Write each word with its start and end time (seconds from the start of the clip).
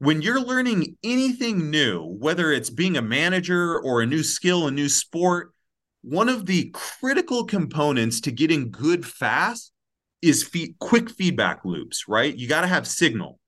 when 0.00 0.22
you're 0.22 0.40
learning 0.40 0.96
anything 1.04 1.70
new, 1.70 2.02
whether 2.02 2.50
it's 2.50 2.70
being 2.70 2.96
a 2.96 3.02
manager 3.02 3.78
or 3.78 4.00
a 4.00 4.06
new 4.06 4.22
skill, 4.22 4.66
a 4.66 4.70
new 4.70 4.88
sport, 4.88 5.52
one 6.00 6.30
of 6.30 6.46
the 6.46 6.70
critical 6.72 7.44
components 7.44 8.22
to 8.22 8.32
getting 8.32 8.70
good 8.70 9.04
fast 9.04 9.72
is 10.22 10.42
fee- 10.42 10.74
quick 10.80 11.10
feedback 11.10 11.66
loops, 11.66 12.08
right? 12.08 12.34
You 12.34 12.48
got 12.48 12.62
to 12.62 12.66
have 12.66 12.88
signal. 12.88 13.38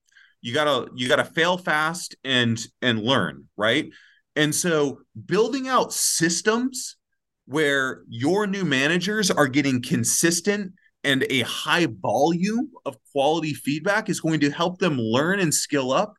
You 0.43 0.53
got 0.53 0.65
to 0.65 0.91
you 0.95 1.09
got 1.09 1.17
to 1.17 1.25
fail 1.25 1.57
fast 1.57 2.17
and 2.23 2.63
and 2.83 3.01
learn, 3.01 3.49
right? 3.57 3.91
And 4.37 4.55
so 4.55 5.01
building 5.25 5.69
out 5.69 5.95
systems 5.95 6.97
where 7.47 8.03
your 8.09 8.47
new 8.47 8.65
managers 8.67 9.31
are 9.31 9.49
getting 9.49 9.81
consistent 9.81 10.73
and 11.03 11.25
a 11.31 11.43
high 11.43 11.87
volume 12.03 12.73
of 12.85 12.97
quality 13.11 13.55
feedback 13.55 14.11
is 14.11 14.21
going 14.21 14.41
to 14.41 14.51
help 14.51 14.79
them 14.81 14.99
learn 14.99 15.41
and 15.41 15.55
skill 15.55 15.93
up 15.93 16.15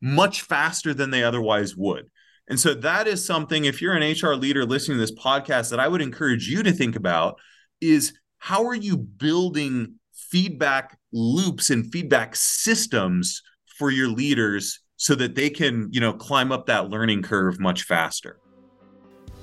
much 0.00 0.42
faster 0.42 0.94
than 0.94 1.10
they 1.10 1.22
otherwise 1.22 1.76
would. 1.76 2.10
And 2.48 2.58
so 2.58 2.72
that 2.74 3.06
is 3.06 3.26
something 3.26 3.64
if 3.64 3.82
you're 3.82 3.94
an 3.94 4.12
HR 4.12 4.34
leader 4.34 4.64
listening 4.64 4.96
to 4.96 5.00
this 5.00 5.14
podcast 5.14 5.70
that 5.70 5.80
I 5.80 5.88
would 5.88 6.00
encourage 6.00 6.48
you 6.48 6.62
to 6.62 6.72
think 6.72 6.96
about 6.96 7.38
is 7.80 8.14
how 8.38 8.64
are 8.66 8.74
you 8.74 8.96
building 8.96 9.94
feedback 10.12 10.98
loops 11.12 11.70
and 11.70 11.90
feedback 11.92 12.36
systems 12.36 13.42
for 13.78 13.90
your 13.90 14.08
leaders 14.08 14.80
so 14.96 15.14
that 15.14 15.34
they 15.34 15.50
can, 15.50 15.88
you 15.92 16.00
know, 16.00 16.12
climb 16.12 16.50
up 16.52 16.66
that 16.66 16.90
learning 16.90 17.22
curve 17.22 17.60
much 17.60 17.82
faster. 17.82 18.38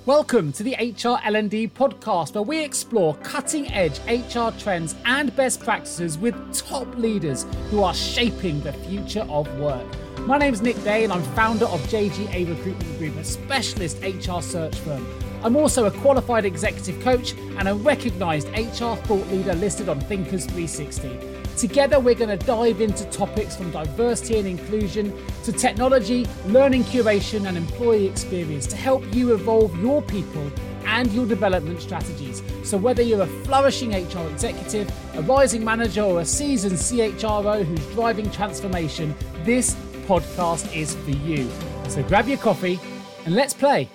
Welcome 0.06 0.52
to 0.54 0.64
the 0.64 0.74
HR 0.74 1.18
L&D 1.26 1.70
podcast 1.70 2.36
where 2.36 2.44
we 2.44 2.64
explore 2.64 3.16
cutting-edge 3.24 4.00
HR 4.08 4.52
trends 4.60 4.94
and 5.06 5.36
best 5.36 5.62
practices 5.62 6.18
with 6.18 6.36
top 6.54 6.96
leaders 6.96 7.48
who 7.72 7.82
are 7.82 7.94
shaping 7.94 8.62
the 8.62 8.74
future 8.74 9.26
of 9.30 9.52
work. 9.58 10.05
My 10.26 10.40
name 10.40 10.56
is 10.56 10.64
Nick 10.64 10.84
Day 10.84 11.04
and 11.04 11.14
I'm 11.14 11.22
founder 11.36 11.66
of 11.66 11.80
JGA 11.82 12.50
Recruitment 12.50 12.98
Group, 12.98 13.16
a 13.18 13.24
specialist 13.24 14.02
HR 14.02 14.42
search 14.42 14.76
firm. 14.80 15.06
I'm 15.44 15.56
also 15.56 15.86
a 15.86 15.92
qualified 15.92 16.46
executive 16.46 17.00
coach 17.04 17.34
and 17.60 17.68
a 17.68 17.76
recognized 17.76 18.48
HR 18.50 18.96
thought 18.96 19.28
leader 19.28 19.54
listed 19.54 19.88
on 19.88 20.00
Thinkers 20.00 20.46
360. 20.48 21.20
Together, 21.58 22.00
we're 22.00 22.16
going 22.16 22.36
to 22.36 22.44
dive 22.44 22.82
into 22.82 23.06
topics 23.12 23.56
from 23.56 23.70
diversity 23.70 24.40
and 24.40 24.48
inclusion 24.48 25.16
to 25.44 25.52
technology, 25.52 26.26
learning 26.48 26.86
curation, 26.86 27.48
and 27.48 27.56
employee 27.56 28.08
experience 28.08 28.66
to 28.66 28.76
help 28.76 29.04
you 29.14 29.32
evolve 29.36 29.80
your 29.80 30.02
people 30.02 30.52
and 30.88 31.12
your 31.14 31.28
development 31.28 31.80
strategies. 31.82 32.42
So, 32.64 32.78
whether 32.78 33.04
you're 33.04 33.22
a 33.22 33.44
flourishing 33.44 33.92
HR 33.92 34.28
executive, 34.30 34.92
a 35.16 35.22
rising 35.22 35.64
manager, 35.64 36.02
or 36.02 36.22
a 36.22 36.26
seasoned 36.26 36.78
CHRO 36.78 37.64
who's 37.64 37.86
driving 37.94 38.32
transformation, 38.32 39.16
this 39.44 39.76
podcast 40.06 40.76
is 40.76 40.96
for 40.96 41.12
you. 41.12 41.50
So, 41.88 42.04
grab 42.04 42.28
your 42.28 42.38
coffee 42.38 42.80
and 43.26 43.36
let's 43.36 43.54
play. 43.54 43.90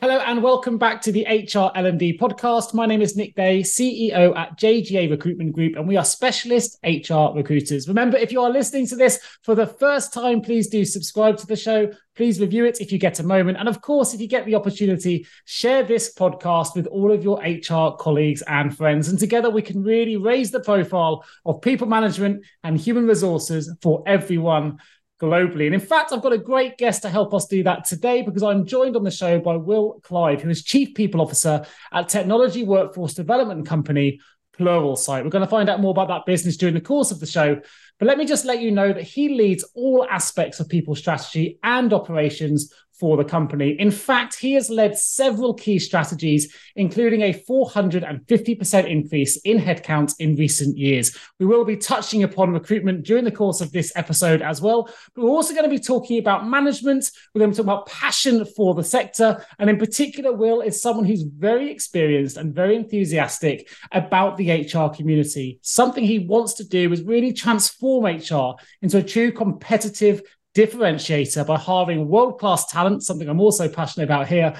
Hello 0.00 0.16
and 0.16 0.42
welcome 0.42 0.78
back 0.78 1.02
to 1.02 1.12
the 1.12 1.26
HR 1.28 1.70
L&D 1.78 2.16
podcast. 2.16 2.72
My 2.72 2.86
name 2.86 3.02
is 3.02 3.16
Nick 3.16 3.34
Day, 3.34 3.60
CEO 3.60 4.34
at 4.34 4.58
JGA 4.58 5.10
Recruitment 5.10 5.52
Group, 5.52 5.76
and 5.76 5.86
we 5.86 5.98
are 5.98 6.06
specialist 6.06 6.78
HR 6.82 7.36
recruiters. 7.36 7.86
Remember, 7.86 8.16
if 8.16 8.32
you 8.32 8.40
are 8.40 8.48
listening 8.48 8.86
to 8.86 8.96
this 8.96 9.18
for 9.42 9.54
the 9.54 9.66
first 9.66 10.14
time, 10.14 10.40
please 10.40 10.68
do 10.68 10.86
subscribe 10.86 11.36
to 11.36 11.46
the 11.46 11.54
show. 11.54 11.92
Please 12.16 12.40
review 12.40 12.64
it 12.64 12.80
if 12.80 12.92
you 12.92 12.98
get 12.98 13.20
a 13.20 13.22
moment. 13.22 13.58
And 13.58 13.68
of 13.68 13.82
course, 13.82 14.14
if 14.14 14.22
you 14.22 14.26
get 14.26 14.46
the 14.46 14.54
opportunity, 14.54 15.26
share 15.44 15.82
this 15.82 16.14
podcast 16.14 16.74
with 16.74 16.86
all 16.86 17.12
of 17.12 17.22
your 17.22 17.38
HR 17.42 17.94
colleagues 17.98 18.42
and 18.46 18.74
friends. 18.74 19.10
And 19.10 19.18
together 19.18 19.50
we 19.50 19.60
can 19.60 19.82
really 19.82 20.16
raise 20.16 20.50
the 20.50 20.60
profile 20.60 21.26
of 21.44 21.60
people 21.60 21.86
management 21.86 22.46
and 22.64 22.78
human 22.78 23.06
resources 23.06 23.70
for 23.82 24.02
everyone 24.06 24.78
globally. 25.20 25.66
And 25.66 25.74
in 25.74 25.80
fact, 25.80 26.12
I've 26.12 26.22
got 26.22 26.32
a 26.32 26.38
great 26.38 26.78
guest 26.78 27.02
to 27.02 27.10
help 27.10 27.34
us 27.34 27.46
do 27.46 27.62
that 27.64 27.84
today 27.84 28.22
because 28.22 28.42
I'm 28.42 28.66
joined 28.66 28.96
on 28.96 29.04
the 29.04 29.10
show 29.10 29.38
by 29.38 29.56
Will 29.56 30.00
Clive, 30.02 30.42
who 30.42 30.50
is 30.50 30.64
Chief 30.64 30.94
People 30.94 31.20
Officer 31.20 31.64
at 31.92 32.08
Technology 32.08 32.64
Workforce 32.64 33.14
Development 33.14 33.66
Company, 33.66 34.20
Pluralsight. 34.58 35.24
We're 35.24 35.30
going 35.30 35.44
to 35.44 35.50
find 35.50 35.68
out 35.68 35.80
more 35.80 35.90
about 35.90 36.08
that 36.08 36.26
business 36.26 36.56
during 36.56 36.74
the 36.74 36.80
course 36.80 37.10
of 37.10 37.20
the 37.20 37.26
show. 37.26 37.60
But 37.98 38.06
let 38.06 38.18
me 38.18 38.24
just 38.24 38.44
let 38.44 38.60
you 38.60 38.70
know 38.70 38.92
that 38.92 39.02
he 39.02 39.28
leads 39.28 39.64
all 39.74 40.06
aspects 40.10 40.58
of 40.58 40.68
people 40.68 40.94
strategy 40.94 41.58
and 41.62 41.92
operations 41.92 42.72
for 43.00 43.16
the 43.16 43.24
company. 43.24 43.70
In 43.80 43.90
fact, 43.90 44.36
he 44.38 44.52
has 44.52 44.68
led 44.68 44.96
several 44.96 45.54
key 45.54 45.78
strategies, 45.78 46.54
including 46.76 47.22
a 47.22 47.32
450% 47.32 48.86
increase 48.86 49.36
in 49.38 49.58
headcount 49.58 50.14
in 50.18 50.36
recent 50.36 50.76
years. 50.76 51.16
We 51.38 51.46
will 51.46 51.64
be 51.64 51.78
touching 51.78 52.22
upon 52.22 52.52
recruitment 52.52 53.04
during 53.04 53.24
the 53.24 53.32
course 53.32 53.62
of 53.62 53.72
this 53.72 53.90
episode 53.96 54.42
as 54.42 54.60
well. 54.60 54.90
But 55.14 55.24
we're 55.24 55.30
also 55.30 55.54
going 55.54 55.64
to 55.64 55.70
be 55.70 55.82
talking 55.82 56.18
about 56.18 56.46
management. 56.46 57.10
We're 57.34 57.40
going 57.40 57.52
to 57.52 57.56
talk 57.56 57.64
about 57.64 57.86
passion 57.86 58.44
for 58.44 58.74
the 58.74 58.84
sector. 58.84 59.44
And 59.58 59.70
in 59.70 59.78
particular, 59.78 60.32
Will 60.32 60.60
is 60.60 60.82
someone 60.82 61.06
who's 61.06 61.22
very 61.22 61.70
experienced 61.70 62.36
and 62.36 62.54
very 62.54 62.76
enthusiastic 62.76 63.70
about 63.92 64.36
the 64.36 64.50
HR 64.50 64.94
community. 64.94 65.58
Something 65.62 66.04
he 66.04 66.18
wants 66.18 66.54
to 66.54 66.68
do 66.68 66.92
is 66.92 67.02
really 67.02 67.32
transform 67.32 68.04
HR 68.04 68.56
into 68.82 68.98
a 68.98 69.02
true 69.02 69.32
competitive 69.32 70.22
differentiator 70.54 71.46
by 71.46 71.56
hiring 71.56 72.08
world 72.08 72.38
class 72.38 72.66
talent, 72.66 73.02
something 73.02 73.28
I'm 73.28 73.40
also 73.40 73.68
passionate 73.68 74.04
about 74.04 74.28
here, 74.28 74.54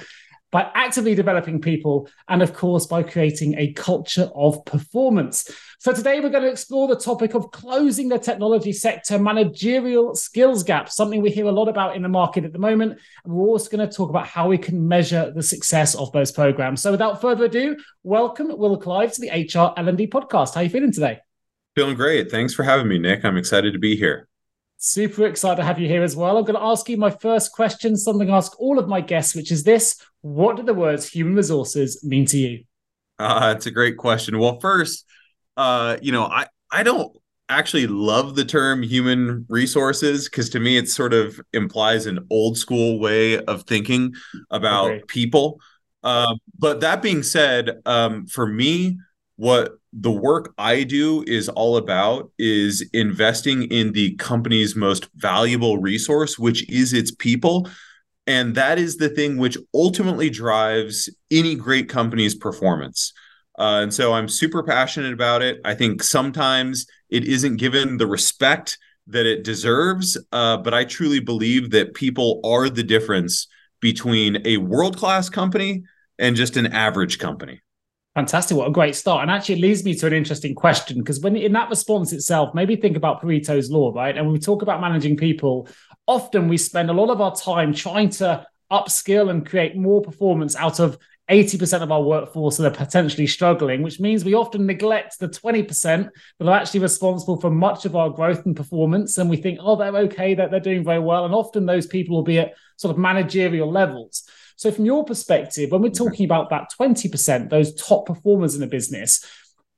by 0.51 0.69
actively 0.75 1.15
developing 1.15 1.61
people, 1.61 2.09
and 2.27 2.41
of 2.41 2.53
course, 2.53 2.85
by 2.85 3.03
creating 3.03 3.57
a 3.57 3.71
culture 3.73 4.29
of 4.35 4.63
performance. 4.65 5.49
So, 5.79 5.93
today 5.93 6.19
we're 6.19 6.29
going 6.29 6.43
to 6.43 6.51
explore 6.51 6.87
the 6.87 6.97
topic 6.97 7.33
of 7.33 7.51
closing 7.51 8.09
the 8.09 8.19
technology 8.19 8.73
sector 8.73 9.17
managerial 9.17 10.13
skills 10.13 10.63
gap, 10.63 10.89
something 10.89 11.21
we 11.21 11.31
hear 11.31 11.45
a 11.45 11.51
lot 11.51 11.69
about 11.69 11.95
in 11.95 12.01
the 12.01 12.09
market 12.09 12.43
at 12.43 12.51
the 12.53 12.59
moment. 12.59 12.99
And 13.23 13.33
we're 13.33 13.47
also 13.47 13.75
going 13.75 13.87
to 13.87 13.95
talk 13.95 14.09
about 14.09 14.27
how 14.27 14.47
we 14.47 14.57
can 14.57 14.87
measure 14.87 15.31
the 15.33 15.41
success 15.41 15.95
of 15.95 16.11
those 16.11 16.31
programs. 16.31 16.81
So, 16.81 16.91
without 16.91 17.21
further 17.21 17.45
ado, 17.45 17.77
welcome 18.03 18.55
Will 18.57 18.77
Clive 18.77 19.13
to 19.13 19.21
the 19.21 19.29
HR 19.29 19.73
L&D 19.77 20.07
podcast. 20.07 20.53
How 20.53 20.59
are 20.59 20.63
you 20.63 20.69
feeling 20.69 20.91
today? 20.91 21.19
Feeling 21.75 21.95
great. 21.95 22.29
Thanks 22.29 22.53
for 22.53 22.63
having 22.63 22.89
me, 22.89 22.99
Nick. 22.99 23.23
I'm 23.23 23.37
excited 23.37 23.71
to 23.71 23.79
be 23.79 23.95
here. 23.95 24.27
Super 24.83 25.27
excited 25.27 25.57
to 25.57 25.63
have 25.63 25.77
you 25.77 25.87
here 25.87 26.01
as 26.01 26.15
well. 26.15 26.37
I'm 26.37 26.43
going 26.43 26.57
to 26.57 26.65
ask 26.65 26.89
you 26.89 26.97
my 26.97 27.11
first 27.11 27.51
question, 27.51 27.95
something 27.95 28.31
I 28.31 28.37
ask 28.37 28.59
all 28.59 28.79
of 28.79 28.87
my 28.87 28.99
guests, 28.99 29.35
which 29.35 29.51
is 29.51 29.63
this 29.63 30.01
What 30.21 30.57
do 30.57 30.63
the 30.63 30.73
words 30.73 31.07
human 31.07 31.35
resources 31.35 32.03
mean 32.03 32.25
to 32.25 32.37
you? 32.39 32.63
Uh, 33.19 33.53
it's 33.55 33.67
a 33.67 33.71
great 33.71 33.97
question. 33.97 34.39
Well, 34.39 34.59
first, 34.59 35.05
uh, 35.55 35.97
you 36.01 36.11
know, 36.11 36.23
I, 36.23 36.47
I 36.71 36.81
don't 36.81 37.15
actually 37.47 37.85
love 37.85 38.33
the 38.33 38.43
term 38.43 38.81
human 38.81 39.45
resources 39.49 40.27
because 40.27 40.49
to 40.49 40.59
me 40.59 40.77
it 40.77 40.89
sort 40.89 41.13
of 41.13 41.39
implies 41.53 42.07
an 42.07 42.25
old 42.31 42.57
school 42.57 42.99
way 42.99 43.37
of 43.37 43.61
thinking 43.65 44.15
about 44.49 44.89
okay. 44.89 45.03
people. 45.07 45.59
Uh, 46.01 46.33
but 46.57 46.79
that 46.79 47.03
being 47.03 47.21
said, 47.21 47.81
um, 47.85 48.25
for 48.25 48.47
me, 48.47 48.97
what 49.35 49.73
the 49.93 50.11
work 50.11 50.53
I 50.57 50.83
do 50.83 51.23
is 51.27 51.49
all 51.49 51.77
about 51.77 52.31
is 52.39 52.87
investing 52.93 53.63
in 53.63 53.91
the 53.91 54.15
company's 54.15 54.75
most 54.75 55.09
valuable 55.15 55.79
resource, 55.79 56.39
which 56.39 56.69
is 56.69 56.93
its 56.93 57.11
people. 57.11 57.67
And 58.25 58.55
that 58.55 58.79
is 58.79 58.97
the 58.97 59.09
thing 59.09 59.37
which 59.37 59.57
ultimately 59.73 60.29
drives 60.29 61.09
any 61.29 61.55
great 61.55 61.89
company's 61.89 62.35
performance. 62.35 63.13
Uh, 63.59 63.81
and 63.83 63.93
so 63.93 64.13
I'm 64.13 64.29
super 64.29 64.63
passionate 64.63 65.11
about 65.11 65.41
it. 65.41 65.59
I 65.65 65.75
think 65.75 66.03
sometimes 66.03 66.85
it 67.09 67.25
isn't 67.25 67.57
given 67.57 67.97
the 67.97 68.07
respect 68.07 68.77
that 69.07 69.25
it 69.25 69.43
deserves, 69.43 70.17
uh, 70.31 70.57
but 70.57 70.73
I 70.73 70.85
truly 70.85 71.19
believe 71.19 71.71
that 71.71 71.93
people 71.93 72.39
are 72.45 72.69
the 72.69 72.83
difference 72.83 73.47
between 73.81 74.41
a 74.45 74.57
world 74.57 74.95
class 74.95 75.29
company 75.29 75.83
and 76.17 76.35
just 76.35 76.55
an 76.55 76.67
average 76.67 77.19
company. 77.19 77.61
Fantastic. 78.15 78.57
What 78.57 78.67
a 78.67 78.71
great 78.71 78.95
start. 78.95 79.21
And 79.21 79.31
actually, 79.31 79.55
it 79.55 79.61
leads 79.61 79.85
me 79.85 79.95
to 79.95 80.07
an 80.07 80.13
interesting 80.13 80.53
question 80.53 80.97
because 80.97 81.21
when 81.21 81.37
in 81.37 81.53
that 81.53 81.69
response 81.69 82.11
itself, 82.11 82.53
maybe 82.53 82.75
think 82.75 82.97
about 82.97 83.21
Pareto's 83.21 83.71
law, 83.71 83.93
right? 83.95 84.15
And 84.15 84.25
when 84.25 84.33
we 84.33 84.39
talk 84.39 84.61
about 84.61 84.81
managing 84.81 85.15
people, 85.15 85.69
often 86.07 86.49
we 86.49 86.57
spend 86.57 86.89
a 86.89 86.93
lot 86.93 87.09
of 87.09 87.21
our 87.21 87.33
time 87.33 87.73
trying 87.73 88.09
to 88.09 88.45
upskill 88.69 89.29
and 89.29 89.47
create 89.47 89.77
more 89.77 90.01
performance 90.01 90.57
out 90.57 90.79
of 90.79 90.97
80% 91.29 91.81
of 91.81 91.91
our 91.91 92.01
workforce 92.01 92.57
that 92.57 92.73
are 92.73 92.85
potentially 92.85 93.27
struggling, 93.27 93.81
which 93.81 94.01
means 94.01 94.25
we 94.25 94.33
often 94.33 94.65
neglect 94.65 95.17
the 95.19 95.29
20% 95.29 96.09
that 96.39 96.47
are 96.47 96.59
actually 96.59 96.81
responsible 96.81 97.39
for 97.39 97.49
much 97.49 97.85
of 97.85 97.95
our 97.95 98.09
growth 98.09 98.45
and 98.45 98.55
performance. 98.55 99.17
And 99.17 99.29
we 99.29 99.37
think, 99.37 99.59
oh, 99.61 99.77
they're 99.77 99.95
okay, 99.95 100.33
that 100.33 100.51
they're 100.51 100.59
doing 100.59 100.83
very 100.83 100.99
well. 100.99 101.23
And 101.23 101.33
often 101.33 101.65
those 101.65 101.87
people 101.87 102.17
will 102.17 102.23
be 102.23 102.39
at 102.39 102.55
sort 102.75 102.91
of 102.93 102.97
managerial 102.97 103.71
levels. 103.71 104.23
So, 104.55 104.71
from 104.71 104.85
your 104.85 105.03
perspective, 105.05 105.71
when 105.71 105.81
we're 105.81 105.89
talking 105.89 106.25
about 106.25 106.49
that 106.49 106.69
20%, 106.79 107.49
those 107.49 107.73
top 107.75 108.05
performers 108.05 108.55
in 108.55 108.61
the 108.61 108.67
business, 108.67 109.25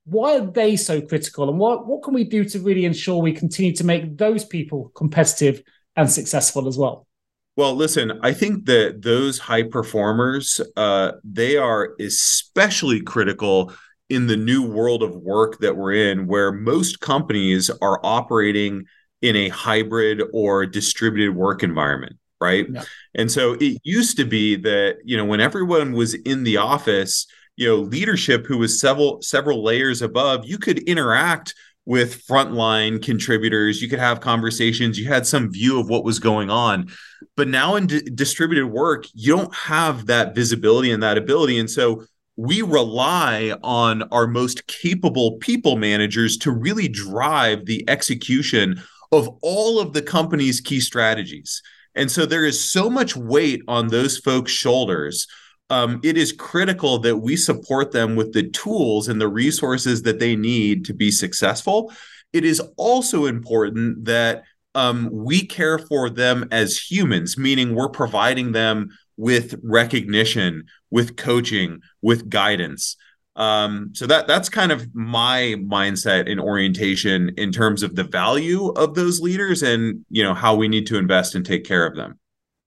why 0.06 0.38
are 0.38 0.46
they 0.46 0.76
so 0.76 1.02
critical? 1.02 1.50
And 1.50 1.58
what, 1.58 1.88
what 1.88 2.04
can 2.04 2.14
we 2.14 2.24
do 2.26 2.44
to 2.46 2.60
really 2.60 2.86
ensure 2.86 3.22
we 3.22 3.34
continue 3.34 3.74
to 3.76 3.86
make 3.86 4.18
those 4.18 4.44
people 4.44 4.92
competitive 4.96 5.64
and 5.96 6.10
successful 6.10 6.68
as 6.68 6.78
well? 6.78 7.08
Well, 7.56 7.76
listen, 7.76 8.20
I 8.24 8.34
think 8.34 8.66
that 8.66 9.04
those 9.04 9.38
high 9.38 9.64
performers, 9.64 10.60
uh, 10.76 11.14
they 11.24 11.56
are 11.56 11.94
especially 12.00 13.02
critical 13.02 13.72
in 14.10 14.28
the 14.28 14.36
new 14.36 14.64
world 14.64 15.04
of 15.04 15.16
work 15.16 15.60
that 15.60 15.78
we're 15.78 15.94
in, 16.12 16.28
where 16.28 16.52
most 16.52 17.00
companies 17.00 17.70
are 17.82 18.00
operating 18.04 18.86
in 19.22 19.36
a 19.36 19.50
hybrid 19.50 20.22
or 20.34 20.66
distributed 20.66 21.36
work 21.36 21.64
environment 21.64 22.18
right? 22.44 22.68
Yeah. 22.70 22.84
and 23.16 23.32
so 23.32 23.44
it 23.60 23.80
used 23.84 24.18
to 24.18 24.26
be 24.26 24.46
that 24.58 24.98
you 25.04 25.16
know 25.18 25.26
when 25.32 25.40
everyone 25.40 25.94
was 25.94 26.14
in 26.14 26.44
the 26.44 26.58
office 26.58 27.26
you 27.56 27.68
know 27.68 27.78
leadership 27.96 28.46
who 28.48 28.58
was 28.58 28.80
several 28.80 29.22
several 29.22 29.64
layers 29.64 30.02
above 30.02 30.46
you 30.46 30.58
could 30.58 30.80
interact 30.80 31.56
with 31.86 32.26
frontline 32.26 33.04
contributors. 33.04 33.82
You 33.82 33.90
could 33.90 34.00
have 34.00 34.22
conversations. 34.22 34.98
You 34.98 35.08
had 35.08 35.28
some 35.28 35.52
view 35.52 35.80
of 35.80 35.90
what 35.90 36.06
was 36.06 36.20
going 36.20 36.50
on. 36.50 36.88
But 37.36 37.48
now 37.50 37.76
in 37.76 37.88
d- 37.88 38.02
distributed 38.16 38.68
work 38.68 39.06
you 39.14 39.36
don't 39.36 39.54
have 39.54 40.06
that 40.06 40.36
visibility 40.36 40.92
and 40.92 41.04
that 41.04 41.18
ability. 41.18 41.60
And 41.60 41.70
so 41.70 42.06
we 42.36 42.62
rely 42.62 43.56
on 43.64 44.04
our 44.12 44.28
most 44.28 44.66
capable 44.68 45.38
people 45.38 45.76
managers 45.76 46.38
to 46.38 46.52
really 46.52 46.88
drive 46.88 47.66
the 47.66 47.88
execution 47.88 48.82
of 49.12 49.30
all 49.42 49.80
of 49.80 49.94
the 49.94 50.02
company's 50.02 50.60
key 50.60 50.80
strategies. 50.80 51.62
And 51.96 52.10
so 52.12 52.26
there 52.26 52.46
is 52.46 52.72
so 52.72 52.90
much 52.90 53.16
weight 53.16 53.62
on 53.68 53.88
those 53.88 54.18
folks' 54.18 54.52
shoulders. 54.52 55.28
Um, 55.70 56.00
it 56.04 56.18
is 56.18 56.32
critical 56.32 57.00
that 57.00 57.18
we 57.18 57.36
support 57.36 57.92
them 57.92 58.16
with 58.16 58.34
the 58.34 58.50
tools 58.50 59.08
and 59.08 59.20
the 59.20 59.28
resources 59.28 60.02
that 60.04 60.20
they 60.20 60.36
need 60.36 60.86
to 60.86 60.94
be 60.94 61.12
successful. 61.12 61.92
It 62.32 62.46
is 62.46 62.62
also 62.78 63.26
important 63.26 64.06
that 64.06 64.44
um, 64.76 65.10
we 65.12 65.46
care 65.46 65.78
for 65.78 66.10
them 66.10 66.48
as 66.52 66.78
humans, 66.78 67.38
meaning 67.38 67.76
we're 67.76 67.90
providing 67.90 68.52
them 68.52 68.90
with 69.18 69.60
recognition, 69.64 70.66
with 70.90 71.16
coaching, 71.16 71.82
with 72.02 72.30
guidance. 72.30 72.98
Um, 73.36 73.90
so 73.94 74.06
that 74.08 74.28
that's 74.28 74.48
kind 74.48 74.72
of 74.72 74.94
my 74.94 75.56
mindset 75.58 76.32
and 76.32 76.40
orientation 76.40 77.32
in 77.38 77.52
terms 77.52 77.82
of 77.82 77.96
the 77.96 78.04
value 78.04 78.68
of 78.70 78.94
those 78.94 79.22
leaders 79.22 79.64
and 79.64 80.06
you 80.10 80.24
know 80.24 80.36
how 80.36 80.56
we 80.56 80.68
need 80.68 80.86
to 80.88 80.98
invest 80.98 81.34
and 81.34 81.46
take 81.46 81.64
care 81.64 81.86
of 81.86 81.96
them. 81.96 82.20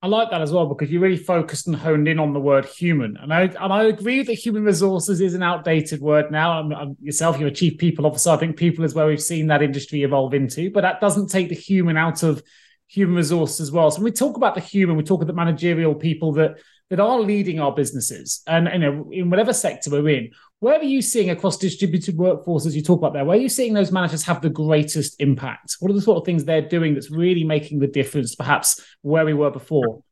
I 0.03 0.09
like 0.09 0.31
that 0.31 0.43
as 0.43 0.53
well 0.53 0.67
because 0.67 0.91
you 0.91 1.01
really 1.01 1.17
focused 1.17 1.67
and 1.67 1.75
honed 1.75 2.07
in 2.07 2.19
on 2.19 2.33
the 2.33 2.41
word 2.41 2.65
human, 2.67 3.17
and 3.17 3.33
I 3.33 3.43
and 3.43 3.73
I 3.73 3.85
agree 3.85 4.23
that 4.23 4.35
human 4.35 4.65
resources 4.65 5.21
is 5.21 5.35
an 5.35 5.43
outdated 5.43 6.01
word 6.01 6.31
now. 6.31 6.61
I'm, 6.61 6.73
I'm, 6.73 6.97
yourself, 7.01 7.39
you're 7.39 7.49
a 7.49 7.53
chief 7.53 7.79
people 7.79 8.07
officer. 8.07 8.31
I 8.31 8.37
think 8.37 8.57
people 8.57 8.85
is 8.85 8.95
where 8.95 9.07
we've 9.07 9.23
seen 9.23 9.47
that 9.47 9.63
industry 9.63 10.03
evolve 10.03 10.35
into, 10.35 10.71
but 10.71 10.83
that 10.83 11.01
doesn't 11.01 11.29
take 11.29 11.49
the 11.49 11.55
human 11.55 11.97
out 11.97 12.23
of 12.23 12.43
human 12.89 13.17
resources 13.17 13.61
as 13.61 13.73
well. 13.73 13.91
So 13.91 13.99
when 13.99 14.05
we 14.05 14.13
talk 14.13 14.37
about 14.37 14.55
the 14.55 14.61
human, 14.61 14.97
we 14.97 15.03
talk 15.03 15.23
about 15.23 15.29
the 15.29 15.33
managerial 15.33 15.95
people 15.95 16.33
that 16.35 16.59
that 16.91 17.01
are 17.01 17.19
leading 17.19 17.59
our 17.59 17.73
businesses, 17.73 18.43
and 18.47 18.69
you 18.73 18.79
know, 18.79 19.11
in 19.11 19.31
whatever 19.31 19.53
sector 19.53 19.91
we're 19.91 20.09
in. 20.09 20.31
Where 20.61 20.79
are 20.79 20.85
you 20.85 21.03
seeing 21.03 21.31
across 21.31 21.59
distributed 21.59 22.17
workforces 22.17 22.75
you 22.75 22.83
talk 22.83 22.99
about 22.99 23.13
there? 23.13 23.25
Where 23.25 23.37
are 23.37 23.41
you 23.41 23.49
seeing 23.49 23.75
those 23.75 23.93
managers 23.93 24.23
have 24.25 24.41
the 24.41 24.49
greatest 24.49 25.21
impact? 25.21 25.77
What 25.81 25.91
are 25.91 25.95
the 25.95 26.01
sort 26.01 26.19
of 26.19 26.25
things 26.25 26.45
they're 26.45 26.63
doing 26.63 26.95
that's 26.95 27.11
really 27.11 27.45
making 27.45 27.81
the 27.81 27.87
difference, 27.87 28.35
perhaps 28.35 28.81
where 29.03 29.25
we 29.25 29.35
were 29.35 29.51
before? 29.51 30.03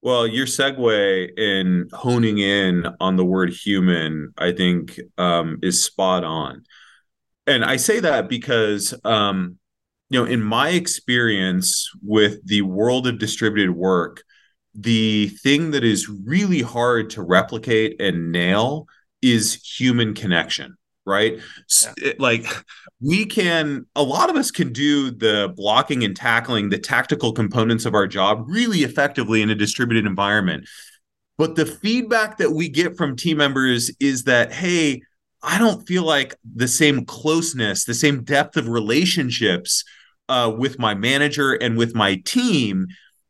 Well, 0.00 0.28
your 0.28 0.46
segue 0.46 1.36
in 1.36 1.88
honing 1.92 2.38
in 2.38 2.86
on 3.00 3.16
the 3.16 3.24
word 3.24 3.50
human, 3.52 4.32
I 4.38 4.52
think, 4.52 5.00
um, 5.18 5.58
is 5.62 5.82
spot 5.82 6.22
on. 6.22 6.62
And 7.48 7.64
I 7.64 7.76
say 7.76 7.98
that 7.98 8.28
because 8.28 8.94
um, 9.04 9.58
you 10.10 10.20
know, 10.20 10.26
in 10.26 10.42
my 10.42 10.70
experience 10.70 11.90
with 12.02 12.46
the 12.46 12.62
world 12.62 13.06
of 13.06 13.18
distributed 13.18 13.72
work, 13.72 14.22
the 14.74 15.28
thing 15.42 15.72
that 15.72 15.84
is 15.84 16.08
really 16.08 16.62
hard 16.62 17.10
to 17.10 17.22
replicate 17.22 18.00
and 18.00 18.32
nail 18.32 18.86
is 19.22 19.54
human 19.78 20.14
connection, 20.14 20.76
right? 21.06 21.38
Yeah. 22.02 22.12
Like 22.18 22.46
we 23.00 23.26
can, 23.26 23.86
a 23.94 24.02
lot 24.02 24.30
of 24.30 24.36
us 24.36 24.50
can 24.50 24.72
do 24.72 25.10
the 25.10 25.52
blocking 25.56 26.04
and 26.04 26.16
tackling, 26.16 26.68
the 26.68 26.78
tactical 26.78 27.32
components 27.32 27.84
of 27.86 27.94
our 27.94 28.06
job 28.06 28.44
really 28.48 28.80
effectively 28.80 29.42
in 29.42 29.50
a 29.50 29.54
distributed 29.54 30.06
environment. 30.06 30.68
But 31.36 31.54
the 31.54 31.66
feedback 31.66 32.38
that 32.38 32.50
we 32.50 32.68
get 32.68 32.96
from 32.96 33.14
team 33.14 33.36
members 33.36 33.92
is 34.00 34.24
that, 34.24 34.52
hey, 34.52 35.02
I 35.42 35.58
don't 35.58 35.86
feel 35.86 36.02
like 36.02 36.34
the 36.56 36.66
same 36.66 37.04
closeness, 37.04 37.84
the 37.84 37.94
same 37.94 38.24
depth 38.24 38.56
of 38.56 38.68
relationships 38.68 39.84
uh, 40.28 40.52
with 40.56 40.80
my 40.80 40.94
manager 40.94 41.52
and 41.52 41.78
with 41.78 41.94
my 41.94 42.16
team 42.24 42.88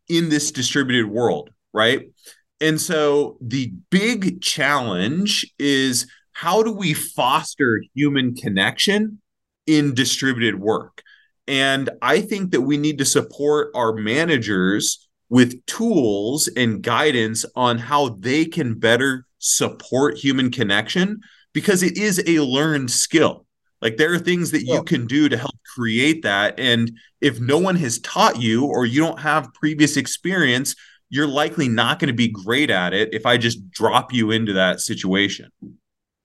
in 0.08 0.30
this 0.30 0.50
distributed 0.50 1.06
world, 1.06 1.50
right? 1.74 2.10
And 2.60 2.80
so 2.80 3.36
the 3.40 3.72
big 3.90 4.40
challenge 4.40 5.46
is 5.58 6.06
how 6.32 6.62
do 6.62 6.72
we 6.72 6.94
foster 6.94 7.82
human 7.94 8.34
connection 8.34 9.20
in 9.66 9.94
distributed 9.94 10.60
work? 10.60 11.02
And 11.46 11.90
I 12.02 12.20
think 12.20 12.50
that 12.52 12.60
we 12.60 12.76
need 12.76 12.98
to 12.98 13.04
support 13.04 13.70
our 13.74 13.92
managers 13.92 15.08
with 15.30 15.64
tools 15.66 16.48
and 16.56 16.82
guidance 16.82 17.44
on 17.54 17.78
how 17.78 18.10
they 18.10 18.44
can 18.44 18.78
better 18.78 19.26
support 19.38 20.16
human 20.16 20.50
connection 20.50 21.20
because 21.52 21.82
it 21.82 21.96
is 21.96 22.22
a 22.26 22.40
learned 22.40 22.90
skill. 22.90 23.46
Like 23.80 23.96
there 23.96 24.12
are 24.12 24.18
things 24.18 24.50
that 24.50 24.64
you 24.64 24.82
can 24.82 25.06
do 25.06 25.28
to 25.28 25.36
help 25.36 25.54
create 25.74 26.22
that. 26.22 26.58
And 26.58 26.90
if 27.20 27.40
no 27.40 27.58
one 27.58 27.76
has 27.76 28.00
taught 28.00 28.40
you 28.40 28.64
or 28.66 28.84
you 28.84 29.00
don't 29.00 29.20
have 29.20 29.54
previous 29.54 29.96
experience, 29.96 30.74
you're 31.10 31.28
likely 31.28 31.68
not 31.68 31.98
going 31.98 32.08
to 32.08 32.14
be 32.14 32.28
great 32.28 32.70
at 32.70 32.92
it 32.92 33.14
if 33.14 33.26
I 33.26 33.36
just 33.36 33.70
drop 33.70 34.12
you 34.12 34.30
into 34.30 34.52
that 34.54 34.80
situation. 34.80 35.50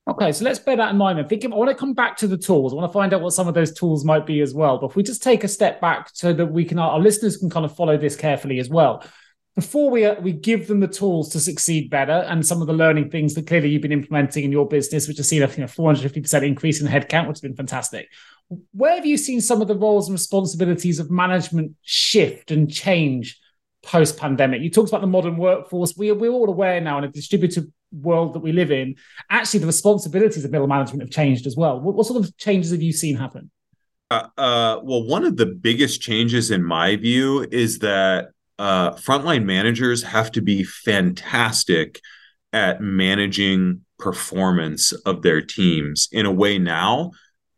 Okay, 0.06 0.34
so 0.34 0.44
let's 0.44 0.60
bear 0.60 0.76
that 0.76 0.92
in 0.92 0.98
mind. 0.98 1.18
I 1.20 1.22
I 1.22 1.48
want 1.56 1.70
to 1.70 1.76
come 1.76 1.94
back 1.94 2.18
to 2.18 2.28
the 2.28 2.38
tools. 2.38 2.74
I 2.74 2.76
want 2.76 2.90
to 2.90 2.94
find 2.94 3.14
out 3.14 3.22
what 3.22 3.32
some 3.32 3.48
of 3.48 3.54
those 3.54 3.74
tools 3.74 4.04
might 4.04 4.26
be 4.26 4.42
as 4.42 4.54
well. 4.54 4.78
But 4.78 4.88
if 4.88 4.96
we 4.98 5.04
just 5.04 5.24
take 5.24 5.46
a 5.46 5.48
step 5.48 5.80
back 5.80 6.10
so 6.14 6.34
that 6.34 6.48
we 6.48 6.66
can, 6.66 6.78
our 6.78 7.00
listeners 7.00 7.38
can 7.38 7.50
kind 7.50 7.66
of 7.66 7.74
follow 7.74 7.98
this 7.98 8.18
carefully 8.18 8.60
as 8.60 8.70
well 8.70 9.04
before 9.56 9.90
we 9.92 10.06
uh, 10.06 10.20
we 10.20 10.32
give 10.32 10.68
them 10.68 10.80
the 10.80 10.88
tools 10.88 11.30
to 11.30 11.40
succeed 11.40 11.90
better 11.90 12.26
and 12.28 12.46
some 12.46 12.62
of 12.62 12.68
the 12.68 12.74
learning 12.74 13.10
things 13.10 13.34
that 13.36 13.48
clearly 13.48 13.70
you've 13.70 13.82
been 13.82 13.92
implementing 13.92 14.44
in 14.44 14.52
your 14.52 14.68
business, 14.68 15.08
which 15.08 15.18
has 15.18 15.28
seen 15.28 15.44
a 15.44 15.48
you 15.48 15.58
know, 15.58 15.66
450% 15.66 16.46
increase 16.46 16.82
in 16.82 16.88
headcount, 16.88 17.28
which 17.28 17.36
has 17.36 17.42
been 17.42 17.56
fantastic. 17.56 18.10
Where 18.72 18.96
have 18.96 19.06
you 19.06 19.18
seen 19.18 19.42
some 19.42 19.62
of 19.62 19.68
the 19.68 19.78
roles 19.78 20.08
and 20.08 20.14
responsibilities 20.14 21.00
of 21.00 21.12
management 21.12 21.74
shift 21.82 22.52
and 22.52 22.72
change 22.72 23.40
post 23.84 24.18
pandemic? 24.18 24.62
You 24.62 24.70
talked 24.70 24.90
about 24.90 25.02
the 25.02 25.08
modern 25.08 25.38
workforce. 25.38 25.96
We, 25.96 26.12
we're 26.12 26.32
all 26.32 26.50
aware 26.50 26.82
now 26.82 26.98
in 26.98 27.04
a 27.04 27.10
distributed 27.10 27.72
world 27.92 28.34
that 28.34 28.40
we 28.40 28.52
live 28.52 28.72
in, 28.72 28.96
actually, 29.30 29.60
the 29.60 29.68
responsibilities 29.68 30.44
of 30.44 30.52
middle 30.52 30.68
management 30.68 31.02
have 31.02 31.12
changed 31.12 31.46
as 31.46 31.56
well. 31.56 31.80
What, 31.80 31.96
what 31.96 32.08
sort 32.08 32.24
of 32.24 32.36
changes 32.38 32.72
have 32.72 32.82
you 32.82 32.94
seen 32.94 33.16
happen? 33.16 33.52
Uh, 34.10 34.28
uh, 34.38 34.80
well, 34.84 35.04
one 35.04 35.26
of 35.26 35.38
the 35.38 35.46
biggest 35.46 36.02
changes 36.02 36.52
in 36.52 36.64
my 36.64 36.96
view 36.96 37.48
is 37.52 37.80
that 37.80 38.30
uh, 38.60 38.92
frontline 38.92 39.46
managers 39.46 40.04
have 40.04 40.32
to 40.32 40.42
be 40.42 40.64
fantastic 40.64 42.00
at 42.52 42.82
managing 42.82 43.82
performance 43.98 44.92
of 44.92 45.22
their 45.24 45.42
teams 45.42 46.08
in 46.12 46.26
a 46.26 46.32
way 46.32 46.60
now 46.60 47.12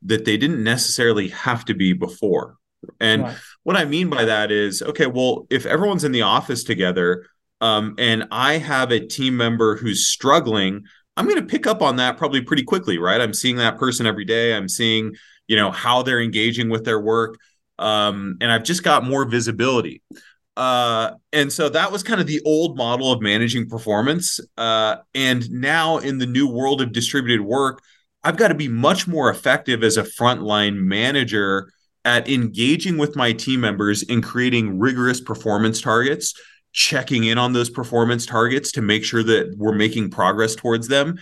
that 0.03 0.23
they 0.25 0.37
didn't 0.37 0.63
necessarily 0.63 1.29
have 1.29 1.65
to 1.65 1.73
be 1.73 1.91
before. 1.91 2.55
And 2.99 3.23
right. 3.23 3.37
What 3.65 3.75
I 3.75 3.83
mean 3.85 4.11
by 4.11 4.25
that 4.25 4.51
is, 4.51 4.83
okay, 4.83 5.07
well, 5.07 5.47
if 5.49 5.65
everyone's 5.65 6.03
in 6.03 6.11
the 6.11 6.21
office 6.21 6.63
together 6.63 7.25
um, 7.61 7.95
and 7.97 8.27
I 8.29 8.59
have 8.59 8.91
a 8.91 8.99
team 8.99 9.35
member 9.35 9.75
who's 9.75 10.07
struggling, 10.07 10.83
I'm 11.17 11.25
going 11.25 11.41
to 11.41 11.47
pick 11.47 11.65
up 11.65 11.81
on 11.81 11.95
that 11.95 12.15
probably 12.15 12.41
pretty 12.41 12.61
quickly, 12.61 12.99
right? 12.99 13.19
I'm 13.19 13.33
seeing 13.33 13.55
that 13.55 13.79
person 13.79 14.05
every 14.05 14.23
day. 14.23 14.53
I'm 14.53 14.69
seeing, 14.69 15.15
you 15.47 15.55
know, 15.55 15.71
how 15.71 16.03
they're 16.03 16.21
engaging 16.21 16.69
with 16.69 16.85
their 16.85 16.99
work. 16.99 17.39
Um, 17.79 18.37
and 18.39 18.51
I've 18.51 18.63
just 18.63 18.83
got 18.83 19.03
more 19.03 19.25
visibility. 19.25 20.03
Uh, 20.55 21.13
and 21.33 21.51
so 21.51 21.67
that 21.69 21.91
was 21.91 22.03
kind 22.03 22.21
of 22.21 22.27
the 22.27 22.41
old 22.45 22.77
model 22.77 23.11
of 23.11 23.19
managing 23.19 23.67
performance. 23.67 24.39
Uh, 24.57 24.97
and 25.15 25.49
now 25.49 25.97
in 25.97 26.19
the 26.19 26.27
new 26.27 26.47
world 26.47 26.81
of 26.81 26.91
distributed 26.91 27.41
work, 27.43 27.81
I've 28.23 28.37
got 28.37 28.49
to 28.49 28.55
be 28.55 28.67
much 28.67 29.07
more 29.07 29.31
effective 29.31 29.83
as 29.83 29.97
a 29.97 30.03
frontline 30.03 30.75
manager 30.75 31.71
at 32.05 32.29
engaging 32.29 32.97
with 32.97 33.15
my 33.15 33.33
team 33.33 33.59
members 33.59 34.03
in 34.03 34.21
creating 34.21 34.79
rigorous 34.79 35.19
performance 35.19 35.81
targets, 35.81 36.33
checking 36.71 37.25
in 37.25 37.37
on 37.37 37.53
those 37.53 37.69
performance 37.69 38.25
targets 38.25 38.71
to 38.73 38.81
make 38.81 39.03
sure 39.03 39.23
that 39.23 39.55
we're 39.57 39.73
making 39.75 40.11
progress 40.11 40.55
towards 40.55 40.87
them. 40.87 41.17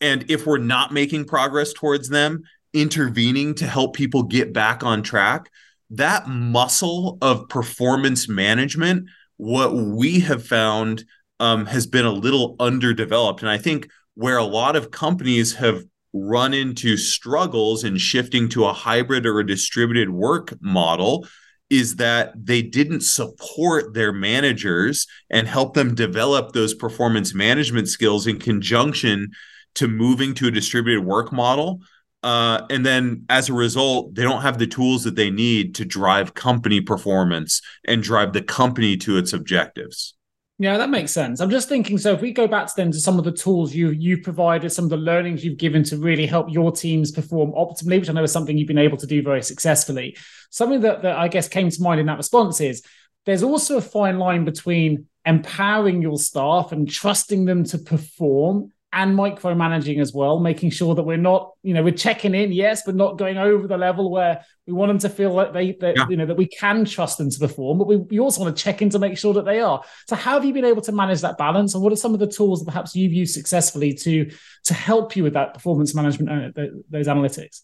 And 0.00 0.30
if 0.30 0.46
we're 0.46 0.58
not 0.58 0.92
making 0.92 1.24
progress 1.24 1.72
towards 1.72 2.08
them, 2.08 2.44
intervening 2.72 3.54
to 3.56 3.66
help 3.66 3.96
people 3.96 4.22
get 4.22 4.52
back 4.52 4.84
on 4.84 5.02
track 5.02 5.50
that 5.90 6.28
muscle 6.28 7.18
of 7.22 7.48
performance 7.48 8.28
management, 8.28 9.08
what 9.36 9.74
we 9.74 10.20
have 10.20 10.46
found 10.46 11.04
um, 11.40 11.66
has 11.66 11.86
been 11.86 12.04
a 12.04 12.12
little 12.12 12.56
underdeveloped. 12.60 13.40
And 13.40 13.50
I 13.50 13.58
think 13.58 13.88
where 14.14 14.36
a 14.36 14.44
lot 14.44 14.76
of 14.76 14.90
companies 14.90 15.54
have 15.54 15.84
run 16.12 16.54
into 16.54 16.96
struggles 16.96 17.84
in 17.84 17.96
shifting 17.96 18.48
to 18.48 18.64
a 18.64 18.72
hybrid 18.72 19.26
or 19.26 19.40
a 19.40 19.46
distributed 19.46 20.10
work 20.10 20.54
model 20.60 21.26
is 21.70 21.96
that 21.96 22.32
they 22.34 22.62
didn't 22.62 23.02
support 23.02 23.92
their 23.92 24.12
managers 24.12 25.06
and 25.28 25.46
help 25.46 25.74
them 25.74 25.94
develop 25.94 26.52
those 26.52 26.72
performance 26.74 27.34
management 27.34 27.88
skills 27.88 28.26
in 28.26 28.38
conjunction 28.38 29.30
to 29.74 29.86
moving 29.86 30.32
to 30.34 30.48
a 30.48 30.50
distributed 30.50 31.04
work 31.04 31.32
model 31.32 31.80
Uh, 32.22 32.66
and 32.68 32.84
then 32.84 33.24
as 33.28 33.48
a 33.48 33.54
result, 33.54 34.14
they 34.14 34.24
don't 34.24 34.42
have 34.42 34.58
the 34.58 34.66
tools 34.66 35.04
that 35.04 35.14
they 35.14 35.30
need 35.30 35.76
to 35.76 35.84
drive 35.84 36.34
company 36.34 36.80
performance 36.80 37.62
and 37.86 38.02
drive 38.02 38.32
the 38.32 38.42
company 38.42 38.96
to 38.96 39.16
its 39.18 39.32
objectives. 39.32 40.14
Yeah, 40.60 40.76
that 40.78 40.90
makes 40.90 41.12
sense. 41.12 41.40
I'm 41.40 41.50
just 41.50 41.68
thinking. 41.68 41.98
So 41.98 42.12
if 42.12 42.20
we 42.20 42.32
go 42.32 42.48
back 42.48 42.66
to 42.66 42.72
then 42.76 42.90
to 42.90 42.98
some 42.98 43.16
of 43.16 43.24
the 43.24 43.30
tools 43.30 43.72
you 43.72 43.90
you've 43.90 44.24
provided, 44.24 44.70
some 44.70 44.86
of 44.86 44.90
the 44.90 44.96
learnings 44.96 45.44
you've 45.44 45.56
given 45.56 45.84
to 45.84 45.96
really 45.96 46.26
help 46.26 46.48
your 46.50 46.72
teams 46.72 47.12
perform 47.12 47.52
optimally, 47.52 48.00
which 48.00 48.10
I 48.10 48.12
know 48.12 48.24
is 48.24 48.32
something 48.32 48.58
you've 48.58 48.66
been 48.66 48.76
able 48.76 48.96
to 48.98 49.06
do 49.06 49.22
very 49.22 49.42
successfully. 49.42 50.16
Something 50.50 50.80
that, 50.80 51.02
that 51.02 51.16
I 51.16 51.28
guess 51.28 51.48
came 51.48 51.70
to 51.70 51.82
mind 51.82 52.00
in 52.00 52.06
that 52.06 52.16
response 52.16 52.60
is 52.60 52.82
there's 53.24 53.44
also 53.44 53.76
a 53.76 53.80
fine 53.82 54.18
line 54.18 54.44
between 54.44 55.06
empowering 55.24 56.02
your 56.02 56.18
staff 56.18 56.72
and 56.72 56.90
trusting 56.90 57.44
them 57.44 57.62
to 57.62 57.78
perform 57.78 58.72
and 58.92 59.16
micromanaging 59.16 60.00
as 60.00 60.14
well, 60.14 60.40
making 60.40 60.70
sure 60.70 60.94
that 60.94 61.02
we're 61.02 61.18
not, 61.18 61.52
you 61.62 61.74
know, 61.74 61.82
we're 61.82 61.92
checking 61.92 62.34
in, 62.34 62.52
yes, 62.52 62.82
but 62.86 62.94
not 62.94 63.18
going 63.18 63.36
over 63.36 63.66
the 63.66 63.76
level 63.76 64.10
where 64.10 64.42
we 64.66 64.72
want 64.72 64.88
them 64.88 64.98
to 64.98 65.10
feel 65.10 65.34
like 65.34 65.52
they, 65.52 65.72
that, 65.72 65.96
yeah. 65.96 66.06
you 66.08 66.16
know, 66.16 66.24
that 66.24 66.36
we 66.36 66.46
can 66.46 66.86
trust 66.86 67.18
them 67.18 67.28
to 67.28 67.38
perform, 67.38 67.76
but 67.76 67.86
we, 67.86 67.96
we 67.96 68.18
also 68.18 68.40
want 68.40 68.56
to 68.56 68.62
check 68.62 68.80
in 68.80 68.88
to 68.90 68.98
make 68.98 69.18
sure 69.18 69.34
that 69.34 69.44
they 69.44 69.60
are. 69.60 69.82
So, 70.06 70.16
how 70.16 70.34
have 70.34 70.44
you 70.44 70.54
been 70.54 70.64
able 70.64 70.80
to 70.82 70.92
manage 70.92 71.20
that 71.20 71.36
balance, 71.36 71.74
and 71.74 71.82
what 71.82 71.92
are 71.92 71.96
some 71.96 72.14
of 72.14 72.20
the 72.20 72.26
tools 72.26 72.60
that 72.60 72.66
perhaps 72.66 72.96
you've 72.96 73.12
used 73.12 73.34
successfully 73.34 73.92
to 73.94 74.30
to 74.64 74.74
help 74.74 75.16
you 75.16 75.22
with 75.22 75.34
that 75.34 75.52
performance 75.52 75.94
management, 75.94 76.58
uh, 76.58 76.62
those 76.88 77.08
analytics? 77.08 77.60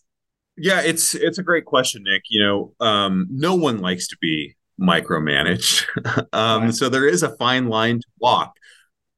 Yeah, 0.59 0.83
it's 0.83 1.15
it's 1.15 1.39
a 1.39 1.43
great 1.43 1.65
question, 1.65 2.05
Nick. 2.05 2.25
You 2.29 2.45
know, 2.45 2.87
um, 2.87 3.29
no 3.31 3.55
one 3.55 3.79
likes 3.79 4.09
to 4.09 4.19
be 4.21 4.57
micromanaged, 4.79 5.87
um, 6.35 6.65
right. 6.65 6.75
so 6.75 6.91
there 6.91 7.09
is 7.09 7.23
a 7.23 7.35
fine 7.37 7.69
line 7.69 8.01
to 8.01 8.07
walk 8.21 8.55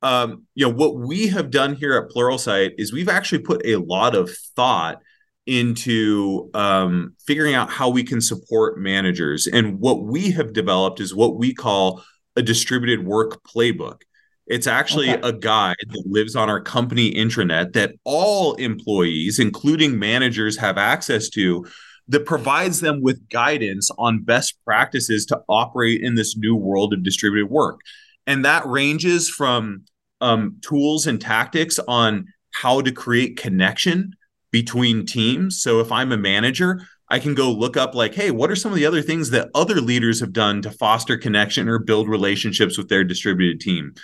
um, 0.06 0.46
you 0.54 0.64
know, 0.64 0.72
what 0.72 0.96
we 0.96 1.26
have 1.26 1.50
done 1.50 1.75
here 1.75 1.94
at 1.96 2.14
Pluralsight 2.14 2.75
is 2.78 2.92
we've 2.92 3.08
actually 3.08 3.40
put 3.40 3.60
a 3.66 3.75
lot 3.75 4.14
of 4.14 4.30
thought 4.54 5.02
into 5.46 6.48
um, 6.54 7.16
figuring 7.26 7.54
out 7.54 7.70
how 7.70 7.88
we 7.88 8.04
can 8.04 8.20
support 8.20 8.78
managers. 8.78 9.48
And 9.48 9.80
what 9.80 10.04
we 10.04 10.30
have 10.30 10.52
developed 10.52 11.00
is 11.00 11.12
what 11.12 11.36
we 11.36 11.52
call 11.52 12.04
a 12.36 12.42
distributed 12.42 13.04
work 13.04 13.42
playbook. 13.42 14.02
It's 14.46 14.68
actually 14.68 15.10
okay. 15.10 15.28
a 15.28 15.32
guide 15.32 15.75
that 15.88 16.04
lives 16.06 16.36
on 16.36 16.48
our 16.48 16.60
company 16.60 17.12
intranet 17.12 17.72
that 17.72 17.94
all 18.04 18.54
employees, 18.54 19.40
including 19.40 19.98
managers, 19.98 20.56
have 20.58 20.78
access 20.78 21.28
to 21.30 21.66
that 22.06 22.26
provides 22.26 22.80
them 22.80 23.02
with 23.02 23.28
guidance 23.28 23.90
on 23.98 24.22
best 24.22 24.56
practices 24.64 25.26
to 25.26 25.40
operate 25.48 26.02
in 26.02 26.14
this 26.14 26.36
new 26.36 26.54
world 26.54 26.94
of 26.94 27.02
distributed 27.02 27.50
work 27.50 27.80
and 28.26 28.44
that 28.44 28.66
ranges 28.66 29.28
from 29.28 29.84
um, 30.20 30.58
tools 30.62 31.06
and 31.06 31.20
tactics 31.20 31.78
on 31.87 32.26
how 32.52 32.80
to 32.80 32.92
create 32.92 33.37
connection 33.37 34.14
between 34.50 35.04
teams. 35.04 35.61
So 35.61 35.80
if 35.80 35.92
I'm 35.92 36.12
a 36.12 36.16
manager, 36.16 36.80
I 37.08 37.18
can 37.18 37.35
go 37.35 37.52
look 37.52 37.76
up 37.76 37.94
like, 37.94 38.14
hey, 38.14 38.30
what 38.30 38.50
are 38.50 38.56
some 38.56 38.73
of 38.73 38.76
the 38.76 38.87
other 38.87 39.02
things 39.02 39.30
that 39.30 39.50
other 39.54 39.80
leaders 39.80 40.20
have 40.20 40.32
done 40.32 40.62
to 40.62 40.70
foster 40.70 41.16
connection 41.16 41.68
or 41.68 41.78
build 41.78 42.08
relationships 42.08 42.76
with 42.76 42.88
their 42.88 43.04
distributed 43.04 43.61
team? 43.61 43.94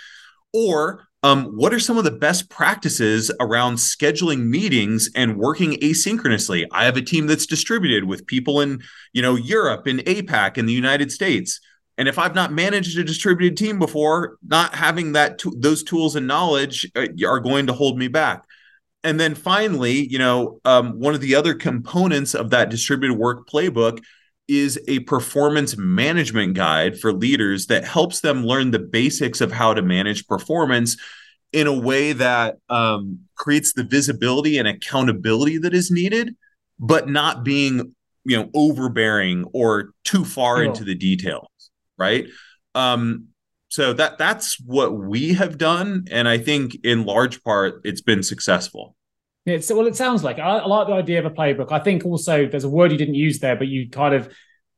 Or 0.53 1.07
um, 1.23 1.45
what 1.55 1.73
are 1.73 1.79
some 1.79 1.97
of 1.97 2.03
the 2.03 2.11
best 2.11 2.49
practices 2.49 3.31
around 3.39 3.75
scheduling 3.75 4.45
meetings 4.45 5.09
and 5.15 5.37
working 5.37 5.73
asynchronously? 5.73 6.65
I 6.71 6.85
have 6.85 6.97
a 6.97 7.01
team 7.01 7.27
that's 7.27 7.45
distributed 7.45 8.03
with 8.03 8.27
people 8.27 8.61
in, 8.61 8.81
you 9.13 9.21
know, 9.21 9.35
Europe 9.35 9.87
and 9.87 9.99
APAC 10.01 10.57
in 10.57 10.65
the 10.65 10.73
United 10.73 11.11
States. 11.11 11.59
And 11.97 12.07
if 12.07 12.17
I've 12.17 12.35
not 12.35 12.51
managed 12.51 12.97
a 12.97 13.03
distributed 13.03 13.57
team 13.57 13.77
before, 13.77 14.37
not 14.45 14.73
having 14.73 15.11
that 15.13 15.41
those 15.57 15.83
tools 15.83 16.15
and 16.15 16.27
knowledge 16.27 16.89
uh, 16.95 17.07
are 17.25 17.39
going 17.39 17.67
to 17.67 17.73
hold 17.73 17.97
me 17.97 18.07
back. 18.07 18.43
And 19.03 19.19
then 19.19 19.35
finally, 19.35 20.07
you 20.07 20.17
know, 20.17 20.59
um, 20.65 20.99
one 20.99 21.13
of 21.13 21.21
the 21.21 21.35
other 21.35 21.53
components 21.53 22.33
of 22.33 22.49
that 22.51 22.69
distributed 22.69 23.15
work 23.15 23.47
playbook 23.47 24.01
is 24.47 24.79
a 24.87 24.99
performance 24.99 25.77
management 25.77 26.53
guide 26.53 26.99
for 26.99 27.13
leaders 27.13 27.67
that 27.67 27.85
helps 27.85 28.21
them 28.21 28.45
learn 28.45 28.71
the 28.71 28.79
basics 28.79 29.41
of 29.41 29.51
how 29.51 29.73
to 29.73 29.81
manage 29.81 30.27
performance 30.27 30.97
in 31.51 31.67
a 31.67 31.79
way 31.79 32.13
that 32.13 32.57
um, 32.69 33.19
creates 33.35 33.73
the 33.73 33.83
visibility 33.83 34.57
and 34.57 34.67
accountability 34.67 35.57
that 35.59 35.73
is 35.73 35.91
needed, 35.91 36.35
but 36.79 37.07
not 37.07 37.43
being 37.43 37.93
you 38.25 38.37
know 38.37 38.49
overbearing 38.53 39.45
or 39.53 39.91
too 40.03 40.23
far 40.23 40.63
into 40.63 40.83
the 40.83 40.95
detail 40.95 41.49
right? 41.97 42.27
Um, 42.75 43.27
so 43.69 43.93
that 43.93 44.17
that's 44.17 44.59
what 44.59 44.93
we 44.93 45.33
have 45.33 45.57
done, 45.57 46.05
and 46.11 46.27
I 46.27 46.37
think 46.37 46.77
in 46.83 47.05
large 47.05 47.43
part 47.43 47.81
it's 47.83 48.01
been 48.01 48.21
successful. 48.21 48.95
It's 49.45 49.71
well, 49.71 49.87
it 49.87 49.95
sounds 49.95 50.23
like 50.23 50.37
I, 50.39 50.59
I 50.59 50.65
like 50.67 50.87
the 50.87 50.93
idea 50.93 51.19
of 51.19 51.25
a 51.25 51.31
playbook. 51.31 51.71
I 51.71 51.79
think 51.79 52.05
also 52.05 52.47
there's 52.47 52.63
a 52.63 52.69
word 52.69 52.91
you 52.91 52.97
didn't 52.97 53.15
use 53.15 53.39
there, 53.39 53.55
but 53.55 53.67
you 53.67 53.89
kind 53.89 54.13
of 54.13 54.31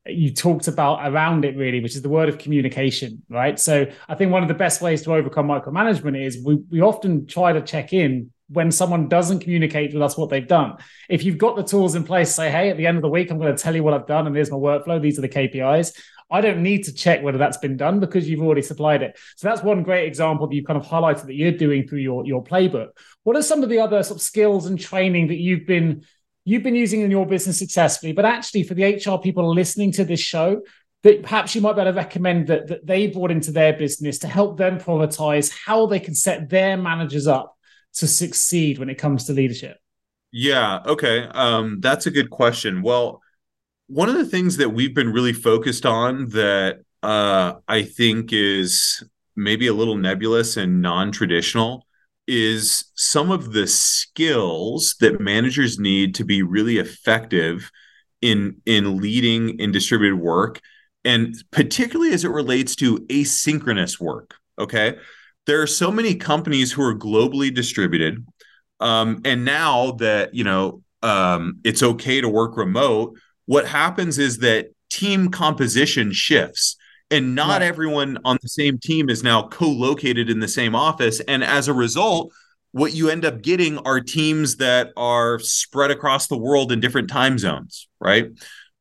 you 0.08 0.32
talked 0.32 0.68
about 0.68 1.06
around 1.10 1.44
it 1.44 1.56
really, 1.56 1.80
which 1.80 1.94
is 1.94 2.02
the 2.02 2.08
word 2.08 2.28
of 2.28 2.38
communication, 2.38 3.22
right? 3.28 3.58
So 3.58 3.86
I 4.08 4.14
think 4.14 4.32
one 4.32 4.42
of 4.42 4.48
the 4.48 4.54
best 4.54 4.80
ways 4.80 5.02
to 5.02 5.14
overcome 5.14 5.48
micromanagement 5.48 6.24
is 6.24 6.42
we, 6.44 6.56
we 6.70 6.80
often 6.80 7.26
try 7.26 7.52
to 7.52 7.60
check 7.60 7.92
in 7.92 8.32
when 8.48 8.70
someone 8.70 9.08
doesn't 9.08 9.40
communicate 9.40 9.92
with 9.92 10.02
us 10.02 10.16
what 10.16 10.30
they've 10.30 10.46
done. 10.46 10.76
If 11.08 11.24
you've 11.24 11.38
got 11.38 11.56
the 11.56 11.64
tools 11.64 11.94
in 11.94 12.04
place, 12.04 12.34
say, 12.34 12.50
hey, 12.50 12.70
at 12.70 12.76
the 12.76 12.86
end 12.86 12.96
of 12.96 13.02
the 13.02 13.08
week, 13.08 13.30
I'm 13.30 13.38
going 13.38 13.54
to 13.54 13.62
tell 13.62 13.74
you 13.74 13.82
what 13.82 13.94
I've 13.94 14.06
done 14.06 14.26
and 14.26 14.34
here's 14.34 14.50
my 14.50 14.56
workflow. 14.56 15.00
These 15.00 15.18
are 15.18 15.22
the 15.22 15.28
KPIs. 15.28 15.92
I 16.30 16.40
don't 16.40 16.62
need 16.62 16.84
to 16.84 16.92
check 16.92 17.22
whether 17.22 17.38
that's 17.38 17.58
been 17.58 17.76
done 17.76 18.00
because 18.00 18.28
you've 18.28 18.42
already 18.42 18.62
supplied 18.62 19.02
it. 19.02 19.18
So 19.36 19.48
that's 19.48 19.62
one 19.62 19.82
great 19.82 20.06
example 20.06 20.46
that 20.46 20.54
you've 20.54 20.66
kind 20.66 20.80
of 20.80 20.86
highlighted 20.86 21.26
that 21.26 21.34
you're 21.34 21.52
doing 21.52 21.86
through 21.86 22.00
your, 22.00 22.26
your 22.26 22.42
playbook. 22.42 22.88
What 23.22 23.36
are 23.36 23.42
some 23.42 23.62
of 23.62 23.68
the 23.68 23.78
other 23.78 24.02
sort 24.02 24.18
of 24.18 24.22
skills 24.22 24.66
and 24.66 24.78
training 24.78 25.28
that 25.28 25.36
you've 25.36 25.66
been 25.66 26.04
you've 26.44 26.62
been 26.62 26.76
using 26.76 27.00
in 27.00 27.10
your 27.10 27.26
business 27.26 27.58
successfully, 27.58 28.12
but 28.12 28.24
actually 28.24 28.62
for 28.62 28.74
the 28.74 28.84
HR 28.84 29.20
people 29.20 29.52
listening 29.52 29.90
to 29.90 30.04
this 30.04 30.20
show, 30.20 30.62
that 31.02 31.22
perhaps 31.22 31.54
you 31.56 31.60
might 31.60 31.72
be 31.72 31.80
able 31.80 31.90
to 31.90 31.96
recommend 31.96 32.46
that, 32.46 32.68
that 32.68 32.86
they 32.86 33.08
brought 33.08 33.32
into 33.32 33.50
their 33.50 33.72
business 33.72 34.20
to 34.20 34.28
help 34.28 34.56
them 34.56 34.78
prioritize 34.78 35.52
how 35.52 35.86
they 35.86 35.98
can 35.98 36.14
set 36.14 36.48
their 36.48 36.76
managers 36.76 37.26
up 37.26 37.55
to 37.96 38.06
succeed 38.06 38.78
when 38.78 38.88
it 38.90 38.96
comes 38.96 39.24
to 39.24 39.32
leadership? 39.32 39.78
Yeah, 40.32 40.80
okay. 40.86 41.24
Um, 41.24 41.80
that's 41.80 42.06
a 42.06 42.10
good 42.10 42.30
question. 42.30 42.82
Well, 42.82 43.22
one 43.86 44.08
of 44.08 44.16
the 44.16 44.26
things 44.26 44.56
that 44.58 44.70
we've 44.70 44.94
been 44.94 45.12
really 45.12 45.32
focused 45.32 45.86
on 45.86 46.28
that 46.30 46.80
uh, 47.02 47.54
I 47.68 47.82
think 47.82 48.32
is 48.32 49.04
maybe 49.36 49.66
a 49.66 49.74
little 49.74 49.96
nebulous 49.96 50.56
and 50.56 50.82
non 50.82 51.12
traditional 51.12 51.86
is 52.26 52.86
some 52.96 53.30
of 53.30 53.52
the 53.52 53.66
skills 53.66 54.96
that 55.00 55.20
managers 55.20 55.78
need 55.78 56.14
to 56.16 56.24
be 56.24 56.42
really 56.42 56.78
effective 56.78 57.70
in 58.20 58.56
in 58.66 58.96
leading 58.96 59.58
in 59.60 59.70
distributed 59.70 60.16
work 60.16 60.60
and 61.04 61.36
particularly 61.52 62.12
as 62.12 62.24
it 62.24 62.30
relates 62.30 62.74
to 62.74 62.98
asynchronous 63.10 64.00
work 64.00 64.34
okay 64.58 64.96
there 65.46 65.62
are 65.62 65.66
so 65.66 65.90
many 65.90 66.14
companies 66.14 66.72
who 66.72 66.82
are 66.82 66.94
globally 66.94 67.52
distributed 67.54 68.24
um, 68.80 69.20
and 69.24 69.44
now 69.44 69.92
that 69.92 70.34
you 70.34 70.44
know 70.44 70.82
um, 71.02 71.60
it's 71.64 71.82
okay 71.82 72.20
to 72.20 72.28
work 72.28 72.56
remote 72.56 73.16
what 73.46 73.66
happens 73.66 74.18
is 74.18 74.38
that 74.38 74.66
team 74.90 75.30
composition 75.30 76.12
shifts 76.12 76.76
and 77.10 77.34
not 77.34 77.60
right. 77.60 77.62
everyone 77.62 78.18
on 78.24 78.36
the 78.42 78.48
same 78.48 78.78
team 78.78 79.08
is 79.08 79.22
now 79.22 79.46
co-located 79.48 80.28
in 80.28 80.40
the 80.40 80.48
same 80.48 80.74
office 80.74 81.20
and 81.20 81.42
as 81.42 81.68
a 81.68 81.74
result 81.74 82.32
what 82.72 82.92
you 82.92 83.08
end 83.08 83.24
up 83.24 83.40
getting 83.40 83.78
are 83.78 84.00
teams 84.00 84.56
that 84.56 84.90
are 84.96 85.38
spread 85.38 85.90
across 85.90 86.26
the 86.26 86.36
world 86.36 86.72
in 86.72 86.80
different 86.80 87.08
time 87.08 87.38
zones 87.38 87.88
right 88.00 88.26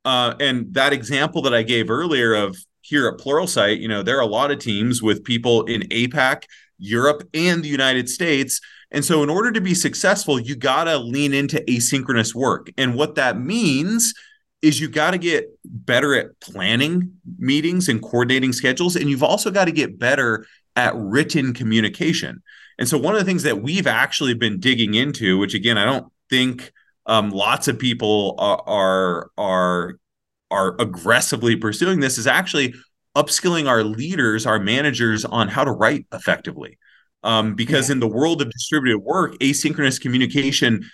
uh, 0.04 0.36
and 0.40 0.74
that 0.74 0.94
example 0.94 1.42
that 1.44 1.54
i 1.54 1.64
gave 1.64 1.90
earlier 1.90 2.34
of 2.34 2.58
here 2.86 3.08
at 3.08 3.18
pluralsight 3.18 3.80
you 3.80 3.88
know 3.88 4.04
there 4.04 4.18
are 4.18 4.22
a 4.22 4.28
lot 4.28 4.52
of 4.52 4.60
teams 4.60 5.02
with 5.02 5.24
people 5.24 5.64
in 5.64 5.82
apac 5.84 6.44
europe 6.78 7.28
and 7.34 7.64
the 7.64 7.70
united 7.70 8.10
states. 8.10 8.62
And 8.92 9.04
so 9.04 9.24
in 9.24 9.30
order 9.30 9.52
to 9.52 9.62
be 9.62 9.74
successful 9.74 10.40
you 10.40 10.56
got 10.56 10.86
to 10.86 10.98
lean 10.98 11.34
into 11.34 11.60
asynchronous 11.68 12.34
work. 12.34 12.70
And 12.78 12.96
what 12.96 13.16
that 13.16 13.38
means 13.38 14.14
is 14.62 14.80
you 14.80 14.88
got 14.88 15.12
to 15.12 15.18
get 15.18 15.50
better 15.66 16.16
at 16.16 16.40
planning 16.40 17.14
meetings 17.38 17.90
and 17.90 18.02
coordinating 18.02 18.54
schedules 18.54 18.96
and 18.96 19.10
you've 19.10 19.24
also 19.24 19.52
got 19.52 19.66
to 19.66 19.72
get 19.72 20.00
better 20.00 20.46
at 20.76 20.94
written 20.96 21.54
communication. 21.54 22.42
And 22.78 22.88
so 22.88 22.98
one 22.98 23.16
of 23.16 23.20
the 23.20 23.26
things 23.26 23.44
that 23.44 23.62
we've 23.62 23.88
actually 23.88 24.34
been 24.34 24.60
digging 24.60 24.94
into 24.94 25.38
which 25.38 25.54
again 25.54 25.78
i 25.78 25.86
don't 25.86 26.12
think 26.30 26.72
um, 27.08 27.30
lots 27.30 27.68
of 27.68 27.78
people 27.78 28.36
are, 28.38 28.64
are 28.66 29.32
are 29.38 30.00
are 30.52 30.76
aggressively 30.80 31.56
pursuing 31.56 32.00
this 32.00 32.18
is 32.18 32.28
actually 32.28 32.74
upskilling 33.16 33.68
our 33.68 33.84
leaders 33.84 34.46
our 34.46 34.60
managers 34.60 35.26
on 35.26 35.48
how 35.48 35.64
to 35.64 35.72
write 35.72 36.06
effectively 36.14 36.78
um, 37.24 37.56
because 37.56 37.90
yeah. 37.90 37.94
in 37.94 38.00
the 38.00 38.08
world 38.08 38.42
of 38.42 38.52
distributed 38.52 39.00
work 39.00 39.38
asynchronous 39.40 40.00
communication 40.00 40.86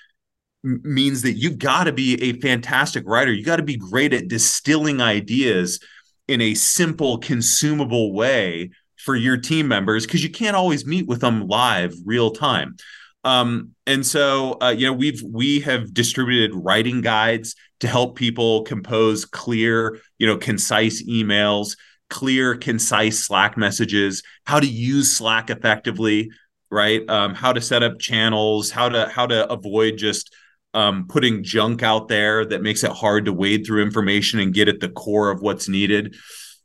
means 0.64 1.22
that 1.24 1.34
you've 1.34 1.58
got 1.58 1.86
to 1.86 1.92
be 1.92 2.22
a 2.22 2.40
fantastic 2.40 3.04
writer. 3.08 3.32
You 3.32 3.44
got 3.44 3.58
to 3.58 3.64
be 3.64 3.78
great 3.78 4.14
at 4.14 4.28
distilling 4.28 5.02
ideas 5.02 5.80
in 6.28 6.42
a 6.42 6.54
simple, 6.54 7.18
consumable 7.18 8.14
way 8.14 8.72
for 8.98 9.16
your 9.16 9.38
team 9.38 9.68
members 9.68 10.06
because 10.06 10.24
you 10.24 10.30
can't 10.30 10.56
always 10.56 10.86
meet 10.86 11.08
with 11.08 11.22
them 11.22 11.48
live, 11.48 11.94
real 12.06 12.32
time. 12.32 12.76
Um, 13.24 13.76
and 13.86 14.06
so, 14.06 14.58
uh, 14.62 14.70
you 14.76 14.88
know, 14.88 14.94
we've 14.94 15.22
we 15.22 15.60
have 15.62 15.94
distributed 15.94 16.56
writing 16.56 17.02
guides 17.02 17.56
to 17.82 17.88
help 17.88 18.16
people 18.16 18.64
compose 18.64 19.26
clear, 19.26 20.00
you 20.18 20.28
know, 20.28 20.38
concise 20.38 21.04
emails, 21.04 21.78
clear, 22.10 22.56
concise 22.56 23.20
Slack 23.20 23.58
messages, 23.58 24.24
how 24.46 24.60
to 24.60 24.68
use 24.68 25.12
Slack 25.12 25.50
effectively, 25.50 26.32
right? 26.72 27.08
Um, 27.10 27.36
how 27.36 27.54
to 27.54 27.62
set 27.62 27.84
up 27.84 28.00
channels, 28.00 28.72
how 28.72 28.90
to 28.90 29.08
how 29.10 29.28
to 29.28 29.52
avoid 29.52 29.98
just 29.98 30.34
um, 30.74 31.08
putting 31.08 31.44
junk 31.44 31.84
out 31.84 32.08
there 32.08 32.46
that 32.46 32.62
makes 32.62 32.84
it 32.84 32.92
hard 32.92 33.26
to 33.26 33.34
wade 33.34 33.66
through 33.66 33.84
information 33.84 34.40
and 34.40 34.54
get 34.54 34.68
at 34.68 34.80
the 34.80 34.90
core 34.90 35.30
of 35.30 35.42
what's 35.42 35.68
needed. 35.68 36.16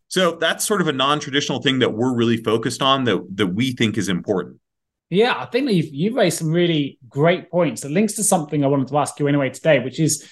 So 0.08 0.36
that's 0.36 0.64
sort 0.64 0.80
of 0.80 0.86
a 0.86 0.92
non-traditional 0.92 1.60
thing 1.60 1.80
that 1.80 1.92
we're 1.92 2.14
really 2.14 2.36
focused 2.36 2.80
on 2.80 3.04
that 3.04 3.26
that 3.36 3.48
we 3.48 3.72
think 3.72 3.98
is 3.98 4.08
important. 4.08 4.60
Yeah, 5.08 5.34
I 5.36 5.46
think 5.46 5.70
you've, 5.70 5.92
you've 5.92 6.14
raised 6.14 6.38
some 6.38 6.50
really 6.50 6.98
great 7.08 7.50
points 7.50 7.82
that 7.82 7.92
links 7.92 8.14
to 8.14 8.24
something 8.24 8.64
I 8.64 8.68
wanted 8.68 8.88
to 8.88 8.98
ask 8.98 9.18
you 9.20 9.28
anyway 9.28 9.50
today, 9.50 9.78
which 9.78 10.00
is 10.00 10.28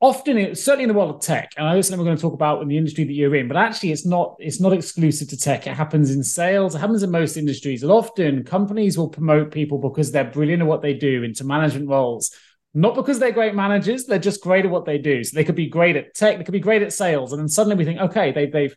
often, 0.00 0.54
certainly 0.54 0.84
in 0.84 0.88
the 0.88 0.94
world 0.94 1.14
of 1.14 1.20
tech, 1.20 1.50
and 1.56 1.66
I 1.66 1.74
know 1.74 1.80
something 1.82 1.98
we're 2.00 2.06
going 2.06 2.16
to 2.16 2.22
talk 2.22 2.32
about 2.32 2.62
in 2.62 2.68
the 2.68 2.78
industry 2.78 3.04
that 3.04 3.12
you're 3.12 3.36
in, 3.36 3.48
but 3.48 3.56
actually 3.58 3.92
it's 3.92 4.06
not 4.06 4.34
it's 4.38 4.60
not 4.60 4.72
exclusive 4.72 5.28
to 5.28 5.36
tech. 5.36 5.66
It 5.66 5.74
happens 5.74 6.10
in 6.10 6.24
sales, 6.24 6.74
it 6.74 6.78
happens 6.78 7.02
in 7.02 7.10
most 7.10 7.36
industries. 7.36 7.82
And 7.82 7.92
often 7.92 8.44
companies 8.44 8.96
will 8.96 9.08
promote 9.08 9.52
people 9.52 9.78
because 9.78 10.10
they're 10.10 10.24
brilliant 10.24 10.62
at 10.62 10.68
what 10.68 10.82
they 10.82 10.94
do 10.94 11.22
into 11.22 11.44
management 11.44 11.88
roles. 11.88 12.34
Not 12.74 12.94
because 12.94 13.18
they're 13.18 13.32
great 13.32 13.54
managers, 13.54 14.06
they're 14.06 14.18
just 14.18 14.42
great 14.42 14.64
at 14.64 14.70
what 14.70 14.86
they 14.86 14.96
do. 14.96 15.22
So 15.22 15.34
they 15.34 15.44
could 15.44 15.54
be 15.54 15.68
great 15.68 15.96
at 15.96 16.14
tech, 16.14 16.38
they 16.38 16.44
could 16.44 16.52
be 16.52 16.60
great 16.60 16.82
at 16.82 16.94
sales, 16.94 17.32
and 17.32 17.40
then 17.40 17.48
suddenly 17.48 17.76
we 17.76 17.84
think, 17.84 18.00
okay, 18.00 18.32
they, 18.32 18.46
they've 18.46 18.74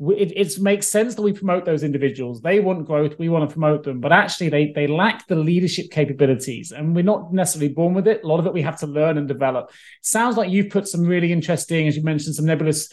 it, 0.00 0.32
it 0.34 0.58
makes 0.60 0.86
sense 0.86 1.14
that 1.14 1.22
we 1.22 1.32
promote 1.32 1.66
those 1.66 1.82
individuals. 1.82 2.40
They 2.40 2.58
want 2.58 2.86
growth, 2.86 3.18
we 3.18 3.28
want 3.28 3.48
to 3.48 3.52
promote 3.52 3.82
them, 3.82 4.00
but 4.00 4.12
actually 4.12 4.48
they 4.48 4.72
they 4.72 4.86
lack 4.86 5.26
the 5.26 5.36
leadership 5.36 5.90
capabilities, 5.90 6.72
and 6.72 6.94
we're 6.96 7.04
not 7.04 7.32
necessarily 7.34 7.72
born 7.72 7.92
with 7.92 8.08
it. 8.08 8.24
A 8.24 8.26
lot 8.26 8.40
of 8.40 8.46
it 8.46 8.54
we 8.54 8.62
have 8.62 8.78
to 8.80 8.86
learn 8.86 9.18
and 9.18 9.28
develop. 9.28 9.70
sounds 10.00 10.38
like 10.38 10.50
you've 10.50 10.70
put 10.70 10.88
some 10.88 11.04
really 11.04 11.32
interesting, 11.32 11.86
as 11.86 11.96
you 11.96 12.02
mentioned, 12.02 12.34
some 12.34 12.46
nebulous 12.46 12.88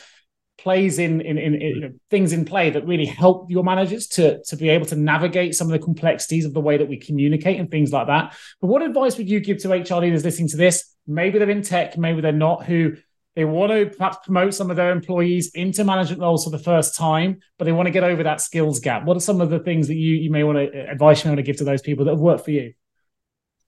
plays 0.58 1.00
in 1.00 1.22
in, 1.22 1.38
in, 1.38 1.54
in 1.56 1.62
you 1.62 1.80
know, 1.80 1.92
things 2.10 2.34
in 2.34 2.44
play 2.44 2.72
that 2.72 2.86
really 2.86 3.06
help 3.06 3.50
your 3.50 3.64
managers 3.64 4.08
to 4.08 4.44
to 4.44 4.58
be 4.58 4.68
able 4.68 4.86
to 4.88 4.96
navigate 4.98 5.56
some 5.56 5.68
of 5.68 5.72
the 5.72 5.80
complexities 5.80 6.44
of 6.44 6.54
the 6.54 6.62
way 6.62 6.78
that 6.78 6.90
we 6.90 6.98
communicate 6.98 7.58
and 7.58 7.72
things 7.72 7.94
like 7.94 8.08
that. 8.08 8.36
But 8.60 8.68
what 8.68 8.82
advice 8.82 9.18
would 9.18 9.30
you 9.30 9.40
give 9.40 9.60
to 9.60 9.70
HR 9.70 10.02
leaders 10.02 10.26
listening 10.26 10.50
to 10.50 10.58
this? 10.58 10.94
Maybe 11.08 11.40
they're 11.40 11.50
in 11.50 11.62
tech, 11.62 11.98
maybe 11.98 12.20
they're 12.20 12.34
not, 12.34 12.66
who 12.66 12.98
they 13.38 13.46
want 13.46 13.72
to 13.72 13.96
perhaps 13.96 14.18
promote 14.26 14.56
some 14.56 14.72
of 14.72 14.78
their 14.78 14.92
employees 14.92 15.52
into 15.54 15.84
management 15.84 16.20
roles 16.20 16.44
for 16.44 16.50
the 16.50 16.58
first 16.58 16.96
time, 16.96 17.40
but 17.60 17.66
they 17.66 17.72
want 17.72 17.86
to 17.86 17.92
get 17.92 18.04
over 18.04 18.24
that 18.24 18.42
skills 18.42 18.80
gap. 18.80 19.06
What 19.06 19.16
are 19.16 19.20
some 19.20 19.42
of 19.42 19.52
the 19.52 19.60
things 19.60 19.88
that 19.90 19.96
you 19.96 20.16
you 20.16 20.32
may 20.32 20.44
want 20.44 20.58
to 20.58 20.66
uh, 20.68 20.92
advice 20.92 21.24
you 21.24 21.30
want 21.30 21.38
to 21.38 21.44
give 21.44 21.58
to 21.58 21.64
those 21.64 21.84
people 21.84 22.04
that 22.06 22.12
have 22.14 22.20
worked 22.20 22.46
for 22.46 22.50
you? 22.50 22.74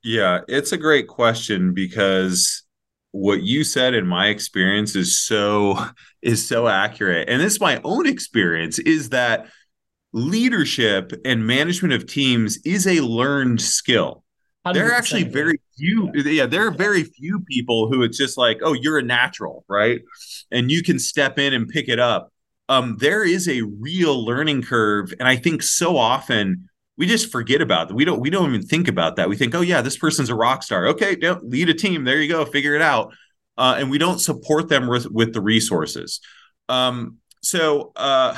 Yeah, 0.04 0.40
it's 0.48 0.72
a 0.72 0.78
great 0.78 1.08
question 1.08 1.76
because 1.76 2.64
what 3.12 3.44
you 3.44 3.64
said 3.64 3.94
in 3.94 4.08
my 4.08 4.30
experience 4.30 4.96
is 4.96 5.20
so 5.20 5.78
is 6.24 6.48
so 6.48 6.68
accurate. 6.68 7.30
And 7.30 7.40
this 7.40 7.54
is 7.54 7.62
my 7.62 7.80
own 7.84 8.08
experience 8.08 8.80
is 8.80 9.10
that 9.10 9.52
leadership 10.14 11.14
and 11.24 11.46
management 11.46 11.94
of 11.94 12.08
teams 12.08 12.58
is 12.66 12.88
a 12.88 13.02
learned 13.02 13.62
skill 13.62 14.24
there 14.74 14.90
are 14.90 14.94
actually 14.94 15.24
very 15.24 15.60
few 15.78 16.12
yeah. 16.14 16.32
yeah 16.32 16.46
there 16.46 16.68
are 16.68 16.72
very 16.72 17.04
few 17.04 17.40
people 17.42 17.90
who 17.90 18.04
it's 18.04 18.18
just 18.18 18.38
like 18.38 18.60
oh 18.64 18.74
you're 18.74 18.98
a 18.98 19.04
natural 19.04 19.64
right? 19.68 20.02
And 20.52 20.70
you 20.72 20.84
can 20.84 21.00
step 21.00 21.40
in 21.40 21.54
and 21.54 21.68
pick 21.68 21.88
it 21.88 22.00
up. 22.00 22.32
Um 22.68 22.98
there 23.00 23.24
is 23.24 23.48
a 23.48 23.62
real 23.62 24.24
learning 24.26 24.64
curve 24.64 25.14
and 25.20 25.28
i 25.28 25.36
think 25.36 25.64
so 25.64 25.98
often 25.98 26.70
we 26.98 27.08
just 27.08 27.32
forget 27.32 27.62
about 27.62 27.88
that. 27.88 27.94
We 27.94 28.04
don't 28.04 28.20
we 28.20 28.30
don't 28.30 28.50
even 28.50 28.68
think 28.68 28.90
about 28.90 29.16
that. 29.16 29.30
We 29.30 29.38
think 29.38 29.56
oh 29.56 29.62
yeah 29.62 29.82
this 29.82 29.98
person's 29.98 30.30
a 30.30 30.36
rock 30.36 30.64
star. 30.64 30.88
Okay 30.88 31.16
don't 31.16 31.50
lead 31.50 31.70
a 31.70 31.74
team. 31.74 32.04
There 32.04 32.22
you 32.22 32.28
go. 32.28 32.46
Figure 32.46 32.76
it 32.76 32.82
out. 32.82 33.14
Uh, 33.58 33.76
and 33.78 33.90
we 33.90 33.98
don't 33.98 34.20
support 34.20 34.70
them 34.70 34.88
with, 34.88 35.10
with 35.10 35.34
the 35.34 35.42
resources. 35.42 36.20
Um 36.68 37.18
so 37.42 37.94
uh 37.96 38.36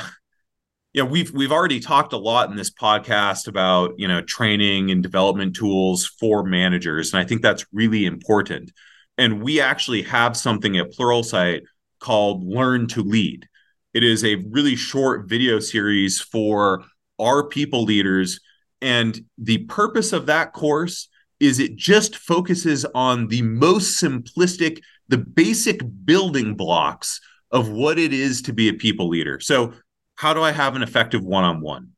yeah, 0.94 1.04
we've 1.04 1.32
we've 1.32 1.52
already 1.52 1.80
talked 1.80 2.12
a 2.12 2.18
lot 2.18 2.50
in 2.50 2.58
this 2.58 2.72
podcast 2.72 3.48
about 3.48 3.94
you 3.98 4.08
know 4.08 4.22
training 4.22 4.92
and 4.92 5.02
development 5.02 5.56
tools 5.56 6.06
for 6.06 6.44
managers, 6.44 7.14
and 7.14 7.22
I 7.22 7.26
think 7.26 7.42
that's 7.42 7.66
really 7.72 8.06
important. 8.06 8.72
And 9.18 9.42
we 9.42 9.62
actually 9.62 10.02
have 10.04 10.36
something 10.36 10.78
at 10.78 10.92
Pluralsight 10.92 11.62
called 12.00 12.44
Learn 12.44 12.88
to 12.88 13.04
Lead. 13.04 13.48
It 13.94 14.04
is 14.04 14.26
a 14.26 14.36
really 14.50 14.76
short 14.76 15.30
video 15.30 15.60
series 15.60 16.20
for 16.20 16.84
our 17.20 17.48
people 17.48 17.84
leaders, 17.84 18.42
and 18.82 19.18
the 19.38 19.60
purpose 19.66 20.12
of 20.12 20.26
that 20.26 20.52
course 20.52 21.08
is 21.40 21.60
it 21.60 21.76
just 21.76 22.18
focuses 22.18 22.86
on 22.94 23.28
the 23.28 23.42
most 23.42 24.02
simplistic, 24.02 24.82
the 25.08 25.18
basic 25.18 25.82
building 26.06 26.56
blocks 26.56 27.20
of 27.50 27.70
what 27.70 27.98
it 27.98 28.14
is 28.14 28.42
to 28.44 28.54
be 28.54 28.70
a 28.70 28.74
people 28.74 29.10
leader. 29.10 29.40
So 29.40 29.74
how 30.22 30.36
do 30.36 30.44
I 30.44 30.52
have 30.52 30.76
an 30.76 30.84
effective 30.84 31.24
one 31.24 31.44
on 31.44 31.62
one? 31.62 31.94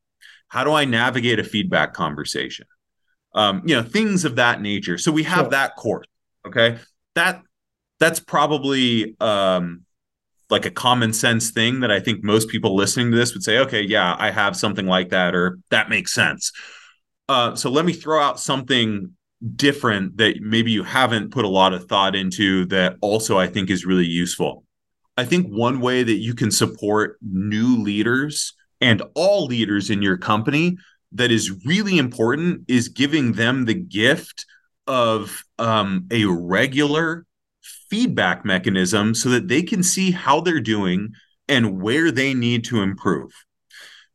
How 0.47 0.63
do 0.63 0.71
I 0.71 0.85
navigate 0.85 1.39
a 1.39 1.43
feedback 1.43 1.91
conversation? 1.91 2.65
Um, 3.35 3.63
you 3.65 3.75
know, 3.75 3.83
things 3.83 4.23
of 4.23 4.37
that 4.37 4.61
nature. 4.61 4.97
So 4.97 5.11
we 5.11 5.23
have 5.23 5.41
sure. 5.41 5.49
that 5.49 5.75
course. 5.75 6.07
Okay. 6.47 6.77
That 7.15 7.41
that's 7.99 8.21
probably 8.21 9.17
um 9.19 9.81
like 10.49 10.65
a 10.65 10.71
common 10.71 11.11
sense 11.11 11.51
thing 11.51 11.81
that 11.81 11.91
I 11.91 11.99
think 11.99 12.23
most 12.23 12.47
people 12.47 12.77
listening 12.77 13.11
to 13.11 13.17
this 13.17 13.33
would 13.33 13.43
say, 13.43 13.57
okay, 13.57 13.81
yeah, 13.81 14.15
I 14.17 14.31
have 14.31 14.55
something 14.55 14.87
like 14.87 15.09
that, 15.09 15.35
or 15.35 15.59
that 15.69 15.89
makes 15.89 16.13
sense. 16.13 16.53
Uh, 17.27 17.55
so 17.55 17.69
let 17.69 17.83
me 17.83 17.91
throw 17.91 18.21
out 18.21 18.39
something 18.39 19.11
different 19.53 20.15
that 20.15 20.39
maybe 20.39 20.71
you 20.71 20.83
haven't 20.83 21.31
put 21.31 21.43
a 21.43 21.49
lot 21.49 21.73
of 21.73 21.89
thought 21.89 22.15
into 22.15 22.65
that 22.67 22.95
also 23.01 23.37
I 23.37 23.47
think 23.47 23.69
is 23.69 23.85
really 23.85 24.05
useful. 24.05 24.62
I 25.17 25.25
think 25.25 25.47
one 25.47 25.79
way 25.79 26.03
that 26.03 26.17
you 26.17 26.33
can 26.33 26.51
support 26.51 27.17
new 27.21 27.77
leaders 27.77 28.53
and 28.81 29.01
all 29.13 29.45
leaders 29.45 29.89
in 29.89 30.01
your 30.01 30.17
company 30.17 30.77
that 31.11 31.31
is 31.31 31.65
really 31.65 31.97
important 31.97 32.65
is 32.67 32.89
giving 32.89 33.33
them 33.33 33.65
the 33.65 33.75
gift 33.75 34.45
of 34.87 35.43
um, 35.59 36.07
a 36.11 36.25
regular 36.25 37.25
feedback 37.89 38.43
mechanism 38.43 39.13
so 39.13 39.29
that 39.29 39.47
they 39.47 39.61
can 39.61 39.83
see 39.83 40.11
how 40.11 40.41
they're 40.41 40.59
doing 40.59 41.13
and 41.47 41.81
where 41.81 42.11
they 42.11 42.33
need 42.33 42.63
to 42.65 42.81
improve. 42.81 43.31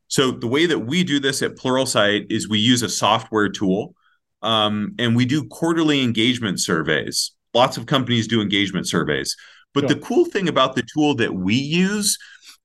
So 0.07 0.31
the 0.31 0.47
way 0.47 0.65
that 0.65 0.79
we 0.79 1.03
do 1.03 1.19
this 1.19 1.41
at 1.41 1.55
Pluralsight 1.55 2.31
is 2.31 2.49
we 2.49 2.59
use 2.59 2.81
a 2.81 2.89
software 2.89 3.49
tool 3.49 3.95
um, 4.41 4.95
and 4.99 5.15
we 5.15 5.25
do 5.25 5.45
quarterly 5.45 6.03
engagement 6.03 6.59
surveys. 6.59 7.31
Lots 7.53 7.77
of 7.77 7.85
companies 7.85 8.27
do 8.27 8.41
engagement 8.41 8.87
surveys. 8.87 9.35
But 9.73 9.87
the 9.87 9.95
cool 9.95 10.25
thing 10.25 10.49
about 10.49 10.75
the 10.75 10.83
tool 10.93 11.15
that 11.15 11.33
we 11.33 11.55
use 11.55 12.17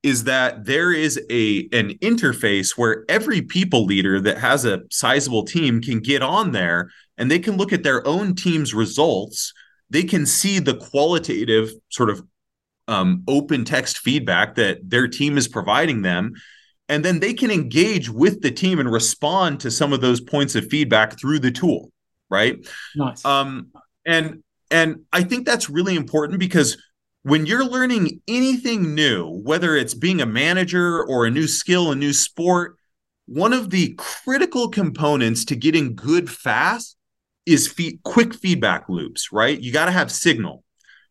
is 0.03 0.25
that 0.25 0.67
there 0.67 0.93
is 0.93 1.19
a 1.31 1.61
an 1.73 1.95
interface 2.01 2.77
where 2.77 3.05
every 3.09 3.40
people 3.40 3.85
leader 3.85 4.21
that 4.21 4.38
has 4.38 4.64
a 4.64 4.83
sizable 4.90 5.45
team 5.45 5.81
can 5.81 5.99
get 6.01 6.23
on 6.23 6.53
there 6.53 6.90
and 7.17 7.31
they 7.31 7.38
can 7.38 7.57
look 7.57 7.73
at 7.73 7.83
their 7.83 8.07
own 8.07 8.35
team's 8.35 8.75
results. 8.75 9.53
They 9.90 10.03
can 10.03 10.27
see 10.27 10.59
the 10.59 10.77
qualitative 10.77 11.71
sort 11.88 12.11
of 12.11 12.23
um, 12.87 13.23
open 13.29 13.64
text 13.64 13.99
feedback 13.99 14.57
that 14.57 14.79
their 14.88 15.09
team 15.09 15.38
is 15.38 15.49
providing 15.49 16.03
them. 16.03 16.35
And 16.90 17.03
then 17.03 17.21
they 17.21 17.33
can 17.33 17.51
engage 17.51 18.11
with 18.11 18.43
the 18.43 18.51
team 18.51 18.79
and 18.79 18.93
respond 18.93 19.61
to 19.61 19.71
some 19.71 19.95
of 19.95 20.03
those 20.03 20.21
points 20.21 20.55
of 20.55 20.69
feedback 20.69 21.19
through 21.19 21.38
the 21.38 21.51
tool. 21.51 21.90
Right. 22.29 22.59
Nice. 22.95 23.25
Um, 23.25 23.69
and 24.05 24.43
and 24.71 25.05
I 25.12 25.23
think 25.23 25.47
that's 25.47 25.71
really 25.71 25.95
important 25.95 26.40
because 26.40 26.77
when 27.25 27.47
you're 27.47 27.65
learning 27.65 28.21
anything 28.29 28.95
new, 28.95 29.27
whether 29.27 29.75
it's 29.77 29.95
being 29.95 30.21
a 30.21 30.27
manager 30.27 31.03
or 31.03 31.25
a 31.25 31.31
new 31.31 31.49
skill, 31.49 31.91
a 31.91 31.97
new 31.97 32.13
sport, 32.13 32.77
one 33.25 33.55
of 33.55 33.71
the 33.71 33.95
critical 33.97 34.69
components 34.69 35.47
to 35.47 35.57
getting 35.57 35.97
good 35.97 36.29
fast 36.29 36.99
is 37.47 37.75
quick 38.03 38.35
feedback 38.35 38.91
loops, 38.91 39.33
right? 39.33 39.59
You 39.59 39.73
got 39.73 39.87
to 39.87 39.91
have 39.91 40.13
signal. 40.13 40.65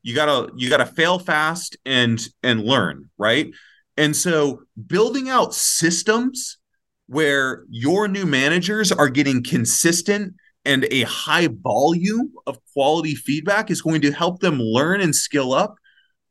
You 0.03 0.13
got 0.13 0.25
to 0.25 0.53
you 0.55 0.69
got 0.69 0.77
to 0.77 0.85
fail 0.85 1.17
fast 1.17 1.77
and 1.83 2.23
and 2.43 2.63
learn, 2.63 3.09
right? 3.17 3.51
And 3.97 4.15
so 4.15 4.61
building 4.85 5.29
out 5.29 5.55
systems 5.55 6.59
where 7.07 7.63
your 7.69 8.07
new 8.07 8.27
managers 8.27 8.91
are 8.91 9.09
getting 9.09 9.43
consistent 9.43 10.35
and 10.63 10.85
a 10.91 11.03
high 11.03 11.47
volume 11.47 12.33
of 12.45 12.59
quality 12.73 13.15
feedback 13.15 13.71
is 13.71 13.81
going 13.81 14.01
to 14.01 14.11
help 14.11 14.41
them 14.41 14.59
learn 14.59 15.01
and 15.01 15.15
skill 15.15 15.53
up 15.53 15.75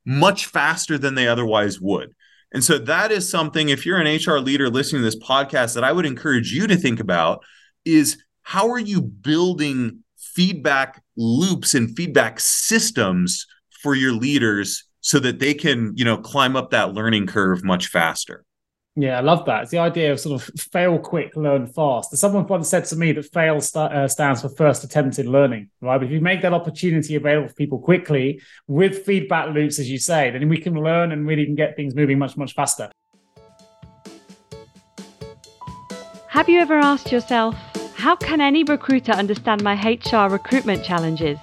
much 0.04 0.46
faster 0.46 0.98
than 0.98 1.14
they 1.14 1.28
otherwise 1.28 1.80
would. 1.80 2.12
And 2.52 2.62
so 2.62 2.78
that 2.78 3.10
is 3.10 3.30
something, 3.30 3.68
if 3.68 3.86
you're 3.86 4.00
an 4.00 4.16
HR 4.16 4.38
leader 4.38 4.68
listening 4.68 5.00
to 5.00 5.04
this 5.04 5.18
podcast, 5.18 5.74
that 5.74 5.84
I 5.84 5.92
would 5.92 6.06
encourage 6.06 6.52
you 6.52 6.66
to 6.66 6.76
think 6.76 7.00
about 7.00 7.42
is 7.84 8.22
how 8.42 8.70
are 8.70 8.78
you 8.78 9.00
building 9.00 10.00
feedback 10.16 11.02
loops 11.16 11.74
and 11.74 11.96
feedback 11.96 12.40
systems 12.40 13.46
for 13.82 13.94
your 13.94 14.12
leaders 14.12 14.84
so 15.00 15.18
that 15.18 15.38
they 15.38 15.54
can, 15.54 15.92
you 15.96 16.04
know, 16.04 16.16
climb 16.16 16.56
up 16.56 16.70
that 16.70 16.92
learning 16.92 17.26
curve 17.26 17.64
much 17.64 17.86
faster? 17.86 18.44
Yeah, 18.94 19.16
I 19.16 19.20
love 19.22 19.46
that. 19.46 19.62
It's 19.62 19.70
the 19.70 19.78
idea 19.78 20.12
of 20.12 20.20
sort 20.20 20.42
of 20.42 20.50
fail 20.70 20.98
quick, 20.98 21.34
learn 21.34 21.66
fast. 21.66 22.14
Someone 22.14 22.46
once 22.46 22.68
said 22.68 22.84
to 22.86 22.96
me 22.96 23.12
that 23.12 23.24
fail 23.32 23.58
st- 23.58 23.90
uh, 23.90 24.06
stands 24.06 24.42
for 24.42 24.50
first 24.50 24.84
attempt 24.84 25.18
in 25.18 25.32
learning, 25.32 25.70
right? 25.80 25.96
But 25.96 26.08
if 26.08 26.12
you 26.12 26.20
make 26.20 26.42
that 26.42 26.52
opportunity 26.52 27.14
available 27.14 27.48
for 27.48 27.54
people 27.54 27.78
quickly 27.78 28.42
with 28.66 29.06
feedback 29.06 29.54
loops, 29.54 29.78
as 29.78 29.90
you 29.90 29.98
say, 29.98 30.30
then 30.30 30.46
we 30.50 30.58
can 30.58 30.74
learn 30.74 31.10
and 31.10 31.26
really 31.26 31.46
can 31.46 31.54
get 31.54 31.74
things 31.74 31.94
moving 31.94 32.18
much, 32.18 32.36
much 32.36 32.52
faster. 32.52 32.90
Have 36.28 36.50
you 36.50 36.60
ever 36.60 36.78
asked 36.78 37.10
yourself, 37.10 37.54
how 37.94 38.14
can 38.14 38.42
any 38.42 38.62
recruiter 38.62 39.12
understand 39.12 39.62
my 39.62 39.74
HR 39.74 40.30
recruitment 40.30 40.84
challenges? 40.84 41.38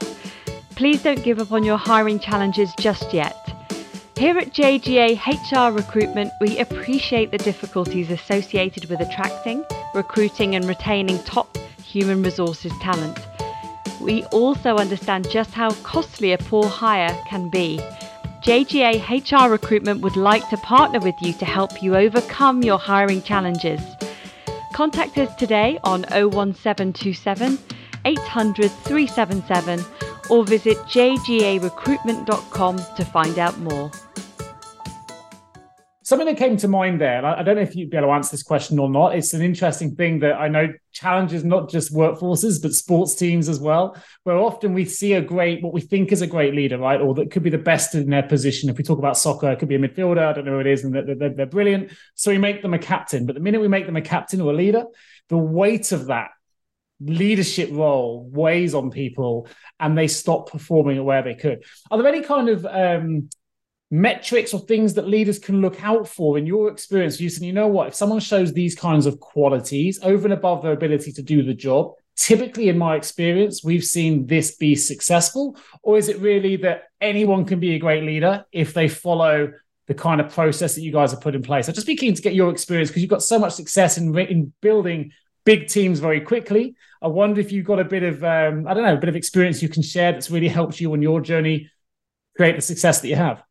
Please 0.76 1.02
don't 1.02 1.24
give 1.24 1.40
up 1.40 1.52
on 1.52 1.64
your 1.64 1.78
hiring 1.78 2.20
challenges 2.20 2.72
just 2.78 3.12
yet. 3.12 3.49
Here 4.20 4.38
at 4.38 4.52
JGA 4.54 5.16
HR 5.16 5.74
Recruitment, 5.74 6.34
we 6.42 6.60
appreciate 6.60 7.32
the 7.32 7.38
difficulties 7.38 8.12
associated 8.12 8.90
with 8.90 9.00
attracting, 9.00 9.64
recruiting, 9.96 10.56
and 10.56 10.66
retaining 10.66 11.20
top 11.20 11.58
human 11.82 12.22
resources 12.22 12.74
talent. 12.82 13.18
We 14.02 14.26
also 14.26 14.76
understand 14.76 15.30
just 15.30 15.54
how 15.54 15.72
costly 15.84 16.34
a 16.34 16.38
poor 16.38 16.68
hire 16.68 17.18
can 17.30 17.50
be. 17.50 17.80
JGA 18.44 19.00
HR 19.08 19.50
Recruitment 19.50 20.02
would 20.02 20.18
like 20.18 20.50
to 20.50 20.58
partner 20.58 21.00
with 21.00 21.16
you 21.22 21.32
to 21.32 21.46
help 21.46 21.82
you 21.82 21.96
overcome 21.96 22.62
your 22.62 22.78
hiring 22.78 23.22
challenges. 23.22 23.80
Contact 24.74 25.18
us 25.18 25.34
today 25.36 25.80
on 25.86 26.02
01727 26.12 27.58
800 28.04 28.70
377 28.70 29.86
or 30.30 30.44
visit 30.44 30.78
jgarecruitment.com 30.90 32.78
to 32.98 33.06
find 33.06 33.40
out 33.40 33.58
more. 33.60 33.90
Something 36.10 36.26
that 36.26 36.38
came 36.38 36.58
to 36.58 36.68
mind 36.68 37.00
there, 37.00 37.24
I 37.24 37.44
don't 37.44 37.56
know 37.56 37.62
if 37.62 37.76
you'd 37.76 37.92
be 37.92 37.98
able 37.98 38.08
to 38.08 38.14
answer 38.14 38.32
this 38.32 38.42
question 38.42 38.80
or 38.80 38.90
not. 38.90 39.16
It's 39.16 39.36
an 39.36 39.44
interesting 39.44 39.94
thing 39.96 40.18
that 40.22 40.40
I 40.40 40.48
know 40.48 40.74
challenges 40.92 41.44
not 41.44 41.70
just 41.70 41.94
workforces, 41.94 42.60
but 42.60 42.74
sports 42.74 43.14
teams 43.14 43.48
as 43.48 43.60
well, 43.60 43.96
where 44.24 44.36
often 44.36 44.74
we 44.74 44.86
see 44.86 45.14
a 45.14 45.22
great, 45.22 45.62
what 45.62 45.72
we 45.72 45.82
think 45.82 46.12
is 46.12 46.24
a 46.24 46.26
great 46.26 46.56
leader, 46.56 46.80
right? 46.80 47.00
Or 47.00 47.14
that 47.14 47.30
could 47.30 47.44
be 47.44 47.52
the 47.52 47.60
best 47.60 47.94
in 47.94 48.10
their 48.10 48.24
position. 48.24 48.72
If 48.72 48.80
we 48.80 48.84
talk 48.84 48.98
about 48.98 49.20
soccer, 49.20 49.52
it 49.52 49.60
could 49.60 49.70
be 49.70 49.76
a 49.76 49.78
midfielder, 49.78 50.18
I 50.18 50.34
don't 50.34 50.46
know 50.46 50.54
who 50.54 50.62
it 50.62 50.66
is, 50.66 50.84
and 50.84 50.96
they're, 50.96 51.14
they're, 51.14 51.30
they're 51.30 51.46
brilliant. 51.46 51.92
So 52.16 52.32
we 52.32 52.40
make 52.40 52.64
them 52.64 52.74
a 52.74 52.80
captain. 52.80 53.28
But 53.28 53.36
the 53.36 53.42
minute 53.42 53.62
we 53.62 53.68
make 53.68 53.86
them 53.86 53.96
a 53.96 54.02
captain 54.02 54.42
or 54.42 54.52
a 54.52 54.56
leader, 54.56 54.86
the 55.28 55.38
weight 55.38 55.92
of 55.92 56.08
that 56.08 56.32
leadership 57.00 57.70
role 57.72 58.28
weighs 58.32 58.74
on 58.74 58.90
people 58.90 59.48
and 59.80 59.96
they 59.96 60.08
stop 60.08 60.50
performing 60.50 60.98
at 60.98 61.06
where 61.06 61.22
they 61.22 61.36
could. 61.36 61.64
Are 61.92 62.00
there 62.00 62.12
any 62.12 62.24
kind 62.24 62.50
of 62.50 62.66
um, 62.66 63.30
metrics 63.92 64.54
or 64.54 64.60
things 64.60 64.94
that 64.94 65.08
leaders 65.08 65.40
can 65.40 65.62
look 65.62 65.84
out 65.84 66.08
for 66.08 66.38
in 66.38 66.46
your 66.46 66.72
experience? 66.72 67.20
You 67.20 67.30
said, 67.30 67.44
you 67.44 67.54
know 67.54 67.68
what, 67.68 67.90
if 67.90 67.96
someone 67.96 68.20
shows 68.20 68.54
these 68.54 68.76
kinds 68.76 69.06
of 69.06 69.20
qualities 69.20 70.00
over 70.04 70.26
and 70.26 70.34
above 70.34 70.62
their 70.62 70.74
ability 70.74 71.12
to 71.14 71.22
do 71.22 71.44
the 71.44 71.54
job, 71.54 71.94
typically 72.16 72.70
in 72.70 72.78
my 72.78 72.96
experience, 72.96 73.64
we've 73.64 73.84
seen 73.84 74.28
this 74.28 74.56
be 74.58 74.76
successful? 74.76 75.58
Or 75.82 75.98
is 75.98 76.10
it 76.10 76.20
really 76.20 76.58
that 76.58 76.84
anyone 77.02 77.46
can 77.46 77.60
be 77.60 77.76
a 77.76 77.80
great 77.80 78.04
leader 78.04 78.46
if 78.52 78.74
they 78.74 78.90
follow 78.90 79.54
the 79.88 79.94
kind 79.96 80.22
of 80.22 80.32
process 80.32 80.76
that 80.76 80.82
you 80.82 80.92
guys 80.92 81.12
have 81.12 81.22
put 81.22 81.34
in 81.34 81.42
place? 81.42 81.68
I'd 81.68 81.76
just 81.76 81.88
be 81.88 81.96
keen 81.96 82.14
to 82.14 82.22
get 82.22 82.36
your 82.36 82.52
experience 82.52 82.90
because 82.90 83.02
you've 83.02 83.10
got 83.10 83.24
so 83.24 83.40
much 83.40 83.54
success 83.54 83.98
in, 83.98 84.16
in 84.18 84.54
building 84.62 85.12
big 85.46 85.68
teams 85.68 86.00
very 86.00 86.22
quickly. 86.22 86.76
I 87.02 87.08
wonder 87.08 87.40
if 87.40 87.52
you've 87.52 87.66
got 87.66 87.80
a 87.80 87.86
bit 87.86 88.04
of, 88.04 88.24
um, 88.24 88.68
I 88.68 88.74
don't 88.74 88.84
know, 88.84 88.94
a 88.94 88.98
bit 88.98 89.10
of 89.10 89.16
experience 89.16 89.64
you 89.64 89.70
can 89.70 89.82
share 89.82 90.12
that's 90.12 90.30
really 90.30 90.50
helped 90.50 90.80
you 90.80 90.92
on 90.94 91.02
your 91.02 91.22
journey 91.22 91.72
create 92.36 92.56
the 92.56 92.62
success 92.62 93.02
that 93.02 93.08
you 93.08 93.16
have 93.16 93.44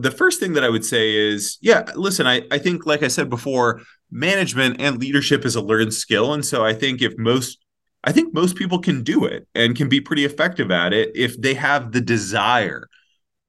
the 0.00 0.10
first 0.10 0.40
thing 0.40 0.54
that 0.54 0.64
I 0.64 0.68
would 0.68 0.84
say 0.84 1.14
is, 1.14 1.58
yeah, 1.60 1.84
listen, 1.94 2.26
I, 2.26 2.42
I 2.50 2.58
think, 2.58 2.86
like 2.86 3.02
I 3.02 3.08
said 3.08 3.30
before, 3.30 3.82
management 4.10 4.80
and 4.80 4.98
leadership 4.98 5.44
is 5.44 5.56
a 5.56 5.60
learned 5.60 5.94
skill. 5.94 6.32
And 6.34 6.44
so 6.44 6.64
I 6.64 6.74
think 6.74 7.02
if 7.02 7.16
most, 7.16 7.58
I 8.02 8.12
think 8.12 8.34
most 8.34 8.56
people 8.56 8.78
can 8.78 9.02
do 9.02 9.24
it 9.24 9.46
and 9.54 9.76
can 9.76 9.88
be 9.88 10.00
pretty 10.00 10.24
effective 10.24 10.70
at 10.70 10.92
it 10.92 11.10
if 11.14 11.40
they 11.40 11.54
have 11.54 11.92
the 11.92 12.00
desire. 12.00 12.88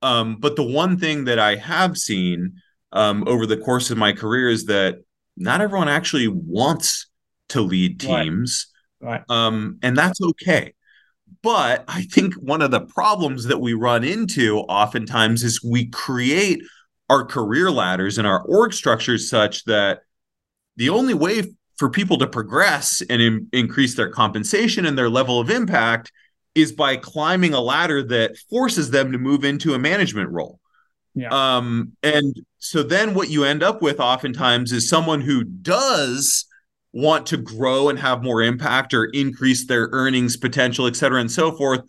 Um, 0.02 0.38
but 0.38 0.56
the 0.56 0.64
one 0.64 0.98
thing 0.98 1.26
that 1.26 1.40
I 1.40 1.56
have 1.56 1.98
seen 1.98 2.62
um, 2.92 3.24
over 3.28 3.46
the 3.46 3.58
course 3.58 3.92
of 3.92 3.98
my 3.98 4.14
career 4.14 4.50
is 4.50 4.66
that 4.66 5.00
not 5.38 5.62
everyone 5.62 5.90
actually 5.90 6.28
wants 6.28 7.08
to 7.50 7.62
lead 7.62 8.00
teams. 8.00 8.68
Right. 9.00 9.12
right. 9.12 9.24
Um, 9.30 9.80
and 9.82 9.98
that's 9.98 10.22
okay. 10.22 10.74
But 11.44 11.84
I 11.88 12.04
think 12.04 12.36
one 12.36 12.62
of 12.62 12.72
the 12.72 12.82
problems 12.82 13.46
that 13.46 13.60
we 13.60 13.74
run 13.74 14.04
into 14.04 14.60
oftentimes 14.60 15.44
is 15.44 15.64
we 15.64 15.88
create 15.88 16.62
our 17.10 17.26
career 17.26 17.72
ladders 17.72 18.18
and 18.18 18.28
our 18.28 18.42
org 18.44 18.74
structures 18.74 19.30
such 19.30 19.66
that 19.66 20.02
the 20.78 20.90
only 20.90 21.14
way 21.14 21.44
for 21.78 21.90
people 21.90 22.18
to 22.20 22.28
progress 22.28 23.02
and 23.10 23.22
in, 23.22 23.48
increase 23.52 23.96
their 23.96 24.10
compensation 24.10 24.86
and 24.86 24.98
their 24.98 25.10
level 25.10 25.40
of 25.40 25.50
impact 25.50 26.12
is 26.54 26.72
by 26.72 26.96
climbing 26.96 27.54
a 27.54 27.60
ladder 27.60 28.04
that 28.04 28.38
forces 28.50 28.92
them 28.92 29.12
to 29.12 29.18
move 29.18 29.44
into 29.44 29.74
a 29.74 29.80
management 29.80 30.30
role. 30.30 30.60
Yeah. 31.16 31.30
Um, 31.30 31.94
and 32.04 32.36
so 32.60 32.84
then 32.84 33.14
what 33.14 33.30
you 33.30 33.44
end 33.44 33.64
up 33.64 33.82
with 33.82 34.00
oftentimes 34.00 34.72
is 34.72 34.88
someone 34.88 35.22
who 35.22 35.44
does 35.44 36.46
want 36.94 37.26
to 37.28 37.38
grow 37.38 37.90
and 37.90 37.98
have 38.00 38.24
more 38.24 38.42
impact 38.42 38.94
or 38.94 39.06
increase 39.06 39.66
their 39.66 39.90
earnings 39.92 40.36
potential, 40.38 40.88
et 40.88 40.96
cetera, 40.96 41.22
and 41.22 41.32
so 41.32 41.52
forth, 41.52 41.82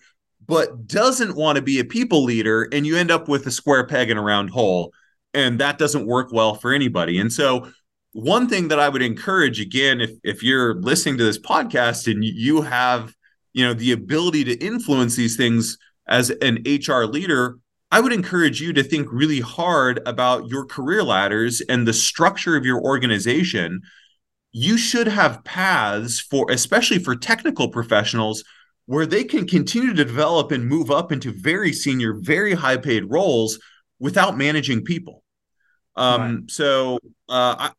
but 0.46 0.86
doesn't 0.86 1.36
want 1.36 1.56
to 1.56 1.62
be 1.62 1.80
a 1.80 1.84
people 1.84 2.24
leader. 2.24 2.68
And 2.72 2.86
you 2.86 2.96
end 2.96 3.10
up 3.10 3.28
with 3.28 3.46
a 3.46 3.50
square 3.50 3.86
peg 3.86 4.10
in 4.10 4.18
a 4.18 4.22
round 4.22 4.50
hole. 4.50 4.92
And 5.34 5.58
that 5.60 5.78
doesn't 5.78 6.06
work 6.06 6.30
well 6.32 6.54
for 6.54 6.72
anybody. 6.72 7.18
And 7.18 7.32
so, 7.32 7.70
one 8.12 8.46
thing 8.46 8.68
that 8.68 8.78
I 8.78 8.90
would 8.90 9.00
encourage 9.00 9.58
again, 9.58 10.02
if 10.02 10.10
if 10.22 10.42
you're 10.42 10.74
listening 10.74 11.16
to 11.16 11.24
this 11.24 11.38
podcast 11.38 12.10
and 12.10 12.22
you 12.22 12.60
have, 12.60 13.14
you 13.54 13.64
know, 13.64 13.72
the 13.72 13.92
ability 13.92 14.44
to 14.44 14.64
influence 14.64 15.16
these 15.16 15.36
things 15.36 15.78
as 16.06 16.28
an 16.28 16.62
HR 16.66 17.04
leader, 17.04 17.58
I 17.90 18.00
would 18.00 18.12
encourage 18.12 18.60
you 18.60 18.74
to 18.74 18.82
think 18.82 19.08
really 19.10 19.40
hard 19.40 20.00
about 20.04 20.48
your 20.48 20.66
career 20.66 21.02
ladders 21.02 21.62
and 21.62 21.88
the 21.88 21.94
structure 21.94 22.56
of 22.56 22.66
your 22.66 22.82
organization 22.82 23.80
you 24.52 24.76
should 24.76 25.08
have 25.08 25.42
paths 25.44 26.20
for 26.20 26.50
especially 26.50 26.98
for 26.98 27.16
technical 27.16 27.68
professionals 27.68 28.44
where 28.86 29.06
they 29.06 29.24
can 29.24 29.46
continue 29.46 29.94
to 29.94 30.04
develop 30.04 30.52
and 30.52 30.66
move 30.66 30.90
up 30.90 31.10
into 31.10 31.32
very 31.32 31.72
senior 31.72 32.14
very 32.14 32.54
high 32.54 32.76
paid 32.76 33.10
roles 33.10 33.58
without 33.98 34.36
managing 34.36 34.84
people. 34.84 35.22
Um 35.96 36.20
right. 36.20 36.50
so 36.50 36.98
uh 37.28 37.56
I, 37.58 37.70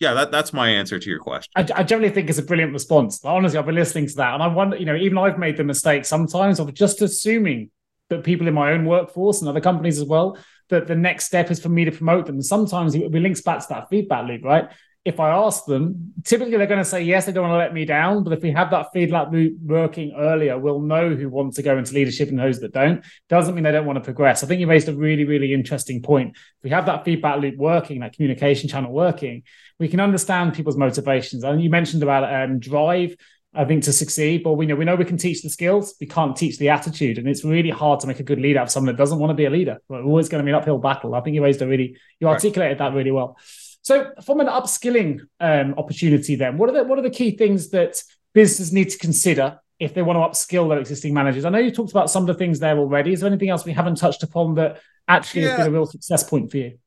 yeah 0.00 0.14
that, 0.14 0.30
that's 0.30 0.52
my 0.52 0.70
answer 0.70 0.98
to 0.98 1.10
your 1.10 1.20
question. 1.20 1.50
I, 1.54 1.66
I 1.74 1.82
generally 1.82 2.12
think 2.12 2.28
it's 2.28 2.38
a 2.38 2.42
brilliant 2.42 2.72
response 2.72 3.22
honestly 3.24 3.58
i've 3.58 3.66
been 3.66 3.74
listening 3.74 4.06
to 4.08 4.16
that 4.16 4.34
and 4.34 4.42
i 4.42 4.46
wonder 4.46 4.76
you 4.76 4.86
know 4.86 4.96
even 4.96 5.18
i've 5.18 5.38
made 5.38 5.56
the 5.56 5.64
mistake 5.64 6.04
sometimes 6.04 6.60
of 6.60 6.72
just 6.74 7.00
assuming 7.02 7.70
that 8.10 8.24
people 8.24 8.46
in 8.46 8.54
my 8.54 8.72
own 8.72 8.84
workforce 8.84 9.40
and 9.40 9.48
other 9.48 9.60
companies 9.60 9.98
as 9.98 10.06
well 10.06 10.36
that 10.68 10.86
the 10.86 10.94
next 10.94 11.26
step 11.26 11.50
is 11.50 11.60
for 11.60 11.68
me 11.68 11.84
to 11.84 11.92
promote 11.92 12.26
them. 12.26 12.36
And 12.36 12.44
sometimes 12.44 12.94
it 12.94 13.12
links 13.12 13.42
back 13.42 13.60
to 13.60 13.66
that 13.70 13.88
feedback 13.90 14.26
loop 14.26 14.44
right 14.44 14.70
if 15.04 15.20
I 15.20 15.30
ask 15.30 15.66
them, 15.66 16.14
typically 16.24 16.56
they're 16.56 16.66
going 16.66 16.78
to 16.78 16.84
say 16.84 17.02
yes, 17.02 17.26
they 17.26 17.32
don't 17.32 17.46
want 17.46 17.52
to 17.52 17.58
let 17.58 17.74
me 17.74 17.84
down. 17.84 18.24
But 18.24 18.32
if 18.32 18.42
we 18.42 18.50
have 18.52 18.70
that 18.70 18.86
feedback 18.94 19.30
loop 19.30 19.58
working 19.62 20.14
earlier, 20.16 20.58
we'll 20.58 20.80
know 20.80 21.14
who 21.14 21.28
wants 21.28 21.56
to 21.56 21.62
go 21.62 21.76
into 21.76 21.92
leadership 21.92 22.30
and 22.30 22.38
those 22.38 22.60
that 22.60 22.72
don't. 22.72 23.04
Doesn't 23.28 23.54
mean 23.54 23.64
they 23.64 23.72
don't 23.72 23.84
want 23.84 23.98
to 23.98 24.04
progress. 24.04 24.42
I 24.42 24.46
think 24.46 24.60
you 24.60 24.66
raised 24.66 24.88
a 24.88 24.96
really, 24.96 25.24
really 25.24 25.52
interesting 25.52 26.00
point. 26.00 26.30
If 26.36 26.64
we 26.64 26.70
have 26.70 26.86
that 26.86 27.04
feedback 27.04 27.40
loop 27.40 27.56
working, 27.56 28.00
that 28.00 28.14
communication 28.14 28.68
channel 28.68 28.92
working, 28.92 29.42
we 29.78 29.88
can 29.88 30.00
understand 30.00 30.54
people's 30.54 30.78
motivations. 30.78 31.44
And 31.44 31.62
you 31.62 31.68
mentioned 31.68 32.02
about 32.02 32.32
um, 32.32 32.58
drive. 32.58 33.14
I 33.56 33.64
think 33.64 33.84
to 33.84 33.92
succeed, 33.92 34.42
but 34.42 34.54
we 34.54 34.66
know 34.66 34.74
we 34.74 34.84
know 34.84 34.96
we 34.96 35.04
can 35.04 35.16
teach 35.16 35.42
the 35.42 35.48
skills. 35.48 35.94
We 36.00 36.08
can't 36.08 36.36
teach 36.36 36.58
the 36.58 36.70
attitude, 36.70 37.18
and 37.18 37.28
it's 37.28 37.44
really 37.44 37.70
hard 37.70 38.00
to 38.00 38.08
make 38.08 38.18
a 38.18 38.24
good 38.24 38.40
leader 38.40 38.58
out 38.58 38.64
of 38.64 38.70
someone 38.72 38.92
that 38.92 38.98
doesn't 38.98 39.20
want 39.20 39.30
to 39.30 39.34
be 39.34 39.44
a 39.44 39.50
leader. 39.50 39.78
We're 39.86 40.02
always 40.02 40.28
going 40.28 40.42
to 40.42 40.44
be 40.44 40.50
an 40.50 40.56
uphill 40.56 40.78
battle. 40.78 41.14
I 41.14 41.20
think 41.20 41.36
you 41.36 41.42
raised 41.44 41.62
a 41.62 41.66
really, 41.68 41.96
you 42.18 42.26
articulated 42.26 42.80
right. 42.80 42.90
that 42.90 42.96
really 42.96 43.12
well. 43.12 43.38
So, 43.84 44.12
from 44.24 44.40
an 44.40 44.46
upskilling 44.46 45.20
um, 45.40 45.74
opportunity, 45.76 46.36
then, 46.36 46.56
what 46.56 46.70
are 46.70 46.72
the 46.72 46.84
what 46.84 46.98
are 46.98 47.02
the 47.02 47.10
key 47.10 47.36
things 47.36 47.68
that 47.70 48.02
businesses 48.32 48.72
need 48.72 48.88
to 48.90 48.98
consider 48.98 49.60
if 49.78 49.92
they 49.92 50.00
want 50.00 50.16
to 50.16 50.20
upskill 50.20 50.70
their 50.70 50.78
existing 50.78 51.12
managers? 51.12 51.44
I 51.44 51.50
know 51.50 51.58
you 51.58 51.70
talked 51.70 51.90
about 51.90 52.10
some 52.10 52.22
of 52.22 52.26
the 52.28 52.34
things 52.34 52.58
there 52.58 52.78
already. 52.78 53.12
Is 53.12 53.20
there 53.20 53.28
anything 53.28 53.50
else 53.50 53.66
we 53.66 53.72
haven't 53.72 53.96
touched 53.96 54.22
upon 54.22 54.54
that 54.54 54.80
actually 55.06 55.42
yeah. 55.42 55.50
has 55.50 55.58
been 55.58 55.66
a 55.66 55.70
real 55.70 55.84
success 55.84 56.24
point 56.24 56.50
for 56.50 56.56
you? 56.56 56.78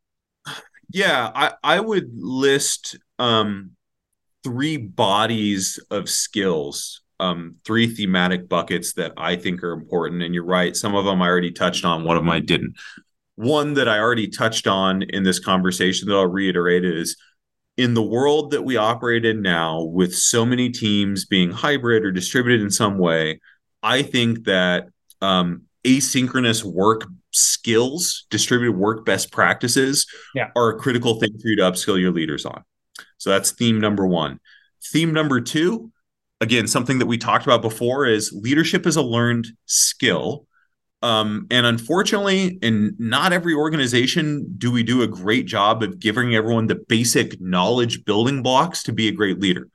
Yeah, 0.90 1.32
I, 1.36 1.54
I 1.64 1.80
would 1.80 2.10
list 2.16 2.98
um, 3.20 3.72
three 4.44 4.78
bodies 4.78 5.80
of 5.92 6.10
skills, 6.10 7.02
um, 7.20 7.58
three 7.64 7.94
thematic 7.94 8.50
buckets 8.50 8.94
that 8.94 9.14
I 9.18 9.36
think 9.36 9.64
are 9.64 9.74
important. 9.74 10.24
And 10.24 10.34
you're 10.34 10.46
right, 10.46 10.76
some 10.76 10.96
of 10.96 11.06
them 11.06 11.22
I 11.22 11.28
already 11.28 11.52
touched 11.52 11.86
on, 11.86 12.06
one 12.06 12.18
of 12.18 12.24
them 12.24 12.32
I 12.32 12.40
didn't. 12.40 12.76
One 13.38 13.76
that 13.76 13.88
I 13.88 14.00
already 14.00 14.28
touched 14.28 14.68
on 14.68 15.04
in 15.04 15.24
this 15.24 15.40
conversation 15.40 16.10
that 16.10 16.16
I'll 16.16 16.28
reiterate 16.28 16.84
is 16.84 17.16
in 17.78 17.94
the 17.94 18.04
world 18.04 18.52
that 18.52 18.64
we 18.64 18.76
operate 18.76 19.24
in 19.24 19.42
now, 19.42 19.84
with 19.84 20.14
so 20.16 20.46
many 20.46 20.70
teams 20.70 21.26
being 21.26 21.52
hybrid 21.52 22.04
or 22.04 22.12
distributed 22.12 22.62
in 22.62 22.72
some 22.72 22.98
way, 22.98 23.40
I 23.84 24.02
think 24.02 24.46
that 24.46 24.88
um, 25.22 25.62
asynchronous 25.86 26.64
work 26.64 27.06
skills, 27.32 28.26
distributed 28.32 28.76
work 28.76 29.06
best 29.06 29.32
practices 29.32 30.08
yeah. 30.34 30.50
are 30.56 30.70
a 30.70 30.80
critical 30.80 31.20
thing 31.20 31.38
for 31.40 31.48
you 31.48 31.56
to 31.58 31.62
upskill 31.62 32.00
your 32.00 32.12
leaders 32.12 32.46
on. 32.46 32.64
So 33.20 33.30
that's 33.30 33.52
theme 33.52 33.80
number 33.80 34.08
one. 34.08 34.40
Theme 34.92 35.14
number 35.14 35.40
two, 35.40 35.92
again, 36.42 36.68
something 36.68 36.98
that 36.98 37.06
we 37.06 37.20
talked 37.20 37.46
about 37.46 37.62
before 37.62 38.08
is 38.08 38.34
leadership 38.34 38.88
is 38.88 38.96
a 38.96 39.04
learned 39.04 39.48
skill. 39.68 40.47
Um, 41.08 41.48
and 41.50 41.66
unfortunately, 41.66 42.60
in 42.62 42.94
not 43.00 43.32
every 43.32 43.54
organization 43.54 44.46
do 44.58 44.70
we 44.70 44.84
do 44.84 45.04
a 45.04 45.08
great 45.08 45.46
job 45.46 45.82
of 45.82 46.00
giving 46.00 46.36
everyone 46.36 46.68
the 46.68 46.76
basic 46.76 47.40
knowledge 47.40 48.04
building 48.04 48.44
blocks 48.44 48.84
to 48.84 48.92
be 48.92 49.08
a 49.08 49.14
great 49.14 49.40
leader. 49.40 49.70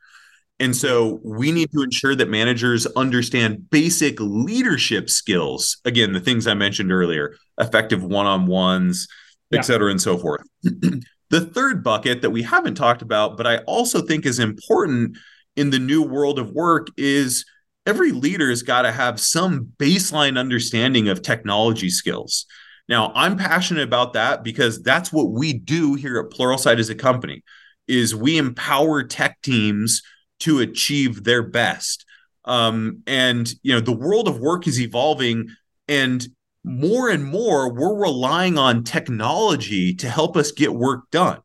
And 0.60 0.76
so 0.76 1.20
we 1.24 1.50
need 1.50 1.72
to 1.72 1.80
ensure 1.80 2.14
that 2.14 2.28
managers 2.28 2.84
understand 2.84 3.70
basic 3.70 4.20
leadership 4.20 5.08
skills. 5.08 5.78
Again, 5.86 6.12
the 6.12 6.20
things 6.20 6.46
I 6.46 6.52
mentioned 6.52 6.92
earlier, 6.92 7.34
effective 7.58 8.04
one 8.04 8.26
on 8.26 8.44
ones, 8.44 9.08
yeah. 9.50 9.60
et 9.60 9.62
cetera, 9.62 9.90
and 9.90 10.02
so 10.02 10.18
forth. 10.18 10.42
the 10.62 11.40
third 11.54 11.82
bucket 11.82 12.20
that 12.20 12.30
we 12.30 12.42
haven't 12.42 12.74
talked 12.74 13.00
about, 13.00 13.38
but 13.38 13.46
I 13.46 13.58
also 13.60 14.02
think 14.02 14.26
is 14.26 14.38
important 14.38 15.16
in 15.56 15.70
the 15.70 15.78
new 15.78 16.02
world 16.02 16.38
of 16.38 16.50
work 16.50 16.88
is 16.98 17.46
every 17.86 18.12
leader 18.12 18.48
has 18.48 18.62
got 18.62 18.82
to 18.82 18.92
have 18.92 19.20
some 19.20 19.72
baseline 19.78 20.38
understanding 20.38 21.08
of 21.08 21.22
technology 21.22 21.90
skills. 21.90 22.46
Now, 22.88 23.12
I'm 23.14 23.36
passionate 23.36 23.84
about 23.84 24.12
that 24.14 24.42
because 24.42 24.82
that's 24.82 25.12
what 25.12 25.30
we 25.30 25.52
do 25.52 25.94
here 25.94 26.18
at 26.18 26.36
Pluralsight 26.36 26.78
as 26.78 26.90
a 26.90 26.94
company 26.94 27.42
is 27.88 28.14
we 28.14 28.38
empower 28.38 29.02
tech 29.02 29.40
teams 29.42 30.02
to 30.40 30.60
achieve 30.60 31.24
their 31.24 31.42
best. 31.42 32.04
Um, 32.44 33.02
and 33.06 33.52
you 33.62 33.72
know, 33.74 33.80
the 33.80 33.92
world 33.92 34.28
of 34.28 34.40
work 34.40 34.66
is 34.66 34.80
evolving 34.80 35.48
and 35.88 36.26
more 36.64 37.10
and 37.10 37.24
more 37.24 37.72
we're 37.72 38.00
relying 38.00 38.56
on 38.56 38.84
technology 38.84 39.94
to 39.94 40.08
help 40.08 40.36
us 40.36 40.52
get 40.52 40.72
work 40.72 41.10
done. 41.10 41.40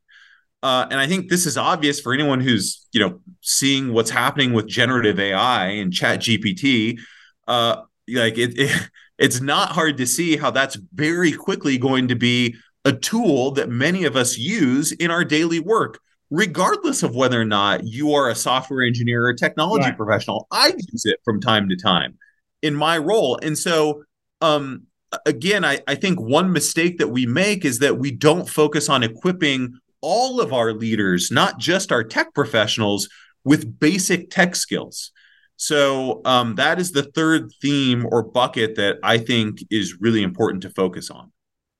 Uh, 0.63 0.87
and 0.89 0.99
I 0.99 1.07
think 1.07 1.29
this 1.29 1.45
is 1.45 1.57
obvious 1.57 1.99
for 1.99 2.13
anyone 2.13 2.39
who's 2.39 2.87
you 2.91 2.99
know 2.99 3.19
seeing 3.41 3.93
what's 3.93 4.09
happening 4.09 4.53
with 4.53 4.67
generative 4.67 5.19
AI 5.19 5.67
and 5.67 5.93
Chat 5.93 6.21
GPT. 6.21 6.99
Uh, 7.47 7.83
like 8.07 8.37
it, 8.37 8.57
it, 8.57 8.89
it's 9.17 9.41
not 9.41 9.69
hard 9.69 9.97
to 9.97 10.07
see 10.07 10.37
how 10.37 10.51
that's 10.51 10.75
very 10.93 11.31
quickly 11.31 11.77
going 11.77 12.07
to 12.07 12.15
be 12.15 12.55
a 12.85 12.93
tool 12.93 13.51
that 13.51 13.69
many 13.69 14.05
of 14.05 14.15
us 14.15 14.37
use 14.37 14.91
in 14.93 15.11
our 15.11 15.25
daily 15.25 15.59
work, 15.59 15.99
regardless 16.29 17.03
of 17.03 17.15
whether 17.15 17.39
or 17.39 17.45
not 17.45 17.83
you 17.83 18.13
are 18.13 18.29
a 18.29 18.35
software 18.35 18.85
engineer 18.85 19.25
or 19.25 19.29
a 19.29 19.35
technology 19.35 19.89
right. 19.89 19.97
professional. 19.97 20.47
I 20.51 20.67
use 20.67 21.05
it 21.05 21.19
from 21.23 21.41
time 21.41 21.69
to 21.69 21.75
time 21.75 22.17
in 22.61 22.73
my 22.73 22.97
role, 22.97 23.37
and 23.41 23.57
so 23.57 24.03
um, 24.41 24.83
again, 25.25 25.63
I, 25.63 25.81
I 25.87 25.95
think 25.95 26.19
one 26.19 26.51
mistake 26.51 26.97
that 26.97 27.09
we 27.09 27.25
make 27.25 27.65
is 27.65 27.79
that 27.79 27.97
we 27.97 28.11
don't 28.11 28.47
focus 28.47 28.89
on 28.89 29.03
equipping 29.03 29.79
all 30.01 30.39
of 30.39 30.53
our 30.53 30.73
leaders, 30.73 31.31
not 31.31 31.59
just 31.59 31.91
our 31.91 32.03
tech 32.03 32.33
professionals, 32.33 33.09
with 33.43 33.79
basic 33.79 34.29
tech 34.29 34.55
skills. 34.55 35.11
So 35.55 36.21
um, 36.25 36.55
that 36.55 36.79
is 36.79 36.91
the 36.91 37.03
third 37.03 37.51
theme 37.61 38.05
or 38.11 38.21
bucket 38.21 38.75
that 38.75 38.97
I 39.01 39.17
think 39.17 39.59
is 39.71 39.99
really 39.99 40.21
important 40.21 40.63
to 40.63 40.69
focus 40.69 41.09
on. 41.09 41.31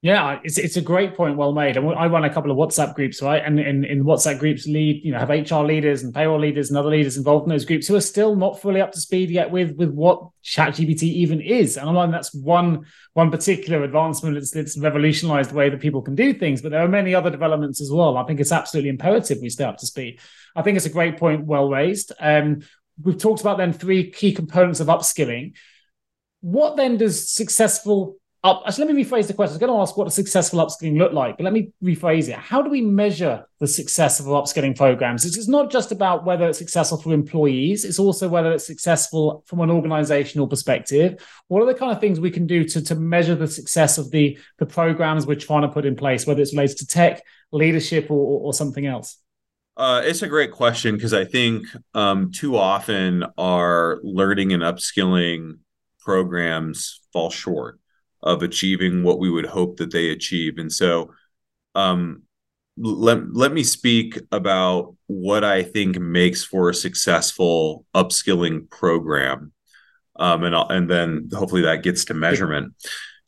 Yeah, 0.08 0.39
it's 0.41 0.58
it's 0.58 0.78
a 0.78 0.82
great 0.82 1.17
point, 1.17 1.36
well 1.36 1.52
made. 1.52 1.76
And 1.76 1.86
I 1.93 2.08
run 2.08 2.24
a 2.24 2.34
couple 2.34 2.50
of 2.50 2.56
WhatsApp 2.56 2.96
groups, 2.96 3.22
right? 3.22 3.43
And 3.43 3.60
in, 3.60 3.84
in 3.84 4.06
WhatsApp 4.06 4.39
groups, 4.39 4.65
lead 4.65 5.04
you 5.04 5.12
know 5.12 5.20
have 5.20 5.30
HR 5.30 5.65
leaders 5.65 6.02
and 6.02 6.13
payroll 6.13 6.39
leaders 6.39 6.70
and 6.70 6.78
other 6.78 6.88
leaders 6.88 7.17
involved 7.17 7.43
in 7.43 7.50
those 7.50 7.65
groups 7.65 7.88
who 7.88 7.96
are 7.98 8.00
still 8.00 8.34
not 8.38 8.62
fully 8.62 8.80
up 8.80 8.93
to 8.93 9.02
speed 9.02 9.30
yet 9.30 9.52
with 9.52 9.76
with 9.76 9.89
what 9.89 10.30
ChatGPT 10.46 11.04
even 11.04 11.41
is. 11.41 11.76
And 11.76 11.89
I'm 11.89 11.96
like, 11.96 12.12
that's 12.12 12.34
one 12.34 12.86
one 13.15 13.32
particular 13.32 13.84
advancement 13.84 14.36
that's, 14.36 14.52
that's 14.52 14.78
revolutionized 14.78 15.52
the 15.52 15.56
way 15.56 15.70
that 15.70 15.82
people 15.82 16.02
can 16.02 16.15
do 16.15 16.34
things. 16.34 16.62
But 16.62 16.72
there 16.72 16.86
are 16.86 16.88
many 16.88 17.13
other 17.13 17.30
developments 17.30 17.82
as 17.82 17.91
well. 17.91 18.15
I 18.15 18.24
think 18.24 18.39
it's 18.39 18.54
absolutely 18.54 18.91
imperative 18.91 19.39
we 19.41 19.50
stay 19.50 19.65
up 19.65 19.76
to 19.80 19.86
speed. 19.86 20.22
I 20.56 20.62
think 20.62 20.78
it's 20.78 20.86
a 20.86 20.89
great 20.89 21.17
point, 21.17 21.48
well 21.48 21.67
raised. 21.67 22.13
Um, 22.17 22.62
we've 23.04 23.17
talked 23.17 23.41
about 23.41 23.58
then 23.58 23.74
three 23.74 24.10
key 24.10 24.32
components 24.32 24.80
of 24.80 24.88
upskilling. 24.88 25.56
What 26.39 26.78
then 26.78 26.96
does 26.96 27.30
successful 27.30 28.15
up. 28.43 28.63
Actually, 28.65 28.86
let 28.86 28.95
me 28.95 29.04
rephrase 29.04 29.28
the 29.28 29.34
question. 29.34 29.52
I 29.52 29.56
was 29.56 29.60
going 29.60 29.73
to 29.73 29.80
ask 29.80 29.97
what 29.97 30.08
a 30.08 30.12
successful 30.12 30.65
upskilling 30.65 30.97
look 30.97 31.13
like, 31.13 31.38
but 31.38 31.43
let 31.43 31.54
me 31.54 31.71
rephrase 31.84 32.30
it. 32.30 32.36
How 32.36 32.62
do 32.62 32.69
we 32.69 32.82
measure 32.82 33.45
the 33.60 33.67
success 33.67 34.19
of 34.19 34.28
upskilling 34.28 34.76
programs? 34.76 35.26
It's 35.26 35.47
not 35.47 35.71
just 35.71 35.91
about 35.91 36.26
whether 36.26 36.47
it's 36.47 36.58
successful 36.58 36.97
for 36.97 37.13
employees; 37.13 37.86
it's 37.86 38.00
also 38.00 38.30
whether 38.30 38.52
it's 38.52 38.65
successful 38.65 39.43
from 39.47 39.62
an 39.62 39.69
organizational 39.69 40.47
perspective. 40.47 41.26
What 41.47 41.62
are 41.62 41.65
the 41.65 41.78
kind 41.78 41.91
of 41.91 42.00
things 42.00 42.19
we 42.19 42.32
can 42.32 42.47
do 42.47 42.63
to 42.63 42.82
to 42.82 42.95
measure 42.95 43.36
the 43.36 43.47
success 43.47 43.97
of 43.97 44.12
the 44.12 44.38
the 44.60 44.65
programs 44.65 45.26
we're 45.26 45.36
trying 45.36 45.63
to 45.63 45.69
put 45.69 45.86
in 45.86 45.95
place, 45.95 46.26
whether 46.28 46.41
it's 46.41 46.54
related 46.54 46.78
to 46.78 46.88
tech, 46.88 47.23
leadership, 47.52 48.12
or, 48.12 48.19
or, 48.19 48.39
or 48.47 48.54
something 48.54 48.86
else? 48.86 49.17
Uh, 49.76 50.02
it's 50.04 50.23
a 50.23 50.28
great 50.28 50.52
question 50.52 50.95
because 50.95 51.13
I 51.13 51.23
think 51.23 51.67
um, 51.93 52.32
too 52.32 52.58
often 52.58 53.23
our 53.38 54.00
learning 54.02 54.52
and 54.52 54.63
upskilling 54.63 55.60
programs 56.00 57.02
fall 57.13 57.30
short 57.30 57.80
of 58.21 58.43
achieving 58.43 59.03
what 59.03 59.19
we 59.19 59.30
would 59.30 59.45
hope 59.45 59.77
that 59.77 59.91
they 59.91 60.10
achieve. 60.10 60.58
And 60.58 60.71
so, 60.71 61.13
um, 61.75 62.23
let 62.77 63.34
let 63.34 63.53
me 63.53 63.63
speak 63.63 64.19
about 64.32 64.95
what 65.08 65.43
I 65.43 65.63
think 65.63 65.99
makes 65.99 66.43
for 66.43 66.69
a 66.69 66.75
successful 66.75 67.86
upskilling 67.95 68.69
program, 68.69 69.51
um, 70.17 70.43
and 70.43 70.56
I'll, 70.56 70.67
and 70.69 70.89
then 70.89 71.30
hopefully 71.34 71.63
that 71.63 71.84
gets 71.84 72.06
to 72.06 72.13
measurement. 72.13 72.73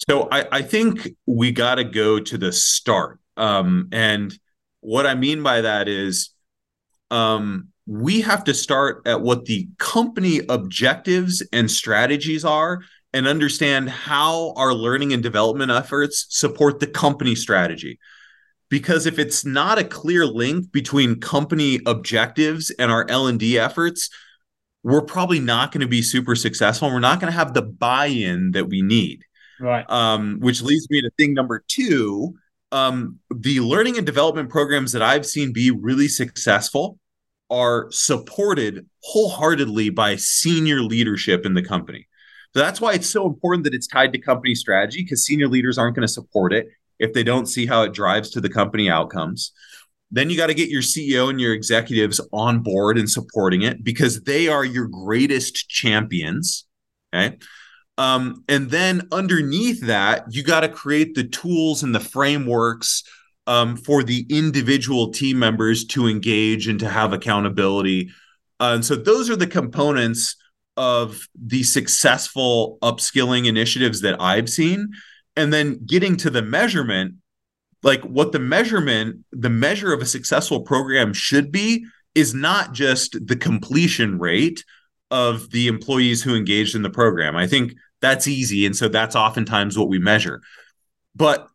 So 0.08 0.28
I, 0.32 0.46
I 0.52 0.62
think 0.62 1.10
we 1.26 1.52
got 1.52 1.76
to 1.76 1.84
go 1.84 2.20
to 2.20 2.38
the 2.38 2.52
start, 2.52 3.20
um, 3.38 3.90
and 3.92 4.38
what 4.82 5.08
I 5.08 5.16
mean 5.16 5.42
by 5.42 5.62
that 5.62 5.88
is, 5.88 6.30
um, 7.10 7.70
we 7.88 8.22
have 8.22 8.44
to 8.44 8.54
start 8.54 9.02
at 9.08 9.22
what 9.22 9.46
the 9.46 9.68
company 9.80 10.42
objectives 10.48 11.44
and 11.52 11.72
strategies 11.72 12.46
are 12.46 12.82
and 13.14 13.28
understand 13.28 13.90
how 13.90 14.54
our 14.56 14.74
learning 14.74 15.14
and 15.14 15.24
development 15.24 15.72
efforts 15.72 16.28
support 16.30 16.80
the 16.80 16.88
company 16.88 17.36
strategy. 17.36 18.00
Because 18.70 19.06
if 19.06 19.18
it's 19.18 19.44
not 19.44 19.80
a 19.80 19.84
clear 19.84 20.26
link 20.26 20.72
between 20.72 21.20
company 21.20 21.80
objectives 21.86 22.70
and 22.72 22.92
our 22.92 23.06
l&d 23.10 23.58
efforts 23.58 24.10
we're 24.84 25.02
probably 25.02 25.40
not 25.40 25.72
going 25.72 25.82
to 25.82 25.88
be 25.88 26.02
super 26.02 26.36
successful 26.36 26.88
and 26.88 26.96
we're 26.96 27.02
not 27.02 27.20
going 27.20 27.32
to 27.32 27.38
have 27.38 27.54
the 27.54 27.62
buy-in 27.62 28.52
that 28.52 28.70
we 28.70 28.82
need. 28.82 29.26
Right. 29.60 29.84
Um, 29.90 30.40
which 30.40 30.62
leads 30.62 30.90
me 30.90 31.02
to 31.02 31.10
thing 31.18 31.34
number 31.34 31.64
two 31.68 32.36
um, 32.72 33.20
the 33.36 33.62
learning 33.62 33.98
and 33.98 34.06
development 34.06 34.50
programs 34.50 34.92
that 34.92 35.02
i've 35.02 35.26
seen 35.26 35.52
be 35.52 35.72
really 35.72 36.08
successful 36.08 37.00
are 37.50 37.88
supported 37.90 38.88
wholeheartedly 39.02 39.90
by 39.90 40.16
senior 40.16 40.82
leadership 40.82 41.46
in 41.46 41.56
the 41.56 41.64
company 41.64 42.08
so 42.54 42.62
that's 42.62 42.82
why 42.82 42.94
it's 42.94 43.10
so 43.10 43.28
important 43.28 43.64
that 43.66 43.74
it's 43.74 43.88
tied 43.88 44.14
to 44.14 44.20
company 44.20 44.56
strategy 44.56 45.04
because 45.04 45.26
senior 45.26 45.48
leaders 45.48 45.78
aren't 45.78 45.96
going 45.96 46.08
to 46.08 46.12
support 46.12 46.52
it 46.52 46.68
if 46.98 47.14
they 47.14 47.24
don't 47.24 47.46
see 47.46 47.66
how 47.66 47.84
it 47.84 47.94
drives 47.94 48.32
to 48.32 48.42
the 48.42 48.50
company 48.50 48.90
outcomes. 48.90 49.52
Then 50.12 50.30
you 50.30 50.38
got 50.38 50.48
to 50.48 50.56
get 50.56 50.70
your 50.70 50.82
CEO 50.82 51.30
and 51.30 51.40
your 51.40 51.54
executives 51.54 52.20
on 52.34 52.60
board 52.60 52.98
and 52.98 53.10
supporting 53.10 53.62
it 53.62 53.84
because 53.84 54.22
they 54.24 54.48
are 54.48 54.66
your 54.66 54.88
greatest 54.88 55.70
champions. 55.70 56.66
Okay. 57.14 57.38
Um, 58.00 58.44
and 58.48 58.72
then 58.72 59.08
underneath 59.12 59.86
that, 59.86 60.24
you 60.32 60.42
got 60.42 60.62
to 60.62 60.70
create 60.70 61.16
the 61.16 61.26
tools 61.26 61.84
and 61.84 61.94
the 61.94 62.00
frameworks 62.00 63.04
um, 63.46 63.76
for 63.76 64.04
the 64.04 64.26
individual 64.30 65.12
team 65.12 65.38
members 65.38 65.86
to 65.86 66.08
engage 66.08 66.68
and 66.68 66.80
to 66.80 66.90
have 66.90 67.14
accountability. 67.14 68.10
Uh, 68.60 68.72
and 68.76 68.86
so 68.86 68.96
those 68.96 69.30
are 69.30 69.36
the 69.36 69.48
components 69.48 70.36
of 70.80 71.28
the 71.36 71.62
successful 71.62 72.78
upskilling 72.82 73.48
initiatives 73.48 74.00
that 74.00 74.20
I've 74.22 74.50
seen. 74.50 74.88
And 75.36 75.52
then 75.52 75.86
getting 75.86 76.16
to 76.18 76.30
the 76.30 76.42
measurement, 76.42 77.16
like 77.84 78.02
what 78.04 78.32
the 78.32 78.40
measurement, 78.40 79.26
the 79.34 79.50
measure 79.50 79.92
of 79.92 80.02
a 80.02 80.06
successful 80.06 80.62
program 80.62 81.12
should 81.12 81.52
be 81.52 81.86
is 82.16 82.34
not 82.34 82.72
just 82.72 83.28
the 83.28 83.36
completion 83.36 84.20
rate 84.20 84.64
of 85.12 85.52
the 85.52 85.68
employees 85.68 86.24
who 86.24 86.34
engaged 86.34 86.76
in 86.76 86.82
the 86.82 86.90
program. 86.90 87.36
I 87.36 87.46
think 87.46 87.74
that's 88.02 88.26
easy. 88.26 88.66
And 88.66 88.76
so 88.76 88.88
that's 88.88 89.18
oftentimes 89.18 89.78
what 89.78 89.90
we 89.90 90.00
measure. 90.00 90.42
But 91.14 91.46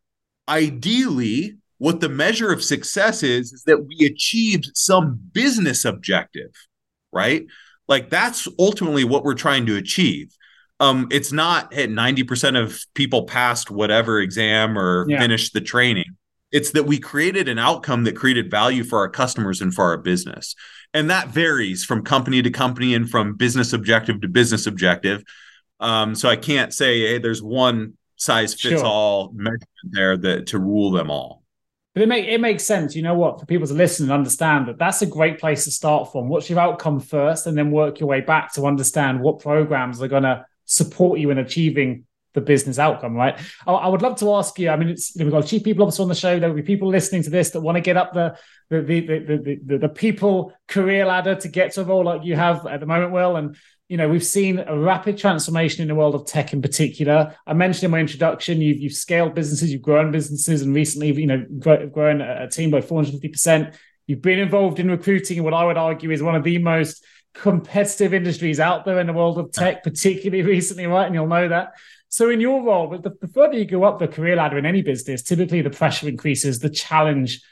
ideally, 0.50 1.56
what 1.78 2.00
the 2.00 2.10
measure 2.10 2.52
of 2.52 2.62
success 2.62 3.22
is, 3.22 3.54
is 3.54 3.62
that 3.64 3.86
we 3.86 4.04
achieved 4.04 4.70
some 4.74 5.18
business 5.32 5.86
objective, 5.86 6.50
right? 7.10 7.46
Like 7.88 8.10
that's 8.10 8.48
ultimately 8.58 9.04
what 9.04 9.24
we're 9.24 9.34
trying 9.34 9.66
to 9.66 9.76
achieve. 9.76 10.34
Um, 10.80 11.08
it's 11.10 11.32
not 11.32 11.72
at 11.72 11.88
90% 11.88 12.60
of 12.60 12.84
people 12.94 13.24
passed 13.24 13.70
whatever 13.70 14.20
exam 14.20 14.78
or 14.78 15.06
yeah. 15.08 15.20
finished 15.20 15.52
the 15.54 15.60
training. 15.60 16.16
It's 16.50 16.72
that 16.72 16.84
we 16.84 16.98
created 16.98 17.48
an 17.48 17.58
outcome 17.58 18.04
that 18.04 18.16
created 18.16 18.50
value 18.50 18.84
for 18.84 18.98
our 18.98 19.08
customers 19.08 19.60
and 19.60 19.74
for 19.74 19.84
our 19.84 19.98
business. 19.98 20.54
And 20.92 21.10
that 21.10 21.28
varies 21.28 21.84
from 21.84 22.04
company 22.04 22.42
to 22.42 22.50
company 22.50 22.94
and 22.94 23.08
from 23.08 23.34
business 23.34 23.72
objective 23.72 24.20
to 24.20 24.28
business 24.28 24.66
objective. 24.66 25.24
Um, 25.80 26.14
so 26.14 26.28
I 26.28 26.36
can't 26.36 26.72
say, 26.72 27.00
hey, 27.00 27.18
there's 27.18 27.42
one 27.42 27.94
size 28.16 28.54
fits 28.54 28.80
sure. 28.80 28.84
all 28.84 29.32
measurement 29.34 29.64
there 29.90 30.16
that 30.16 30.46
to 30.48 30.58
rule 30.58 30.92
them 30.92 31.10
all. 31.10 31.43
But 31.94 32.02
it 32.02 32.08
make 32.08 32.26
it 32.26 32.40
makes 32.40 32.64
sense. 32.64 32.96
You 32.96 33.02
know 33.02 33.14
what? 33.14 33.38
For 33.38 33.46
people 33.46 33.68
to 33.68 33.74
listen 33.74 34.06
and 34.06 34.12
understand 34.12 34.66
that 34.68 34.78
that's 34.78 35.02
a 35.02 35.06
great 35.06 35.38
place 35.38 35.64
to 35.64 35.70
start 35.70 36.10
from. 36.10 36.28
What's 36.28 36.50
your 36.50 36.58
outcome 36.58 36.98
first, 37.00 37.46
and 37.46 37.56
then 37.56 37.70
work 37.70 38.00
your 38.00 38.08
way 38.08 38.20
back 38.20 38.52
to 38.54 38.66
understand 38.66 39.20
what 39.20 39.38
programs 39.38 40.02
are 40.02 40.08
going 40.08 40.24
to 40.24 40.44
support 40.64 41.20
you 41.20 41.30
in 41.30 41.38
achieving 41.38 42.04
the 42.34 42.40
business 42.40 42.78
outcome, 42.78 43.14
right? 43.14 43.38
I, 43.66 43.72
I, 43.72 43.88
would 43.88 44.02
love 44.02 44.18
to 44.18 44.34
ask 44.34 44.58
you. 44.58 44.68
I 44.68 44.76
mean, 44.76 44.88
it's, 44.88 45.16
we've 45.16 45.30
got 45.30 45.46
chief 45.46 45.62
people 45.62 45.84
officer 45.84 46.02
on 46.02 46.08
the 46.08 46.16
show. 46.16 46.38
There 46.38 46.48
will 46.48 46.56
be 46.56 46.62
people 46.62 46.88
listening 46.88 47.22
to 47.22 47.30
this 47.30 47.50
that 47.50 47.60
want 47.60 47.76
to 47.76 47.80
get 47.80 47.96
up 47.96 48.12
the 48.12 48.36
the 48.70 48.80
the 48.80 49.00
the, 49.00 49.60
the, 49.64 49.78
the 49.78 49.88
people 49.88 50.52
career 50.66 51.06
ladder 51.06 51.36
to 51.36 51.48
get 51.48 51.72
to 51.74 51.82
a 51.82 51.84
role 51.84 52.04
like 52.04 52.24
you 52.24 52.34
have 52.34 52.66
at 52.66 52.80
the 52.80 52.86
moment, 52.86 53.12
Will. 53.12 53.36
And 53.36 53.56
you 53.88 53.98
know, 53.98 54.08
we've 54.08 54.24
seen 54.24 54.58
a 54.58 54.78
rapid 54.78 55.18
transformation 55.18 55.82
in 55.82 55.88
the 55.88 55.94
world 55.94 56.14
of 56.14 56.24
tech 56.24 56.52
in 56.52 56.62
particular. 56.62 57.36
I 57.46 57.52
mentioned 57.52 57.84
in 57.84 57.90
my 57.90 58.00
introduction, 58.00 58.60
you've, 58.60 58.78
you've 58.78 58.94
scaled 58.94 59.34
businesses, 59.34 59.70
you've 59.70 59.82
grown 59.82 60.10
businesses, 60.10 60.62
and 60.62 60.74
recently, 60.74 61.12
you 61.12 61.26
know, 61.26 61.44
grown 61.92 62.22
a 62.22 62.48
team 62.48 62.70
by 62.70 62.80
450%. 62.80 63.76
You've 64.06 64.22
been 64.22 64.38
involved 64.38 64.80
in 64.80 64.90
recruiting 64.90 65.38
in 65.38 65.44
what 65.44 65.54
I 65.54 65.64
would 65.64 65.76
argue 65.76 66.10
is 66.10 66.22
one 66.22 66.34
of 66.34 66.44
the 66.44 66.58
most 66.58 67.04
competitive 67.34 68.14
industries 68.14 68.58
out 68.58 68.84
there 68.84 69.00
in 69.00 69.06
the 69.06 69.12
world 69.12 69.38
of 69.38 69.52
tech, 69.52 69.82
particularly 69.82 70.42
recently, 70.50 70.86
right? 70.86 71.06
And 71.06 71.14
you'll 71.14 71.26
know 71.26 71.48
that. 71.48 71.72
So, 72.08 72.30
in 72.30 72.40
your 72.40 72.62
role, 72.62 72.96
the, 72.96 73.10
the 73.20 73.28
further 73.28 73.58
you 73.58 73.64
go 73.64 73.84
up 73.84 73.98
the 73.98 74.08
career 74.08 74.36
ladder 74.36 74.56
in 74.56 74.64
any 74.64 74.82
business, 74.82 75.22
typically 75.22 75.62
the 75.62 75.70
pressure 75.70 76.08
increases, 76.08 76.60
the 76.60 76.70
challenge 76.70 77.42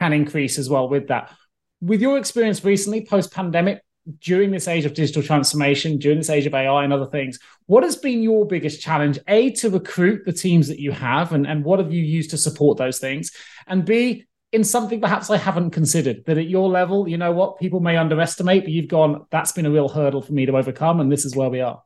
can 0.00 0.12
increase 0.12 0.58
as 0.58 0.70
well 0.70 0.88
with 0.88 1.08
that. 1.08 1.32
With 1.80 2.00
your 2.00 2.18
experience 2.18 2.64
recently, 2.64 3.04
post 3.04 3.32
pandemic, 3.32 3.82
during 4.20 4.50
this 4.50 4.68
age 4.68 4.84
of 4.84 4.94
digital 4.94 5.22
transformation, 5.22 5.98
during 5.98 6.18
this 6.18 6.30
age 6.30 6.46
of 6.46 6.54
AI 6.54 6.84
and 6.84 6.92
other 6.92 7.06
things, 7.06 7.38
what 7.66 7.82
has 7.82 7.96
been 7.96 8.22
your 8.22 8.46
biggest 8.46 8.80
challenge? 8.80 9.18
A, 9.28 9.50
to 9.52 9.70
recruit 9.70 10.24
the 10.24 10.32
teams 10.32 10.68
that 10.68 10.80
you 10.80 10.92
have, 10.92 11.32
and, 11.32 11.46
and 11.46 11.64
what 11.64 11.78
have 11.78 11.92
you 11.92 12.02
used 12.02 12.30
to 12.30 12.38
support 12.38 12.78
those 12.78 12.98
things? 12.98 13.32
And 13.66 13.84
B, 13.84 14.24
in 14.52 14.64
something 14.64 15.00
perhaps 15.00 15.28
I 15.28 15.36
haven't 15.36 15.70
considered 15.70 16.24
that 16.26 16.38
at 16.38 16.48
your 16.48 16.68
level, 16.68 17.08
you 17.08 17.18
know 17.18 17.32
what, 17.32 17.58
people 17.58 17.80
may 17.80 17.96
underestimate, 17.96 18.64
but 18.64 18.72
you've 18.72 18.88
gone, 18.88 19.26
that's 19.30 19.52
been 19.52 19.66
a 19.66 19.70
real 19.70 19.88
hurdle 19.88 20.22
for 20.22 20.32
me 20.32 20.46
to 20.46 20.56
overcome, 20.56 21.00
and 21.00 21.10
this 21.10 21.24
is 21.24 21.34
where 21.34 21.50
we 21.50 21.60
are. 21.60 21.82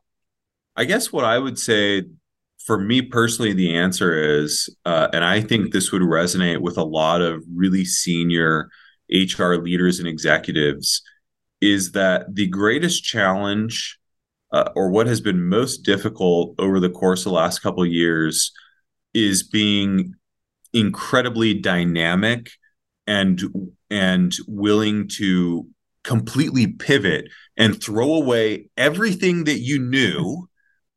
I 0.75 0.85
guess 0.85 1.11
what 1.11 1.25
I 1.25 1.37
would 1.37 1.59
say 1.59 2.03
for 2.65 2.77
me 2.77 3.01
personally, 3.01 3.53
the 3.53 3.75
answer 3.75 4.41
is, 4.41 4.73
uh, 4.85 5.07
and 5.13 5.25
I 5.25 5.41
think 5.41 5.71
this 5.71 5.91
would 5.91 6.03
resonate 6.03 6.61
with 6.61 6.77
a 6.77 6.83
lot 6.83 7.21
of 7.21 7.43
really 7.53 7.83
senior 7.83 8.69
HR 9.09 9.55
leaders 9.55 9.99
and 9.99 10.07
executives 10.07 11.01
is 11.61 11.91
that 11.91 12.33
the 12.33 12.47
greatest 12.47 13.03
challenge 13.03 13.97
uh, 14.51 14.69
or 14.75 14.89
what 14.89 15.07
has 15.07 15.21
been 15.21 15.47
most 15.47 15.79
difficult 15.79 16.55
over 16.57 16.79
the 16.79 16.89
course 16.89 17.21
of 17.21 17.25
the 17.25 17.37
last 17.37 17.59
couple 17.59 17.83
of 17.83 17.89
years 17.89 18.51
is 19.13 19.43
being 19.43 20.13
incredibly 20.73 21.53
dynamic 21.53 22.49
and 23.07 23.41
and 23.89 24.35
willing 24.47 25.07
to 25.07 25.67
completely 26.03 26.67
pivot 26.67 27.27
and 27.57 27.81
throw 27.81 28.13
away 28.13 28.69
everything 28.77 29.43
that 29.43 29.59
you 29.59 29.79
knew 29.79 30.47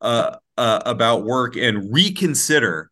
uh, 0.01 0.35
uh, 0.57 0.81
about 0.85 1.25
work 1.25 1.55
and 1.55 1.93
reconsider 1.93 2.89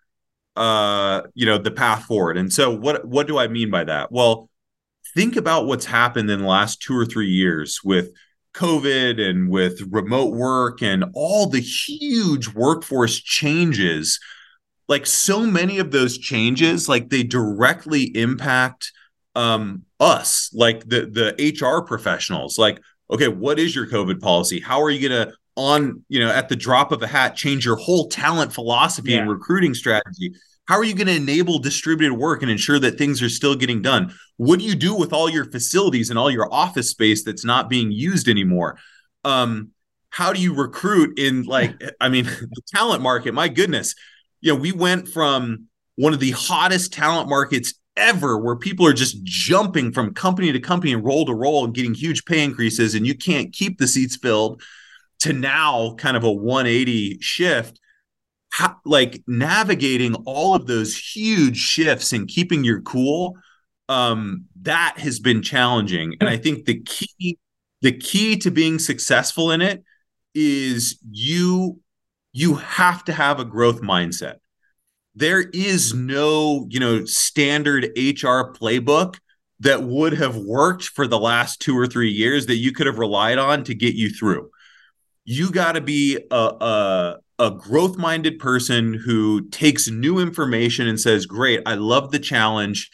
uh, 0.56 1.22
you 1.34 1.46
know 1.46 1.58
the 1.58 1.72
path 1.72 2.04
forward. 2.04 2.38
And 2.38 2.52
so 2.52 2.76
what 2.76 3.06
what 3.06 3.28
do 3.28 3.38
i 3.38 3.48
mean 3.48 3.70
by 3.72 3.84
that? 3.86 4.12
Well 4.12 4.50
think 5.16 5.36
about 5.36 5.66
what's 5.66 5.86
happened 5.86 6.30
in 6.30 6.40
the 6.40 6.48
last 6.48 6.82
two 6.82 6.98
or 6.98 7.06
three 7.06 7.30
years 7.30 7.82
with 7.84 8.12
COVID 8.54 9.20
and 9.20 9.50
with 9.50 9.82
remote 9.92 10.34
work 10.34 10.82
and 10.82 11.06
all 11.14 11.48
the 11.48 11.60
huge 11.60 12.48
workforce 12.50 13.20
changes. 13.20 14.20
Like 14.88 15.06
so 15.06 15.46
many 15.46 15.80
of 15.80 15.92
those 15.92 16.18
changes, 16.18 16.88
like 16.88 17.10
they 17.10 17.24
directly 17.24 18.16
impact 18.16 18.92
um, 19.36 19.84
us, 20.00 20.52
like 20.54 20.88
the 20.88 21.06
the 21.06 21.56
HR 21.60 21.86
professionals. 21.86 22.60
Like, 22.60 22.80
okay, 23.10 23.28
what 23.28 23.60
is 23.60 23.76
your 23.76 23.88
COVID 23.88 24.20
policy? 24.20 24.60
How 24.60 24.82
are 24.82 24.90
you 24.90 25.10
gonna 25.10 25.34
on 25.56 26.04
you 26.10 26.20
know 26.20 26.30
at 26.30 26.50
the 26.50 26.56
drop 26.56 26.92
of 26.92 27.02
a 27.02 27.08
hat 27.08 27.36
change 27.36 27.66
your 27.66 27.76
whole 27.78 28.08
talent 28.08 28.54
philosophy 28.54 29.12
yeah. 29.12 29.20
and 29.20 29.30
recruiting 29.30 29.74
strategy? 29.74 30.34
How 30.66 30.76
are 30.76 30.84
you 30.84 30.96
going 30.96 31.08
to 31.08 31.16
enable 31.16 31.60
distributed 31.60 32.14
work 32.14 32.42
and 32.42 32.50
ensure 32.50 32.80
that 32.80 32.98
things 32.98 33.22
are 33.22 33.30
still 33.30 33.56
getting 33.56 33.82
done? 33.82 34.14
What 34.38 34.60
do 34.60 34.66
you 34.66 34.76
do 34.76 34.96
with 34.96 35.12
all 35.12 35.30
your 35.30 35.46
facilities 35.46 36.10
and 36.10 36.18
all 36.18 36.32
your 36.32 36.52
office 36.54 36.90
space 36.90 37.24
that's 37.24 37.44
not 37.44 37.70
being 37.70 37.92
used 37.92 38.30
anymore? 38.30 38.78
Um, 39.26 39.72
how 40.10 40.32
do 40.32 40.40
you 40.42 40.54
recruit 40.54 41.20
in 41.20 41.44
like, 41.44 41.76
I 42.02 42.10
mean, 42.10 42.26
the 42.26 42.62
talent 42.74 43.02
market? 43.02 43.34
My 43.34 43.50
goodness, 43.50 43.96
you 44.42 44.54
know, 44.54 44.60
we 44.60 44.72
went 44.72 45.08
from 45.08 45.68
one 45.96 46.14
of 46.14 46.20
the 46.20 46.32
hottest 46.32 46.94
talent 46.94 47.30
markets 47.30 47.74
ever 47.96 48.38
where 48.40 48.56
people 48.56 48.88
are 48.88 48.94
just 48.94 49.24
jumping 49.24 49.92
from 49.92 50.14
company 50.14 50.52
to 50.52 50.60
company 50.60 50.94
and 50.94 51.06
role 51.06 51.26
to 51.26 51.34
role 51.34 51.64
and 51.64 51.76
getting 51.76 51.94
huge 51.94 52.26
pay 52.26 52.44
increases 52.44 52.96
and 52.96 53.06
you 53.06 53.16
can't 53.16 53.54
keep 53.54 53.78
the 53.78 53.88
seats 53.88 54.16
filled 54.16 54.64
to 55.20 55.32
now 55.32 55.94
kind 56.00 56.18
of 56.18 56.24
a 56.24 56.32
180 56.32 57.20
shift 57.22 57.80
how, 58.54 58.76
like 58.86 59.24
navigating 59.26 60.14
all 60.26 60.54
of 60.54 60.68
those 60.68 60.96
huge 60.96 61.58
shifts 61.58 62.14
and 62.14 62.28
keeping 62.28 62.64
your 62.64 62.82
cool 62.82 63.36
um 63.90 64.46
that 64.62 65.00
has 65.00 65.20
been 65.20 65.42
challenging. 65.42 66.16
And 66.20 66.30
i 66.30 66.38
think 66.38 66.66
the 66.66 66.80
key 66.82 67.40
the 67.82 67.92
key 67.92 68.38
to 68.38 68.52
being 68.52 68.78
successful 68.78 69.50
in 69.50 69.62
it 69.62 69.84
is 70.36 71.00
you 71.10 71.80
you 72.32 72.56
have 72.56 73.04
to 73.06 73.14
have 73.14 73.40
a 73.40 73.46
growth 73.46 73.82
mindset. 73.82 74.36
There 75.16 75.42
is 75.42 75.96
no 75.96 76.68
you 76.70 76.80
know 76.80 77.06
standard 77.06 77.86
hr 77.86 78.54
playbook 78.54 79.16
that 79.62 79.82
would 79.82 80.14
have 80.14 80.38
worked 80.38 80.84
for 80.84 81.08
the 81.08 81.20
last 81.20 81.60
two 81.60 81.76
or 81.76 81.88
three 81.88 82.12
years 82.12 82.46
that 82.46 82.58
you 82.58 82.72
could 82.72 82.86
have 82.86 83.00
relied 83.00 83.40
on 83.40 83.64
to 83.64 83.74
get 83.74 83.96
you 83.96 84.12
through. 84.12 84.52
You 85.26 85.50
got 85.50 85.72
to 85.72 85.82
be 85.82 86.20
a, 86.30 86.36
a 86.36 87.18
a 87.40 87.52
growth 87.52 87.98
minded 87.98 88.40
person 88.40 88.94
who 88.94 89.48
takes 89.50 89.90
new 89.90 90.20
information 90.20 90.88
and 90.88 91.00
says, 91.00 91.26
Great, 91.26 91.62
I 91.66 91.76
love 91.76 92.12
the 92.12 92.20
challenge. 92.20 92.90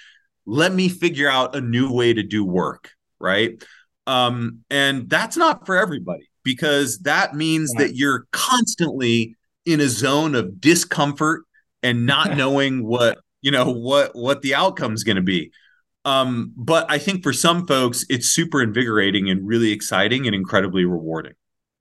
Let 0.45 0.73
me 0.73 0.89
figure 0.89 1.29
out 1.29 1.55
a 1.55 1.61
new 1.61 1.91
way 1.91 2.13
to 2.13 2.23
do 2.23 2.43
work. 2.43 2.91
Right. 3.19 3.61
Um, 4.07 4.63
and 4.69 5.09
that's 5.09 5.37
not 5.37 5.65
for 5.65 5.77
everybody 5.77 6.29
because 6.43 6.99
that 6.99 7.35
means 7.35 7.71
that 7.73 7.95
you're 7.95 8.25
constantly 8.31 9.35
in 9.65 9.79
a 9.81 9.87
zone 9.87 10.33
of 10.33 10.59
discomfort 10.59 11.43
and 11.83 12.05
not 12.05 12.35
knowing 12.37 12.85
what, 12.85 13.19
you 13.41 13.51
know, 13.51 13.71
what, 13.71 14.15
what 14.15 14.41
the 14.41 14.55
outcome 14.55 14.93
is 14.93 15.03
going 15.03 15.17
to 15.17 15.21
be. 15.21 15.51
Um, 16.05 16.53
but 16.55 16.89
I 16.89 16.97
think 16.97 17.23
for 17.23 17.33
some 17.33 17.67
folks, 17.67 18.05
it's 18.09 18.29
super 18.29 18.63
invigorating 18.63 19.29
and 19.29 19.45
really 19.45 19.71
exciting 19.71 20.25
and 20.25 20.33
incredibly 20.35 20.85
rewarding. 20.85 21.33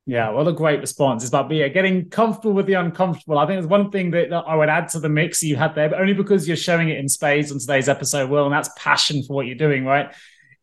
Yeah, 0.09 0.31
what 0.31 0.49
a 0.49 0.53
great 0.53 0.81
response. 0.81 1.23
It's 1.23 1.29
about 1.29 1.51
yeah, 1.51 1.69
getting 1.69 2.09
comfortable 2.09 2.55
with 2.55 2.65
the 2.65 2.73
uncomfortable. 2.73 3.39
I 3.39 3.45
think 3.45 3.57
there's 3.57 3.67
one 3.67 3.91
thing 3.91 4.11
that, 4.13 4.31
that, 4.31 4.45
I 4.47 4.55
would 4.55 4.71
add 4.71 4.89
to 4.91 5.01
the 5.01 5.11
mix 5.11 5.43
you 5.43 5.55
had 5.55 5.75
there, 5.75 5.91
but 5.91 6.01
only 6.01 6.15
because 6.15 6.49
you're 6.49 6.57
showing 6.57 6.89
it 6.89 6.97
in 6.97 7.11
spades 7.11 7.53
on 7.53 7.59
today's 7.59 7.91
episode, 7.91 8.31
Will, 8.31 8.47
and 8.47 8.53
that's 8.53 8.71
passion 8.75 9.23
for 9.23 9.35
what 9.35 9.45
you're 9.45 9.55
doing, 9.55 9.85
right? 9.85 10.15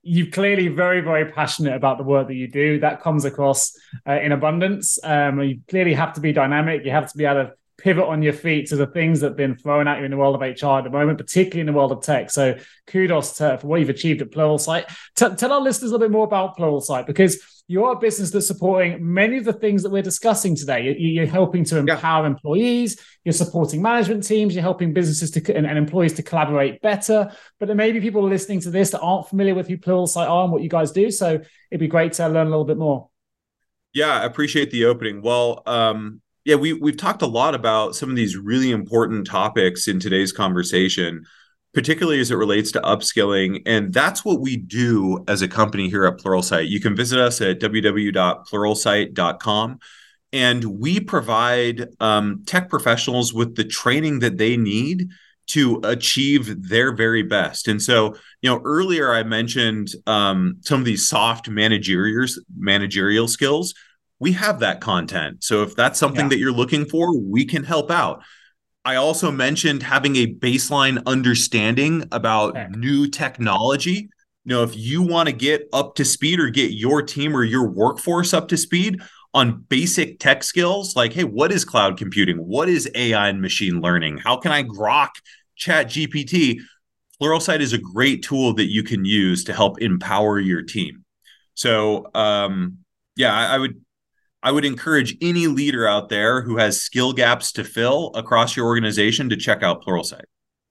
You're 0.02 0.32
clearly 0.32 0.70
very, 0.70 1.00
very 1.02 1.32
passionate 1.32 1.76
about 1.76 2.00
the 2.00 2.04
work 2.04 2.28
that 2.28 2.34
you 2.34 2.48
do. 2.48 2.80
That 2.80 3.04
comes 3.04 3.24
across 3.24 3.78
uh, 4.08 4.14
in 4.14 4.32
abundance. 4.32 4.98
Um, 5.04 5.40
you 5.40 5.60
clearly 5.68 5.94
have 5.94 6.14
to 6.14 6.22
be 6.22 6.34
dynamic. 6.34 6.84
You 6.84 6.90
have 6.90 7.12
to 7.12 7.16
be 7.16 7.26
able 7.26 7.44
to 7.44 7.54
pivot 7.78 8.06
on 8.06 8.24
your 8.24 8.34
feet 8.34 8.70
to 8.70 8.76
the 8.76 8.88
things 8.88 9.20
that 9.20 9.28
have 9.28 9.38
been 9.38 9.56
thrown 9.56 9.88
at 9.88 10.00
you 10.00 10.06
in 10.06 10.12
the 10.12 10.18
world 10.18 10.34
of 10.34 10.42
HR 10.42 10.80
at 10.80 10.86
the 10.86 10.90
moment, 10.90 11.20
particularly 11.20 11.60
in 11.60 11.68
the 11.68 11.74
world 11.74 11.92
of 11.92 12.02
tech. 12.02 12.32
So 12.32 12.58
kudos 12.88 13.38
to, 13.38 13.60
for 13.60 13.68
what 13.68 13.80
you've 13.80 13.90
achieved 13.90 14.24
at 14.24 14.32
Pluralsight. 14.32 14.88
T- 15.14 15.36
tell 15.36 15.54
our 15.54 15.62
listeners 15.62 15.92
a 15.92 15.94
little 15.94 16.08
bit 16.08 16.12
more 16.12 16.26
about 16.26 16.58
Pluralsight 16.58 17.06
because 17.06 17.40
you're 17.68 17.94
a 17.94 18.00
business 18.00 18.32
that's 18.32 18.48
supporting 18.48 19.14
many 19.14 19.38
of 19.38 19.46
the 19.46 19.54
things 19.54 19.82
that 19.84 19.90
we're 19.90 20.04
discussing 20.04 20.56
today. 20.56 20.96
You're 20.98 21.26
helping 21.26 21.64
to 21.66 21.78
empower 21.78 22.24
yeah. 22.24 22.28
employees, 22.28 23.00
you're 23.24 23.34
supporting 23.34 23.82
management 23.82 24.24
teams, 24.24 24.54
you're 24.54 24.62
helping 24.62 24.94
businesses 24.94 25.32
to, 25.32 25.56
and, 25.56 25.66
and, 25.66 25.78
employees 25.78 26.14
to 26.14 26.24
collaborate 26.24 26.82
better. 26.82 27.32
But 27.60 27.66
there 27.66 27.76
may 27.76 27.92
be 27.92 28.00
people 28.00 28.22
listening 28.22 28.60
to 28.62 28.70
this 28.70 28.92
that 28.92 29.00
aren't 29.00 29.30
familiar 29.30 29.56
with 29.56 29.68
who 29.68 29.78
Pluralsight 29.78 30.30
are 30.30 30.44
and 30.44 30.54
what 30.54 30.62
you 30.62 30.70
guys 30.70 30.92
do. 30.92 31.10
So 31.10 31.40
it'd 31.72 31.80
be 31.80 31.88
great 31.88 32.14
to 32.14 32.28
learn 32.28 32.48
a 32.48 32.50
little 32.52 32.66
bit 32.66 32.78
more. 32.78 33.10
Yeah, 33.94 34.22
I 34.22 34.26
appreciate 34.26 34.70
the 34.72 34.86
opening. 34.86 35.22
Well, 35.22 35.64
um, 35.66 36.22
yeah, 36.44 36.56
we 36.56 36.74
we've 36.74 36.98
talked 36.98 37.24
a 37.24 37.28
lot 37.28 37.56
about 37.56 37.96
some 37.96 38.10
of 38.10 38.16
these 38.16 38.38
really 38.38 38.72
important 38.72 39.26
topics 39.26 39.88
in 39.88 40.00
today's 40.00 40.32
conversation 40.32 41.26
particularly 41.76 42.22
as 42.22 42.32
it 42.32 42.36
relates 42.36 42.72
to 42.72 42.82
upskilling. 42.82 43.62
And 43.66 43.94
that's 43.94 44.26
what 44.26 44.40
we 44.40 44.56
do 44.56 45.26
as 45.28 45.42
a 45.42 45.48
company 45.48 45.90
here 45.90 46.06
at 46.06 46.18
Pluralsight. 46.18 46.70
You 46.70 46.80
can 46.80 46.96
visit 46.96 47.20
us 47.20 47.42
at 47.42 47.60
www.pluralsight.com. 47.60 49.80
And 50.34 50.64
we 50.64 51.02
provide 51.02 51.90
um, 52.00 52.44
tech 52.46 52.70
professionals 52.70 53.34
with 53.34 53.56
the 53.56 53.66
training 53.66 54.20
that 54.20 54.38
they 54.38 54.56
need 54.58 55.10
to 55.48 55.80
achieve 55.84 56.68
their 56.68 56.96
very 56.96 57.24
best. 57.24 57.68
And 57.68 57.82
so, 57.82 58.16
you 58.42 58.50
know, 58.50 58.62
earlier 58.64 59.12
I 59.14 59.24
mentioned 59.24 59.90
um, 60.08 60.60
some 60.62 60.80
of 60.80 60.86
these 60.86 61.06
soft 61.08 61.50
managerial 61.50 62.26
managerial 62.58 63.28
skills. 63.28 63.74
We 64.20 64.32
have 64.32 64.62
that 64.62 64.82
content. 64.82 65.44
So 65.44 65.62
if 65.62 65.76
that's 65.76 66.00
something 66.00 66.26
yeah. 66.26 66.30
that 66.30 66.40
you're 66.40 66.54
looking 66.54 66.86
for, 66.86 67.16
we 67.20 67.46
can 67.46 67.64
help 67.64 67.92
out 67.92 68.24
I 68.86 68.96
also 68.96 69.32
mentioned 69.32 69.82
having 69.82 70.16
a 70.16 70.28
baseline 70.28 71.04
understanding 71.08 72.04
about 72.12 72.56
okay. 72.56 72.68
new 72.70 73.08
technology. 73.08 74.10
You 74.44 74.50
know, 74.50 74.64
if 74.64 74.78
you 74.78 75.02
want 75.02 75.28
to 75.28 75.34
get 75.34 75.68
up 75.74 75.96
to 75.96 76.06
speed 76.06 76.40
or 76.40 76.52
get 76.52 76.72
your 76.72 77.02
team 77.02 77.36
or 77.36 77.44
your 77.44 77.68
workforce 77.68 78.32
up 78.32 78.48
to 78.50 78.58
speed 78.58 79.02
on 79.34 79.66
basic 79.70 80.20
tech 80.20 80.44
skills, 80.44 80.96
like, 80.96 81.14
hey, 81.14 81.24
what 81.24 81.52
is 81.52 81.66
cloud 81.66 81.98
computing? 81.98 82.38
What 82.38 82.70
is 82.70 82.88
AI 82.94 83.28
and 83.28 83.42
machine 83.42 83.82
learning? 83.82 84.18
How 84.20 84.38
can 84.38 84.52
I 84.52 84.64
grok 84.64 85.10
chat 85.56 85.88
GPT? 85.88 86.60
Pluralsight 87.20 87.62
is 87.62 87.74
a 87.74 87.80
great 87.80 88.22
tool 88.22 88.54
that 88.54 88.72
you 88.72 88.84
can 88.84 89.04
use 89.04 89.46
to 89.46 89.54
help 89.54 89.82
empower 89.82 90.40
your 90.40 90.62
team. 90.62 91.06
So, 91.56 92.12
um, 92.14 92.80
yeah, 93.16 93.34
I, 93.34 93.56
I 93.56 93.58
would 93.58 93.85
I 94.46 94.52
would 94.52 94.64
encourage 94.64 95.18
any 95.22 95.48
leader 95.48 95.88
out 95.88 96.10
there 96.10 96.44
who 96.44 96.58
has 96.58 96.80
skill 96.80 97.14
gaps 97.14 97.52
to 97.54 97.64
fill 97.64 98.12
across 98.14 98.56
your 98.56 98.68
organization 98.68 99.28
to 99.30 99.36
check 99.36 99.64
out 99.64 99.84
Pluralsight. 99.84 100.26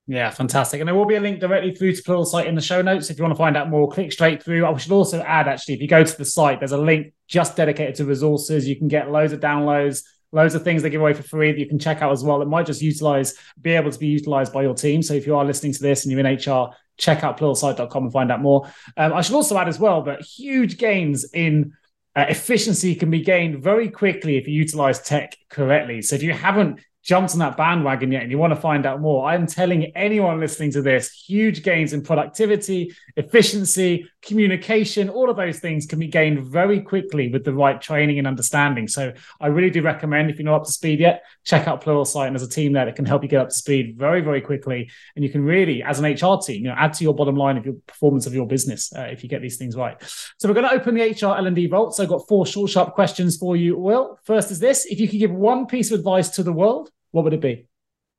Yeah, 0.06 0.30
fantastic. 0.30 0.78
And 0.80 0.86
there 0.86 0.94
will 0.94 1.06
be 1.06 1.16
a 1.16 1.20
link 1.20 1.40
directly 1.40 1.74
through 1.74 1.94
to 1.94 2.02
Pluralsight 2.04 2.46
in 2.46 2.54
the 2.54 2.60
show 2.60 2.82
notes. 2.82 3.10
If 3.10 3.18
you 3.18 3.24
want 3.24 3.34
to 3.34 3.38
find 3.38 3.56
out 3.56 3.68
more, 3.68 3.90
click 3.90 4.12
straight 4.12 4.44
through. 4.44 4.64
I 4.64 4.76
should 4.76 4.92
also 4.92 5.20
add, 5.22 5.48
actually, 5.48 5.74
if 5.74 5.80
you 5.80 5.88
go 5.88 6.04
to 6.04 6.16
the 6.16 6.24
site, 6.24 6.60
there's 6.60 6.70
a 6.70 6.78
link 6.78 7.14
just 7.26 7.56
dedicated 7.56 7.96
to 7.96 8.04
resources. 8.04 8.68
You 8.68 8.76
can 8.76 8.86
get 8.86 9.10
loads 9.10 9.32
of 9.32 9.40
downloads, 9.40 10.04
loads 10.30 10.54
of 10.54 10.62
things 10.62 10.82
they 10.82 10.90
give 10.90 11.00
away 11.00 11.14
for 11.14 11.24
free 11.24 11.50
that 11.50 11.58
you 11.58 11.66
can 11.66 11.80
check 11.80 12.00
out 12.00 12.12
as 12.12 12.22
well. 12.22 12.42
It 12.42 12.48
might 12.48 12.66
just 12.66 12.80
utilize, 12.80 13.34
be 13.60 13.72
able 13.72 13.90
to 13.90 13.98
be 13.98 14.06
utilized 14.06 14.52
by 14.52 14.62
your 14.62 14.74
team. 14.74 15.02
So 15.02 15.14
if 15.14 15.26
you 15.26 15.34
are 15.34 15.44
listening 15.44 15.72
to 15.72 15.82
this 15.82 16.04
and 16.04 16.12
you're 16.12 16.24
in 16.24 16.36
HR, 16.36 16.76
check 16.96 17.24
out 17.24 17.40
pluralsight.com 17.40 18.04
and 18.04 18.12
find 18.12 18.30
out 18.30 18.40
more. 18.40 18.70
Um, 18.96 19.12
I 19.14 19.22
should 19.22 19.34
also 19.34 19.58
add 19.58 19.66
as 19.66 19.80
well 19.80 20.02
that 20.02 20.22
huge 20.22 20.78
gains 20.78 21.24
in 21.32 21.72
uh, 22.16 22.26
efficiency 22.28 22.94
can 22.94 23.10
be 23.10 23.20
gained 23.20 23.62
very 23.62 23.90
quickly 23.90 24.36
if 24.36 24.46
you 24.46 24.54
utilize 24.54 25.00
tech 25.00 25.36
correctly. 25.48 26.02
So 26.02 26.14
if 26.16 26.22
you 26.22 26.32
haven't 26.32 26.80
jumped 27.04 27.32
on 27.34 27.38
that 27.38 27.56
bandwagon 27.56 28.10
yet 28.10 28.22
and 28.22 28.30
you 28.30 28.38
want 28.38 28.54
to 28.54 28.60
find 28.60 28.86
out 28.86 29.00
more, 29.00 29.28
I'm 29.28 29.46
telling 29.46 29.84
anyone 29.94 30.40
listening 30.40 30.72
to 30.72 30.82
this 30.82 31.10
huge 31.10 31.62
gains 31.62 31.92
in 31.92 32.02
productivity, 32.02 32.94
efficiency, 33.16 34.08
communication, 34.22 35.10
all 35.10 35.28
of 35.28 35.36
those 35.36 35.58
things 35.58 35.84
can 35.84 35.98
be 35.98 36.06
gained 36.06 36.46
very 36.46 36.80
quickly 36.80 37.28
with 37.28 37.44
the 37.44 37.52
right 37.52 37.78
training 37.80 38.18
and 38.18 38.26
understanding. 38.26 38.88
So 38.88 39.12
I 39.38 39.48
really 39.48 39.68
do 39.68 39.82
recommend 39.82 40.30
if 40.30 40.38
you're 40.38 40.46
not 40.46 40.62
up 40.62 40.64
to 40.64 40.72
speed 40.72 40.98
yet, 40.98 41.22
check 41.44 41.68
out 41.68 41.84
Pluralsight 41.84 42.28
and 42.28 42.34
there's 42.34 42.48
a 42.48 42.50
team 42.50 42.72
there 42.72 42.86
that 42.86 42.96
can 42.96 43.04
help 43.04 43.22
you 43.22 43.28
get 43.28 43.42
up 43.42 43.48
to 43.50 43.54
speed 43.54 43.96
very, 43.98 44.22
very 44.22 44.40
quickly. 44.40 44.90
And 45.14 45.22
you 45.22 45.30
can 45.30 45.44
really, 45.44 45.82
as 45.82 46.00
an 46.00 46.10
HR 46.10 46.38
team, 46.40 46.62
you 46.62 46.70
know, 46.70 46.74
add 46.78 46.94
to 46.94 47.04
your 47.04 47.14
bottom 47.14 47.36
line 47.36 47.58
of 47.58 47.66
your 47.66 47.74
performance 47.86 48.26
of 48.26 48.34
your 48.34 48.46
business 48.46 48.90
uh, 48.96 49.02
if 49.02 49.22
you 49.22 49.28
get 49.28 49.42
these 49.42 49.58
things 49.58 49.76
right. 49.76 49.96
So 50.38 50.48
we're 50.48 50.54
going 50.54 50.68
to 50.68 50.74
open 50.74 50.94
the 50.94 51.02
HR 51.02 51.36
L&D 51.36 51.66
vault. 51.66 51.94
So 51.94 52.02
I've 52.02 52.08
got 52.08 52.26
four 52.26 52.46
short, 52.46 52.70
sharp 52.70 52.94
questions 52.94 53.36
for 53.36 53.56
you, 53.56 53.76
Will. 53.76 54.18
First 54.24 54.50
is 54.50 54.58
this. 54.58 54.86
If 54.86 54.98
you 55.00 55.06
could 55.06 55.20
give 55.20 55.32
one 55.32 55.66
piece 55.66 55.90
of 55.90 55.98
advice 55.98 56.30
to 56.30 56.42
the 56.42 56.52
world, 56.52 56.90
what 57.14 57.22
would 57.22 57.32
it 57.32 57.40
be? 57.40 57.68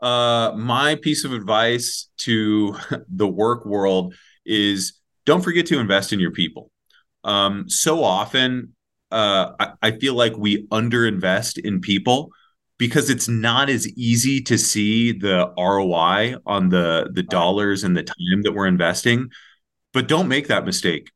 Uh, 0.02 0.54
my 0.56 0.96
piece 0.96 1.26
of 1.26 1.34
advice 1.34 2.08
to 2.16 2.78
the 3.10 3.28
work 3.28 3.66
world 3.66 4.16
is 4.46 5.02
don't 5.26 5.44
forget 5.44 5.66
to 5.66 5.80
invest 5.80 6.14
in 6.14 6.20
your 6.20 6.32
people. 6.32 6.72
Um, 7.26 7.68
so 7.68 8.04
often, 8.04 8.74
uh, 9.12 9.52
I, 9.60 9.72
I 9.82 9.92
feel 9.92 10.14
like 10.14 10.38
we 10.38 10.66
underinvest 10.68 11.58
in 11.58 11.82
people 11.82 12.30
because 12.78 13.10
it's 13.10 13.28
not 13.28 13.70
as 13.70 13.86
easy 13.98 14.42
to 14.44 14.58
see 14.58 15.12
the 15.12 15.52
ROI 15.58 16.38
on 16.46 16.70
the 16.70 17.10
the 17.12 17.24
dollars 17.24 17.84
and 17.84 17.98
the 17.98 18.04
time 18.04 18.44
that 18.44 18.54
we're 18.54 18.68
investing. 18.68 19.30
But 19.92 20.08
don't 20.08 20.30
make 20.30 20.48
that 20.48 20.66
mistake. 20.66 21.12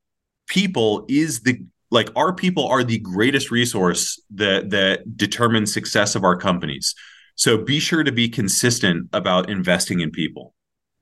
People 0.47 1.05
is 1.07 1.41
the 1.41 1.63
like 1.91 2.09
our 2.17 2.33
people 2.33 2.67
are 2.67 2.83
the 2.83 2.99
greatest 2.99 3.51
resource 3.51 4.21
that 4.31 4.71
that 4.71 5.15
determines 5.15 5.73
success 5.73 6.15
of 6.15 6.25
our 6.25 6.35
companies. 6.35 6.93
So 7.39 7.57
be 7.57 7.79
sure 7.79 8.03
to 8.03 8.11
be 8.11 8.27
consistent 8.27 9.07
about 9.13 9.49
investing 9.49 10.01
in 10.01 10.11
people. 10.11 10.53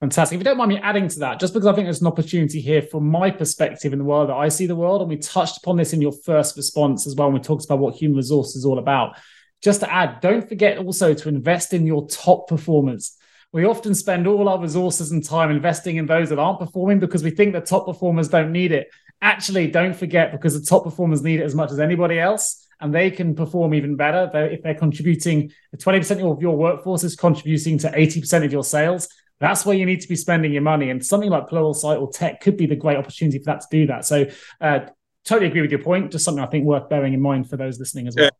Fantastic. 0.02 0.36
If 0.36 0.42
you 0.42 0.44
don't 0.44 0.60
mind 0.60 0.70
me 0.70 0.78
adding 0.78 1.08
to 1.08 1.20
that, 1.22 1.40
just 1.40 1.52
because 1.52 1.66
I 1.66 1.74
think 1.74 1.88
there's 1.88 2.02
an 2.02 2.06
opportunity 2.06 2.62
here 2.62 2.84
from 2.84 3.10
my 3.10 3.32
perspective 3.32 3.92
in 3.92 3.98
the 3.98 4.06
world 4.06 4.30
that 4.30 4.36
I 4.36 4.50
see 4.50 4.68
the 4.68 4.76
world, 4.76 5.02
and 5.02 5.10
we 5.10 5.18
touched 5.18 5.58
upon 5.58 5.78
this 5.78 5.94
in 5.94 6.02
your 6.02 6.12
first 6.12 6.56
response 6.56 7.08
as 7.08 7.16
well 7.16 7.30
when 7.30 7.42
we 7.42 7.44
talked 7.44 7.66
about 7.66 7.80
what 7.80 7.96
human 7.96 8.18
resource 8.18 8.56
is 8.56 8.66
all 8.66 8.78
about. 8.78 9.18
Just 9.64 9.80
to 9.80 9.92
add, 9.92 10.20
don't 10.22 10.48
forget 10.48 10.78
also 10.78 11.16
to 11.16 11.28
invest 11.28 11.74
in 11.74 11.88
your 11.88 12.08
top 12.08 12.48
performers. 12.48 13.18
We 13.52 13.66
often 13.66 13.96
spend 13.96 14.28
all 14.28 14.48
our 14.48 14.62
resources 14.62 15.12
and 15.12 15.26
time 15.26 15.50
investing 15.50 15.96
in 15.96 16.06
those 16.06 16.30
that 16.30 16.38
aren't 16.38 16.60
performing 16.60 17.00
because 17.00 17.24
we 17.24 17.32
think 17.32 17.54
the 17.54 17.62
top 17.62 17.88
performers 17.88 18.30
don't 18.30 18.52
need 18.52 18.72
it. 18.72 18.90
Actually, 19.24 19.72
don't 19.72 19.96
forget 19.96 20.32
because 20.32 20.54
the 20.54 20.64
top 20.64 20.84
performers 20.84 21.24
need 21.24 21.40
it 21.40 21.46
as 21.46 21.56
much 21.56 21.72
as 21.72 21.80
anybody 21.80 22.20
else 22.20 22.67
and 22.80 22.94
they 22.94 23.12
can 23.12 23.36
perform 23.36 23.74
even 23.74 23.96
better. 23.96 24.30
If 24.34 24.64
they're 24.64 24.76
contributing 24.76 25.52
20% 25.76 26.32
of 26.32 26.42
your 26.42 26.56
workforce 26.56 27.04
is 27.04 27.16
contributing 27.16 27.78
to 27.80 27.90
80% 27.90 28.46
of 28.46 28.52
your 28.52 28.64
sales 28.64 29.08
that's 29.40 29.66
where 29.66 29.78
you 29.78 29.86
need 29.86 30.02
to 30.02 30.08
be 30.08 30.16
spending 30.16 30.52
your 30.52 30.62
money. 30.62 30.90
And 30.90 31.06
something 31.06 31.30
like 31.30 31.48
Plural 31.48 31.74
pluralsight 31.74 32.02
or 32.02 32.12
tech 32.12 32.42
could 32.42 32.58
be 32.58 32.66
the 32.66 32.76
great 32.76 32.98
opportunity 32.98 33.38
for 33.38 33.46
that 33.46 33.62
to 33.62 33.68
do 33.70 33.88
that. 33.88 34.06
So 34.06 34.26
uh, 34.62 34.80
totally 35.26 35.48
agree 35.48 35.62
with 35.62 35.72
your 35.72 35.82
point. 35.82 36.12
Just 36.12 36.26
something 36.26 36.44
i 36.44 36.48
think 36.48 36.66
worth 36.66 36.90
bearing 36.90 37.14
in 37.14 37.22
mind 37.22 37.50
for 37.50 37.58
those 37.58 37.80
listening 37.80 38.08
as 38.08 38.16
well. 38.16 38.32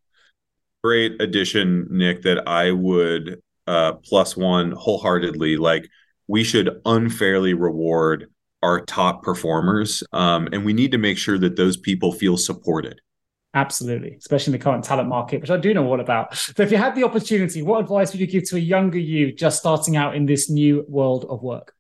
Great 0.84 1.22
addition 1.22 1.88
nick 1.90 2.22
that 2.22 2.48
i 2.48 2.72
would 2.72 3.42
uh, 3.68 3.94
plus 3.94 4.38
one 4.38 4.72
wholeheartedly. 4.72 5.58
Like 5.58 5.90
we 6.28 6.44
should 6.44 6.82
unfairly 6.86 7.54
reward 7.54 8.32
our 8.64 8.82
top 8.82 9.24
performers 9.24 10.04
um, 10.14 10.48
and 10.52 10.66
we 10.66 10.74
need 10.74 10.92
to 10.92 10.98
make 10.98 11.18
sure 11.18 11.38
that 11.38 11.58
those 11.58 11.78
people 11.78 12.12
feel 12.12 12.38
supported 12.38 13.02
Absolutely, 13.58 14.14
especially 14.14 14.54
in 14.54 14.60
the 14.60 14.64
current 14.64 14.84
talent 14.84 15.10
market, 15.10 15.42
which 15.42 15.50
I 15.50 15.58
do 15.58 15.74
know 15.74 15.88
all 15.88 16.00
about. 16.00 16.38
So, 16.38 16.62
if 16.62 16.70
you 16.70 16.78
had 16.78 16.94
the 16.94 17.04
opportunity, 17.04 17.64
what 17.64 17.80
advice 17.80 18.12
would 18.12 18.22
you 18.22 18.28
give 18.28 18.48
to 18.50 18.56
a 18.56 18.60
younger 18.60 19.00
you 19.00 19.32
just 19.32 19.58
starting 19.58 19.98
out 19.98 20.16
in 20.16 20.28
this 20.28 20.48
new 20.48 20.86
world 20.88 21.26
of 21.28 21.42
work? 21.42 21.74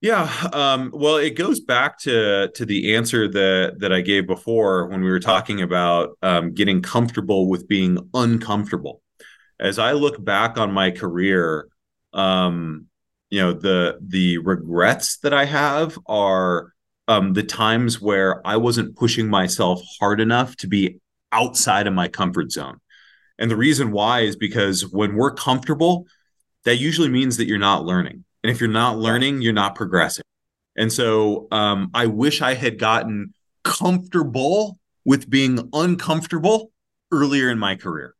Yeah, 0.00 0.28
um, 0.52 0.90
well, 0.92 1.18
it 1.18 1.36
goes 1.36 1.60
back 1.60 2.00
to 2.00 2.50
to 2.56 2.66
the 2.66 2.96
answer 2.96 3.28
that 3.28 3.76
that 3.78 3.92
I 3.92 4.00
gave 4.00 4.26
before 4.26 4.88
when 4.88 5.04
we 5.04 5.10
were 5.10 5.20
talking 5.20 5.62
about 5.62 6.18
um, 6.20 6.52
getting 6.52 6.82
comfortable 6.82 7.48
with 7.48 7.68
being 7.68 8.10
uncomfortable. 8.12 9.00
As 9.60 9.78
I 9.78 9.92
look 9.92 10.24
back 10.24 10.58
on 10.58 10.72
my 10.72 10.90
career, 10.90 11.68
um, 12.12 12.86
you 13.30 13.40
know 13.40 13.52
the 13.52 14.00
the 14.00 14.38
regrets 14.38 15.18
that 15.18 15.32
I 15.32 15.44
have 15.44 15.96
are 16.06 16.72
um, 17.06 17.34
the 17.34 17.44
times 17.44 18.00
where 18.00 18.44
I 18.44 18.56
wasn't 18.56 18.96
pushing 18.96 19.28
myself 19.28 19.80
hard 20.00 20.20
enough 20.20 20.56
to 20.56 20.66
be 20.66 20.98
outside 21.32 21.86
of 21.86 21.94
my 21.94 22.08
comfort 22.08 22.52
zone. 22.52 22.80
And 23.38 23.50
the 23.50 23.56
reason 23.56 23.90
why 23.90 24.20
is 24.20 24.36
because 24.36 24.86
when 24.86 25.14
we're 25.14 25.32
comfortable, 25.32 26.06
that 26.64 26.76
usually 26.76 27.08
means 27.08 27.38
that 27.38 27.46
you're 27.46 27.58
not 27.58 27.84
learning. 27.84 28.24
And 28.42 28.50
if 28.50 28.60
you're 28.60 28.70
not 28.70 28.98
learning, 28.98 29.42
you're 29.42 29.52
not 29.52 29.74
progressing. 29.74 30.24
And 30.76 30.92
so 30.92 31.48
um, 31.50 31.90
I 31.94 32.06
wish 32.06 32.42
I 32.42 32.54
had 32.54 32.78
gotten 32.78 33.34
comfortable 33.64 34.78
with 35.04 35.28
being 35.28 35.70
uncomfortable 35.72 36.70
earlier 37.12 37.50
in 37.50 37.58
my 37.58 37.76
career. 37.76 38.14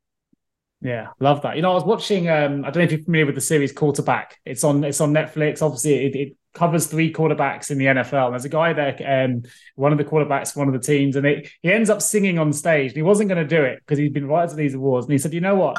Yeah, 0.83 1.09
love 1.21 1.43
that. 1.43 1.57
You 1.57 1.63
know, 1.63 1.73
I 1.73 1.75
was 1.75 1.85
watching. 1.85 2.31
Um, 2.31 2.65
I 2.65 2.71
don't 2.71 2.77
know 2.77 2.83
if 2.85 2.93
you're 2.93 3.03
familiar 3.03 3.27
with 3.27 3.35
the 3.35 3.41
series 3.43 3.71
Quarterback. 3.71 4.39
It's 4.47 4.65
on. 4.65 4.83
It's 4.83 5.01
on 5.01 5.13
Netflix. 5.13 5.61
Obviously, 5.61 6.07
it, 6.07 6.17
it 6.17 6.37
covers 6.55 6.87
three 6.87 7.13
quarterbacks 7.13 7.71
in 7.71 7.79
the 7.79 7.87
NFL. 7.87 8.27
And 8.27 8.35
there's 8.35 8.45
a 8.45 8.49
guy 8.49 8.73
there, 8.73 9.25
um, 9.25 9.43
one 9.77 9.93
of 9.93 9.99
the 9.99 10.05
quarterbacks, 10.05 10.57
one 10.57 10.69
of 10.69 10.75
the 10.75 10.81
teams, 10.81 11.17
and 11.17 11.27
it, 11.27 11.49
he 11.63 11.73
ends 11.73 11.91
up 11.91 12.03
singing 12.03 12.39
on 12.39 12.53
stage. 12.53 12.91
And 12.91 12.97
he 12.97 13.03
wasn't 13.03 13.29
going 13.29 13.47
to 13.47 13.57
do 13.57 13.63
it 13.63 13.81
because 13.81 13.99
he'd 13.99 14.13
been 14.13 14.25
invited 14.25 14.51
to 14.51 14.57
these 14.57 14.75
awards. 14.75 15.07
And 15.07 15.13
he 15.13 15.19
said, 15.19 15.33
"You 15.33 15.41
know 15.41 15.55
what? 15.55 15.79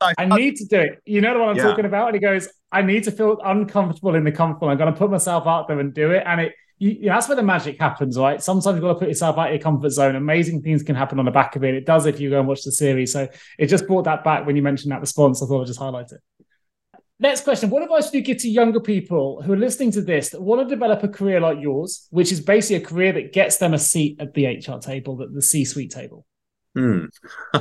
I 0.00 0.26
need 0.26 0.56
to 0.56 0.64
do 0.66 0.78
it. 0.78 1.02
You 1.04 1.20
know 1.20 1.38
what 1.38 1.50
I'm 1.50 1.56
yeah. 1.56 1.64
talking 1.64 1.84
about?" 1.84 2.08
And 2.08 2.14
he 2.14 2.20
goes, 2.20 2.48
"I 2.72 2.82
need 2.82 3.04
to 3.04 3.10
feel 3.10 3.38
uncomfortable 3.44 4.14
in 4.14 4.24
the 4.24 4.32
comfortable. 4.32 4.68
I'm 4.68 4.78
going 4.78 4.92
to 4.92 4.98
put 4.98 5.10
myself 5.10 5.46
out 5.46 5.68
there 5.68 5.80
and 5.80 5.92
do 5.92 6.12
it." 6.12 6.22
And 6.24 6.42
it. 6.42 6.52
You, 6.80 6.90
you 6.90 7.06
know, 7.06 7.14
that's 7.14 7.26
where 7.26 7.34
the 7.34 7.42
magic 7.42 7.80
happens, 7.80 8.16
right? 8.16 8.40
Sometimes 8.40 8.76
you've 8.76 8.82
got 8.82 8.92
to 8.92 8.98
put 9.00 9.08
yourself 9.08 9.36
out 9.36 9.48
of 9.48 9.52
your 9.52 9.60
comfort 9.60 9.90
zone. 9.90 10.14
Amazing 10.14 10.62
things 10.62 10.84
can 10.84 10.94
happen 10.94 11.18
on 11.18 11.24
the 11.24 11.32
back 11.32 11.56
of 11.56 11.64
it. 11.64 11.74
It 11.74 11.84
does 11.84 12.06
if 12.06 12.20
you 12.20 12.30
go 12.30 12.38
and 12.38 12.46
watch 12.46 12.62
the 12.62 12.70
series. 12.70 13.12
So 13.12 13.26
it 13.58 13.66
just 13.66 13.88
brought 13.88 14.04
that 14.04 14.22
back 14.22 14.46
when 14.46 14.54
you 14.54 14.62
mentioned 14.62 14.92
that 14.92 15.00
response. 15.00 15.42
I 15.42 15.46
thought 15.46 15.62
I'd 15.62 15.66
just 15.66 15.80
highlight 15.80 16.12
it. 16.12 16.20
Next 17.20 17.42
question. 17.42 17.70
What 17.70 17.82
advice 17.82 18.06
would 18.06 18.14
you 18.14 18.20
give 18.20 18.38
to 18.38 18.48
younger 18.48 18.78
people 18.78 19.42
who 19.42 19.52
are 19.52 19.56
listening 19.56 19.90
to 19.92 20.00
this 20.00 20.30
that 20.30 20.40
want 20.40 20.68
to 20.68 20.72
develop 20.72 21.02
a 21.02 21.08
career 21.08 21.40
like 21.40 21.58
yours, 21.60 22.06
which 22.10 22.30
is 22.30 22.40
basically 22.40 22.76
a 22.76 22.86
career 22.86 23.12
that 23.12 23.32
gets 23.32 23.56
them 23.56 23.74
a 23.74 23.78
seat 23.78 24.20
at 24.20 24.34
the 24.34 24.46
HR 24.46 24.78
table, 24.78 25.16
the, 25.16 25.26
the 25.26 25.42
C 25.42 25.64
suite 25.64 25.90
table? 25.90 26.24
Hmm. 26.76 27.06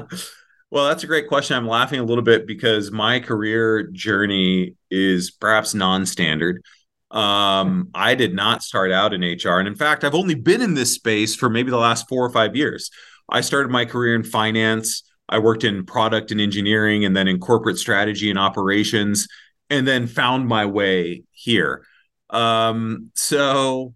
well, 0.69 0.87
that's 0.87 1.03
a 1.03 1.07
great 1.07 1.27
question. 1.27 1.57
I'm 1.57 1.67
laughing 1.67 1.99
a 1.99 2.03
little 2.03 2.23
bit 2.23 2.45
because 2.45 2.91
my 2.91 3.19
career 3.19 3.87
journey 3.87 4.75
is 4.91 5.31
perhaps 5.31 5.73
non 5.73 6.05
standard. 6.05 6.63
Um, 7.09 7.89
I 7.95 8.13
did 8.13 8.35
not 8.35 8.61
start 8.61 8.91
out 8.91 9.11
in 9.11 9.21
HR. 9.21 9.57
And 9.57 9.67
in 9.67 9.75
fact, 9.75 10.03
I've 10.03 10.13
only 10.13 10.35
been 10.35 10.61
in 10.61 10.75
this 10.75 10.93
space 10.93 11.35
for 11.35 11.49
maybe 11.49 11.71
the 11.71 11.77
last 11.77 12.07
four 12.07 12.23
or 12.23 12.29
five 12.29 12.55
years. 12.55 12.91
I 13.27 13.41
started 13.41 13.71
my 13.71 13.85
career 13.85 14.13
in 14.13 14.23
finance. 14.23 15.01
I 15.29 15.39
worked 15.39 15.63
in 15.63 15.85
product 15.85 16.31
and 16.31 16.39
engineering 16.39 17.05
and 17.05 17.17
then 17.17 17.27
in 17.27 17.39
corporate 17.39 17.77
strategy 17.77 18.29
and 18.29 18.37
operations 18.37 19.27
and 19.69 19.87
then 19.87 20.07
found 20.07 20.47
my 20.47 20.65
way 20.65 21.23
here. 21.31 21.83
Um, 22.29 23.11
so, 23.15 23.93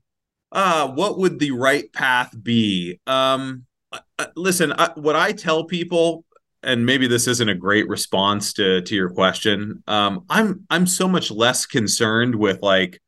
uh, 0.51 0.89
what 0.89 1.17
would 1.17 1.39
the 1.39 1.51
right 1.51 1.91
path 1.93 2.33
be? 2.41 2.99
Um, 3.07 3.65
uh, 3.91 3.99
uh 4.19 4.27
listen, 4.35 4.73
I, 4.73 4.91
what 4.95 5.15
I 5.15 5.31
tell 5.31 5.65
people 5.65 6.25
and 6.63 6.85
maybe 6.85 7.07
this 7.07 7.27
isn't 7.27 7.49
a 7.49 7.55
great 7.55 7.87
response 7.87 8.53
to 8.53 8.81
to 8.81 8.95
your 8.95 9.09
question. 9.09 9.83
Um, 9.87 10.25
I'm 10.29 10.65
I'm 10.69 10.87
so 10.87 11.07
much 11.07 11.31
less 11.31 11.65
concerned 11.65 12.35
with 12.35 12.61
like 12.61 13.01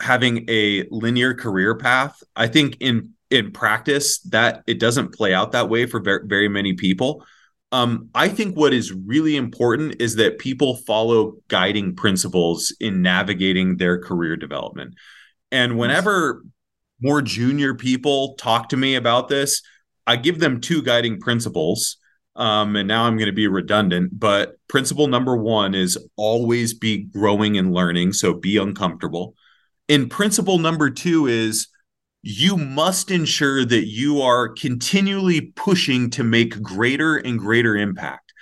having 0.00 0.44
a 0.48 0.86
linear 0.90 1.34
career 1.34 1.76
path. 1.76 2.22
I 2.36 2.46
think 2.48 2.76
in 2.80 3.14
in 3.30 3.52
practice 3.52 4.20
that 4.20 4.62
it 4.66 4.78
doesn't 4.78 5.14
play 5.14 5.32
out 5.32 5.52
that 5.52 5.68
way 5.68 5.86
for 5.86 6.00
very, 6.00 6.26
very 6.26 6.48
many 6.48 6.74
people. 6.74 7.24
Um, 7.74 8.10
I 8.14 8.28
think 8.28 8.56
what 8.56 8.72
is 8.72 8.92
really 8.92 9.34
important 9.34 10.00
is 10.00 10.14
that 10.14 10.38
people 10.38 10.76
follow 10.76 11.38
guiding 11.48 11.96
principles 11.96 12.72
in 12.78 13.02
navigating 13.02 13.78
their 13.78 13.98
career 14.00 14.36
development. 14.36 14.94
And 15.50 15.76
whenever 15.76 16.44
more 17.00 17.20
junior 17.20 17.74
people 17.74 18.36
talk 18.36 18.68
to 18.68 18.76
me 18.76 18.94
about 18.94 19.26
this, 19.26 19.60
I 20.06 20.14
give 20.14 20.38
them 20.38 20.60
two 20.60 20.82
guiding 20.82 21.18
principles. 21.18 21.96
Um, 22.36 22.76
and 22.76 22.86
now 22.86 23.06
I'm 23.06 23.16
going 23.16 23.26
to 23.26 23.32
be 23.32 23.48
redundant, 23.48 24.20
but 24.20 24.54
principle 24.68 25.08
number 25.08 25.36
one 25.36 25.74
is 25.74 25.98
always 26.14 26.74
be 26.74 26.98
growing 26.98 27.58
and 27.58 27.74
learning. 27.74 28.12
So 28.12 28.34
be 28.34 28.56
uncomfortable. 28.56 29.34
And 29.88 30.08
principle 30.08 30.60
number 30.60 30.90
two 30.90 31.26
is 31.26 31.66
you 32.26 32.56
must 32.56 33.10
ensure 33.10 33.66
that 33.66 33.86
you 33.86 34.22
are 34.22 34.48
continually 34.48 35.42
pushing 35.42 36.08
to 36.08 36.24
make 36.24 36.62
greater 36.62 37.16
and 37.18 37.38
greater 37.38 37.76
impact. 37.76 38.32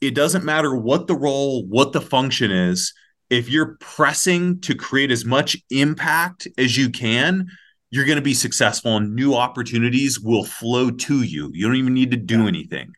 It 0.00 0.14
doesn't 0.14 0.42
matter 0.42 0.74
what 0.74 1.06
the 1.06 1.14
role, 1.14 1.66
what 1.66 1.92
the 1.92 2.00
function 2.00 2.50
is. 2.50 2.94
If 3.28 3.50
you're 3.50 3.76
pressing 3.78 4.62
to 4.62 4.74
create 4.74 5.10
as 5.10 5.26
much 5.26 5.54
impact 5.68 6.48
as 6.56 6.78
you 6.78 6.88
can, 6.88 7.48
you're 7.90 8.06
going 8.06 8.16
to 8.16 8.22
be 8.22 8.32
successful 8.32 8.96
and 8.96 9.14
new 9.14 9.34
opportunities 9.34 10.18
will 10.18 10.44
flow 10.44 10.90
to 10.90 11.22
you. 11.22 11.50
You 11.52 11.66
don't 11.66 11.76
even 11.76 11.92
need 11.92 12.12
to 12.12 12.16
do 12.16 12.48
anything. 12.48 12.94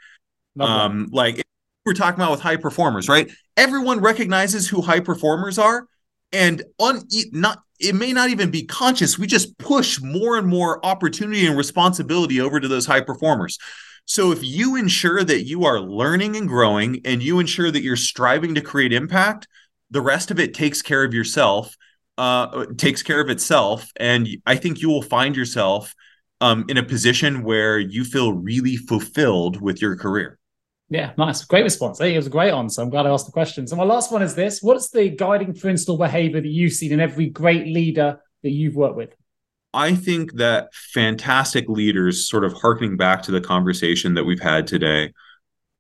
Um, 0.61 1.09
like 1.11 1.43
we're 1.85 1.95
talking 1.95 2.21
about 2.21 2.31
with 2.31 2.41
high 2.41 2.59
performers, 2.59 3.09
right? 3.09 3.29
Everyone 3.57 3.99
recognizes 3.99 4.69
who 4.69 4.83
high 4.83 5.01
performers 5.01 5.59
are, 5.59 5.89
and 6.31 6.63
on 6.79 7.03
not 7.33 7.63
it 7.83 7.95
may 7.95 8.13
not 8.13 8.31
even 8.31 8.51
be 8.51 8.65
conscious. 8.65 9.19
We 9.19 9.27
just 9.27 9.59
push 9.59 10.01
more 10.01 10.39
and 10.39 10.47
more 10.47 10.85
opportunity 10.85 11.47
and 11.47 11.57
responsibility 11.57 12.41
over 12.41 12.61
to 12.61 12.69
those 12.69 12.87
high 12.87 13.01
performers. 13.01 13.59
So 14.05 14.33
if 14.33 14.43
you 14.43 14.77
ensure 14.77 15.23
that 15.25 15.45
you 15.45 15.65
are 15.65 15.81
learning 15.81 16.37
and 16.37 16.49
growing, 16.49 17.01
and 17.05 17.23
you 17.23 17.39
ensure 17.39 17.71
that 17.71 17.83
you're 17.83 17.97
striving 17.97 18.55
to 18.55 18.61
create 18.61 18.93
impact, 18.93 19.47
the 19.91 20.01
rest 20.01 20.31
of 20.31 20.41
it 20.41 20.55
takes 20.55 20.83
care 20.83 21.05
of 21.05 21.15
yourself. 21.15 21.77
Uh, 22.19 22.67
takes 22.77 23.03
care 23.03 23.23
of 23.23 23.31
itself, 23.31 23.91
and 23.97 24.29
I 24.45 24.57
think 24.57 24.83
you 24.83 24.91
will 24.91 25.01
find 25.01 25.35
yourself 25.35 25.95
um, 26.43 26.67
in 26.69 26.77
a 26.77 26.83
position 26.83 27.43
where 27.43 27.79
you 27.79 28.05
feel 28.05 28.35
really 28.35 28.77
fulfilled 28.77 29.63
with 29.63 29.81
your 29.81 29.97
career. 29.97 30.39
Yeah, 30.93 31.13
nice. 31.17 31.43
Great 31.45 31.63
response. 31.63 32.01
I 32.01 32.05
think 32.05 32.15
it 32.15 32.19
was 32.19 32.27
a 32.27 32.31
great 32.31 32.53
answer. 32.53 32.83
I'm 32.83 32.91
glad 32.91 33.07
I 33.07 33.11
asked 33.11 33.25
the 33.25 33.33
question. 33.33 33.67
So 33.67 33.77
my 33.77 33.85
last 33.85 34.13
one 34.13 34.21
is 34.21 34.35
this. 34.35 34.61
What's 34.61 34.91
the 34.91 35.09
guiding 35.09 35.55
principle 35.55 35.97
behavior 35.97 36.43
that 36.43 36.49
you've 36.49 36.75
seen 36.75 36.93
in 36.93 37.01
every 37.01 37.31
great 37.31 37.67
leader 37.67 38.21
that 38.43 38.51
you've 38.51 38.77
worked 38.77 38.97
with? 38.97 39.17
I 39.73 39.95
think 39.95 40.35
that 40.35 40.75
fantastic 40.75 41.67
leaders, 41.67 42.29
sort 42.29 42.45
of 42.45 42.53
harkening 42.53 42.99
back 42.99 43.23
to 43.23 43.31
the 43.31 43.41
conversation 43.41 44.13
that 44.15 44.25
we've 44.25 44.43
had 44.43 44.67
today, 44.67 45.15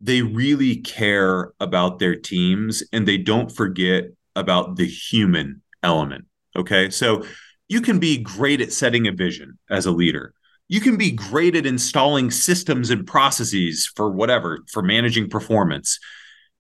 they 0.00 0.22
really 0.22 0.76
care 0.76 1.52
about 1.60 1.98
their 1.98 2.16
teams 2.16 2.82
and 2.90 3.06
they 3.06 3.18
don't 3.18 3.52
forget 3.52 4.04
about 4.34 4.76
the 4.76 4.86
human 4.86 5.60
element. 5.82 6.24
Okay. 6.56 6.88
So 6.88 7.26
you 7.68 7.82
can 7.82 7.98
be 7.98 8.16
great 8.16 8.62
at 8.62 8.72
setting 8.72 9.06
a 9.08 9.12
vision 9.12 9.58
as 9.68 9.84
a 9.84 9.90
leader 9.90 10.32
you 10.68 10.80
can 10.80 10.96
be 10.96 11.10
great 11.10 11.54
at 11.54 11.66
installing 11.66 12.30
systems 12.30 12.90
and 12.90 13.06
processes 13.06 13.90
for 13.94 14.10
whatever, 14.10 14.60
for 14.70 14.82
managing 14.82 15.28
performance. 15.28 15.98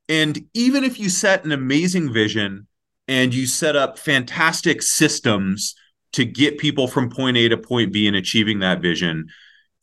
And 0.08 0.46
even 0.54 0.84
if 0.84 0.98
you 0.98 1.08
set 1.08 1.44
an 1.44 1.52
amazing 1.52 2.12
vision 2.12 2.66
and 3.08 3.32
you 3.32 3.46
set 3.46 3.76
up 3.76 3.98
fantastic 3.98 4.82
systems 4.82 5.74
to 6.12 6.24
get 6.24 6.58
people 6.58 6.88
from 6.88 7.08
point 7.08 7.36
A 7.36 7.48
to 7.48 7.56
point 7.56 7.92
B 7.92 8.06
and 8.06 8.16
achieving 8.16 8.58
that 8.58 8.82
vision, 8.82 9.28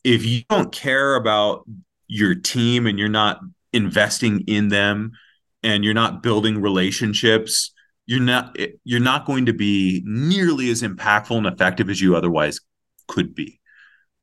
if 0.04 0.24
you 0.24 0.42
don't 0.48 0.72
care 0.72 1.16
about 1.16 1.64
your 2.06 2.34
team 2.34 2.86
and 2.86 2.98
you're 2.98 3.08
not 3.08 3.40
investing 3.72 4.40
in 4.46 4.68
them 4.68 5.12
and 5.62 5.84
you're 5.84 5.94
not 5.94 6.22
building 6.22 6.60
relationships, 6.60 7.72
you're 8.06 8.20
not 8.20 8.56
you're 8.84 9.00
not 9.00 9.26
going 9.26 9.46
to 9.46 9.52
be 9.52 10.02
nearly 10.04 10.70
as 10.70 10.82
impactful 10.82 11.36
and 11.36 11.46
effective 11.46 11.88
as 11.88 12.00
you 12.00 12.16
otherwise 12.16 12.60
could 13.06 13.34
be. 13.34 13.59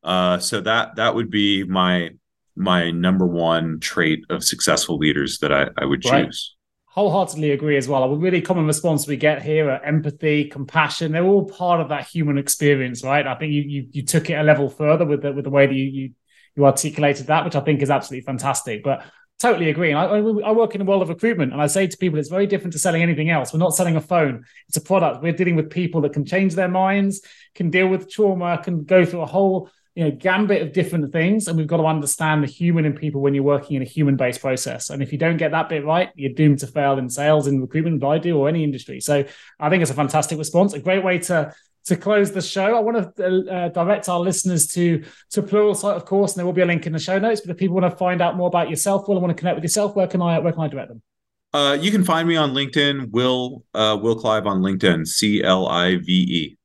Uh, 0.07 0.39
so 0.39 0.61
that 0.61 0.95
that 0.95 1.13
would 1.13 1.29
be 1.29 1.65
my 1.65 2.09
my 2.55 2.89
number 2.91 3.27
one 3.27 3.77
trait 3.81 4.23
of 4.29 4.41
successful 4.41 4.97
leaders 4.97 5.39
that 5.39 5.51
I, 5.51 5.67
I 5.77 5.83
would 5.83 6.01
choose. 6.01 6.11
Right. 6.11 6.33
Wholeheartedly 6.93 7.51
agree 7.51 7.75
as 7.75 7.89
well. 7.89 8.03
A 8.05 8.15
really 8.15 8.41
common 8.41 8.65
response 8.65 9.05
we 9.05 9.17
get 9.17 9.43
here 9.43 9.69
are 9.69 9.83
empathy, 9.83 10.45
compassion. 10.45 11.11
They're 11.11 11.25
all 11.25 11.45
part 11.45 11.81
of 11.81 11.89
that 11.89 12.07
human 12.07 12.37
experience, 12.37 13.03
right? 13.03 13.27
I 13.27 13.35
think 13.35 13.51
you 13.51 13.63
you, 13.63 13.87
you 13.91 14.03
took 14.03 14.29
it 14.29 14.35
a 14.35 14.43
level 14.43 14.69
further 14.69 15.05
with 15.05 15.23
the 15.23 15.33
with 15.33 15.43
the 15.43 15.49
way 15.49 15.67
that 15.67 15.75
you, 15.75 15.83
you 15.83 16.11
you 16.55 16.65
articulated 16.65 17.27
that, 17.27 17.43
which 17.43 17.55
I 17.55 17.59
think 17.59 17.81
is 17.81 17.91
absolutely 17.91 18.25
fantastic. 18.25 18.85
But 18.85 19.03
totally 19.39 19.69
agree. 19.69 19.91
And 19.91 19.99
I, 19.99 20.05
I, 20.05 20.51
work 20.51 20.73
in 20.73 20.79
the 20.79 20.85
world 20.85 21.01
of 21.01 21.09
recruitment, 21.09 21.51
and 21.51 21.61
I 21.61 21.67
say 21.67 21.85
to 21.85 21.97
people, 21.97 22.17
it's 22.17 22.29
very 22.29 22.47
different 22.47 22.73
to 22.73 22.79
selling 22.79 23.03
anything 23.03 23.29
else. 23.29 23.53
We're 23.53 23.59
not 23.59 23.75
selling 23.75 23.97
a 23.97 24.01
phone; 24.01 24.45
it's 24.69 24.77
a 24.77 24.81
product. 24.81 25.21
We're 25.21 25.33
dealing 25.33 25.57
with 25.57 25.69
people 25.69 25.99
that 26.01 26.13
can 26.13 26.25
change 26.25 26.55
their 26.55 26.69
minds, 26.69 27.21
can 27.55 27.69
deal 27.69 27.89
with 27.89 28.09
trauma, 28.09 28.57
can 28.63 28.85
go 28.85 29.05
through 29.05 29.21
a 29.21 29.27
whole 29.27 29.69
you 29.97 30.03
know 30.03 30.11
gambit 30.11 30.61
of 30.61 30.73
different 30.73 31.11
things 31.11 31.47
and 31.47 31.57
we've 31.57 31.65
got 31.65 31.77
to 31.77 31.85
understand 31.85 32.43
the 32.43 32.47
human 32.47 32.85
in 32.85 32.93
people 32.93 33.19
when 33.19 33.33
you're 33.33 33.43
working 33.43 33.77
in 33.77 33.81
a 33.81 33.85
human 33.85 34.15
based 34.15 34.41
process. 34.41 34.91
And 34.91 35.01
if 35.01 35.11
you 35.11 35.17
don't 35.17 35.37
get 35.37 35.49
that 35.51 35.69
bit 35.69 35.83
right 35.83 36.11
you're 36.13 36.33
doomed 36.33 36.59
to 36.59 36.67
fail 36.67 36.99
in 36.99 37.09
sales 37.09 37.47
in 37.47 37.59
recruitment 37.59 38.03
i 38.03 38.19
do 38.19 38.37
or 38.37 38.47
any 38.47 38.63
industry. 38.63 38.99
So 38.99 39.25
i 39.59 39.69
think 39.69 39.81
it's 39.81 39.89
a 39.89 39.95
fantastic 39.95 40.37
response 40.37 40.73
a 40.73 40.79
great 40.79 41.03
way 41.03 41.17
to 41.29 41.51
to 41.85 41.95
close 41.95 42.31
the 42.31 42.41
show. 42.43 42.75
I 42.75 42.79
want 42.81 43.15
to 43.15 43.25
uh, 43.25 43.51
uh 43.51 43.69
direct 43.69 44.07
our 44.07 44.19
listeners 44.19 44.67
to 44.73 45.03
to 45.31 45.41
pluralsight 45.41 45.95
of 45.95 46.05
course 46.05 46.33
and 46.33 46.37
there 46.39 46.45
will 46.45 46.53
be 46.53 46.61
a 46.61 46.67
link 46.67 46.85
in 46.85 46.93
the 46.93 46.99
show 46.99 47.17
notes. 47.17 47.41
But 47.41 47.49
if 47.49 47.57
people 47.57 47.77
want 47.77 47.91
to 47.91 47.97
find 47.97 48.21
out 48.21 48.37
more 48.37 48.49
about 48.49 48.69
yourself 48.69 49.07
will 49.07 49.19
want 49.19 49.35
to 49.35 49.39
connect 49.39 49.55
with 49.55 49.63
yourself 49.63 49.95
where 49.95 50.07
can 50.07 50.21
i 50.21 50.37
where 50.37 50.53
can 50.53 50.61
i 50.61 50.67
direct 50.67 50.89
them? 50.89 51.01
Uh, 51.53 51.73
you 51.73 51.89
can 51.89 52.03
find 52.03 52.27
me 52.27 52.35
on 52.35 52.53
LinkedIn, 52.53 53.09
Will 53.09 53.63
uh, 53.73 53.97
Will 53.99 54.15
Clive 54.15 54.45
on 54.45 54.61
LinkedIn, 54.61 55.07
C 55.07 55.43
L 55.43 55.67
I 55.67 55.95
V 55.95 56.11
E. 56.11 56.56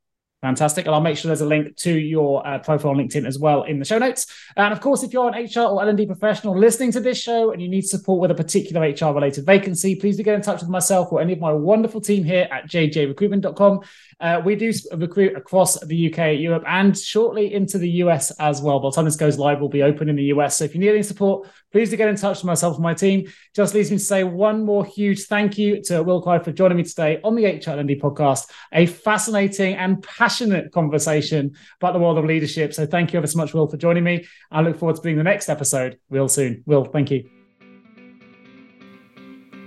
Fantastic. 0.42 0.86
And 0.86 0.94
I'll 0.94 1.00
make 1.00 1.16
sure 1.16 1.28
there's 1.28 1.40
a 1.40 1.46
link 1.46 1.76
to 1.76 1.96
your 1.96 2.44
uh, 2.44 2.58
profile 2.58 2.90
on 2.90 2.96
LinkedIn 2.96 3.26
as 3.26 3.38
well 3.38 3.62
in 3.62 3.78
the 3.78 3.84
show 3.84 3.98
notes. 3.98 4.26
And 4.56 4.72
of 4.72 4.80
course, 4.80 5.04
if 5.04 5.12
you're 5.12 5.28
an 5.28 5.44
HR 5.44 5.60
or 5.60 5.82
L&D 5.82 6.04
professional 6.06 6.58
listening 6.58 6.90
to 6.92 7.00
this 7.00 7.16
show 7.20 7.52
and 7.52 7.62
you 7.62 7.68
need 7.68 7.82
support 7.82 8.20
with 8.20 8.32
a 8.32 8.34
particular 8.34 8.80
HR 8.80 9.14
related 9.14 9.46
vacancy, 9.46 9.94
please 9.94 10.16
do 10.16 10.24
get 10.24 10.34
in 10.34 10.42
touch 10.42 10.60
with 10.60 10.68
myself 10.68 11.12
or 11.12 11.20
any 11.20 11.32
of 11.32 11.38
my 11.38 11.52
wonderful 11.52 12.00
team 12.00 12.24
here 12.24 12.48
at 12.50 12.68
jgarecruitment.com. 12.68 13.82
Uh, 14.18 14.40
we 14.44 14.56
do 14.56 14.72
recruit 14.94 15.36
across 15.36 15.78
the 15.80 16.12
UK, 16.12 16.38
Europe, 16.40 16.64
and 16.66 16.98
shortly 16.98 17.54
into 17.54 17.78
the 17.78 17.90
US 18.02 18.32
as 18.32 18.60
well. 18.60 18.80
By 18.80 18.88
the 18.88 18.96
time 18.96 19.04
this 19.04 19.16
goes 19.16 19.38
live, 19.38 19.60
we'll 19.60 19.68
be 19.68 19.84
open 19.84 20.08
in 20.08 20.16
the 20.16 20.24
US. 20.24 20.56
So 20.56 20.64
if 20.64 20.74
you 20.74 20.80
need 20.80 20.90
any 20.90 21.02
support, 21.04 21.48
please 21.70 21.90
do 21.90 21.96
get 21.96 22.08
in 22.08 22.16
touch 22.16 22.38
with 22.38 22.44
myself 22.44 22.74
and 22.74 22.82
my 22.82 22.94
team. 22.94 23.28
Just 23.54 23.74
leaves 23.74 23.90
me 23.92 23.98
to 23.98 24.02
say 24.02 24.24
one 24.24 24.64
more 24.64 24.84
huge 24.84 25.24
thank 25.24 25.56
you 25.56 25.82
to 25.84 26.02
Will 26.02 26.20
Clive 26.20 26.44
for 26.44 26.52
joining 26.52 26.78
me 26.78 26.84
today 26.84 27.20
on 27.22 27.36
the 27.36 27.46
HR 27.46 27.70
L&D 27.70 28.00
podcast. 28.00 28.50
A 28.72 28.86
fascinating 28.86 29.74
and 29.74 30.02
passionate 30.32 30.72
conversation 30.72 31.54
about 31.80 31.92
the 31.92 31.98
world 31.98 32.16
of 32.16 32.24
leadership. 32.24 32.72
So 32.72 32.86
thank 32.86 33.12
you 33.12 33.18
ever 33.18 33.26
so 33.26 33.36
much, 33.36 33.52
Will, 33.52 33.68
for 33.68 33.76
joining 33.76 34.02
me. 34.02 34.26
I 34.50 34.62
look 34.62 34.78
forward 34.78 34.96
to 34.96 35.02
being 35.02 35.18
the 35.18 35.22
next 35.22 35.50
episode 35.50 35.98
real 36.08 36.28
soon. 36.28 36.62
Will, 36.64 36.84
thank 36.86 37.10
you. 37.10 37.28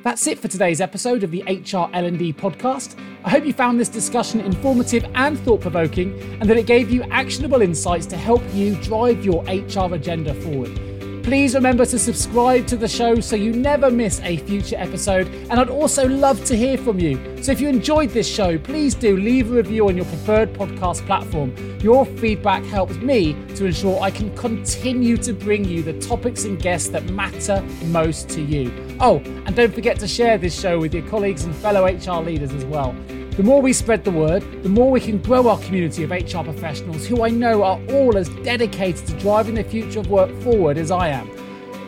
That's 0.04 0.26
it 0.28 0.40
for 0.40 0.48
today's 0.48 0.82
episode 0.82 1.24
of 1.24 1.32
the 1.32 1.44
HR 1.44 1.90
L&D 1.94 2.34
podcast. 2.34 2.96
I 3.24 3.30
hope 3.30 3.46
you 3.46 3.54
found 3.54 3.80
this 3.80 3.90
discussion 3.90 4.40
informative 4.40 5.06
and 5.16 5.40
thought-provoking 5.40 6.40
and 6.40 6.50
that 6.50 6.58
it 6.58 6.66
gave 6.66 6.90
you 6.92 7.04
actionable 7.04 7.62
insights 7.62 8.06
to 8.08 8.18
help 8.18 8.44
you 8.54 8.76
drive 8.82 9.24
your 9.24 9.44
HR 9.44 9.94
agenda 9.94 10.34
forward. 10.34 10.95
Please 11.26 11.56
remember 11.56 11.88
to 11.88 11.98
subscribe 11.98 12.68
to 12.68 12.78
the 12.78 12.88
show 12.88 13.20
so 13.20 13.36
you 13.36 13.52
never 13.52 13.90
miss 13.90 14.20
a 14.22 14.38
future 14.38 14.76
episode. 14.78 15.26
And 15.50 15.54
I'd 15.54 15.72
also 15.72 16.08
love 16.08 16.46
to 16.46 16.56
hear 16.56 16.78
from 16.78 17.00
you. 17.00 17.42
So 17.42 17.52
if 17.52 17.60
you 17.60 17.68
enjoyed 17.68 18.12
this 18.12 18.32
show, 18.32 18.60
please 18.60 18.94
do 18.94 19.18
leave 19.18 19.52
a 19.52 19.56
review 19.56 19.88
on 19.88 19.96
your 19.96 20.06
preferred 20.06 20.54
podcast 20.54 21.04
platform. 21.08 21.52
Your 21.82 22.06
feedback 22.06 22.64
helps 22.66 22.98
me 22.98 23.34
to 23.56 23.66
ensure 23.66 24.00
I 24.02 24.12
can 24.12 24.38
continue 24.38 25.18
to 25.18 25.34
bring 25.34 25.66
you 25.66 25.82
the 25.82 26.00
topics 26.00 26.44
and 26.44 26.62
guests 26.62 26.90
that 26.90 27.06
matter 27.06 27.60
most 27.86 28.30
to 28.30 28.42
you. 28.44 28.72
Oh, 29.00 29.18
and 29.48 29.56
don't 29.56 29.74
forget 29.74 30.00
to 30.02 30.08
share 30.08 30.38
this 30.38 30.58
show 30.58 30.78
with 30.78 30.94
your 30.94 31.08
colleagues 31.10 31.44
and 31.44 31.56
fellow 31.56 31.86
HR 31.86 32.24
leaders 32.24 32.54
as 32.54 32.66
well. 32.66 32.96
The 33.38 33.44
more 33.44 33.62
we 33.62 33.74
spread 33.74 34.06
the 34.06 34.12
word, 34.12 34.44
the 34.64 34.70
more 34.70 34.90
we 34.90 35.02
can 35.02 35.18
grow 35.18 35.50
our 35.50 35.60
community 35.60 36.04
of 36.04 36.12
HR 36.12 36.42
professionals 36.42 37.06
who 37.06 37.22
I 37.22 37.30
know 37.30 37.64
are 37.64 37.82
all 37.90 38.16
as 38.16 38.30
dedicated 38.30 39.06
to 39.08 39.20
driving 39.20 39.56
the 39.56 39.64
future 39.66 40.00
of 40.00 40.10
work 40.10 40.32
forward 40.42 40.78
as 40.78 40.90
I 40.90 41.10
am. 41.10 41.30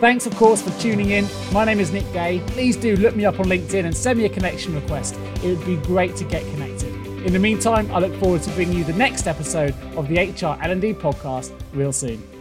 Thanks, 0.01 0.25
of 0.25 0.35
course, 0.35 0.61
for 0.61 0.77
tuning 0.81 1.11
in. 1.11 1.25
My 1.53 1.63
name 1.63 1.79
is 1.79 1.93
Nick 1.93 2.11
Day. 2.11 2.41
Please 2.47 2.75
do 2.75 2.97
look 2.97 3.15
me 3.15 3.23
up 3.23 3.39
on 3.39 3.45
LinkedIn 3.45 3.85
and 3.85 3.95
send 3.95 4.19
me 4.19 4.25
a 4.25 4.29
connection 4.29 4.75
request. 4.75 5.15
It 5.41 5.57
would 5.57 5.65
be 5.65 5.77
great 5.77 6.17
to 6.17 6.25
get 6.25 6.43
connected. 6.51 6.93
In 7.25 7.31
the 7.31 7.39
meantime, 7.39 7.89
I 7.93 7.99
look 7.99 8.13
forward 8.19 8.43
to 8.43 8.49
bringing 8.51 8.79
you 8.79 8.83
the 8.83 8.91
next 8.91 9.25
episode 9.25 9.73
of 9.95 10.09
the 10.09 10.17
HR 10.17 10.61
L&D 10.61 10.95
podcast 10.95 11.53
real 11.71 11.93
soon. 11.93 12.36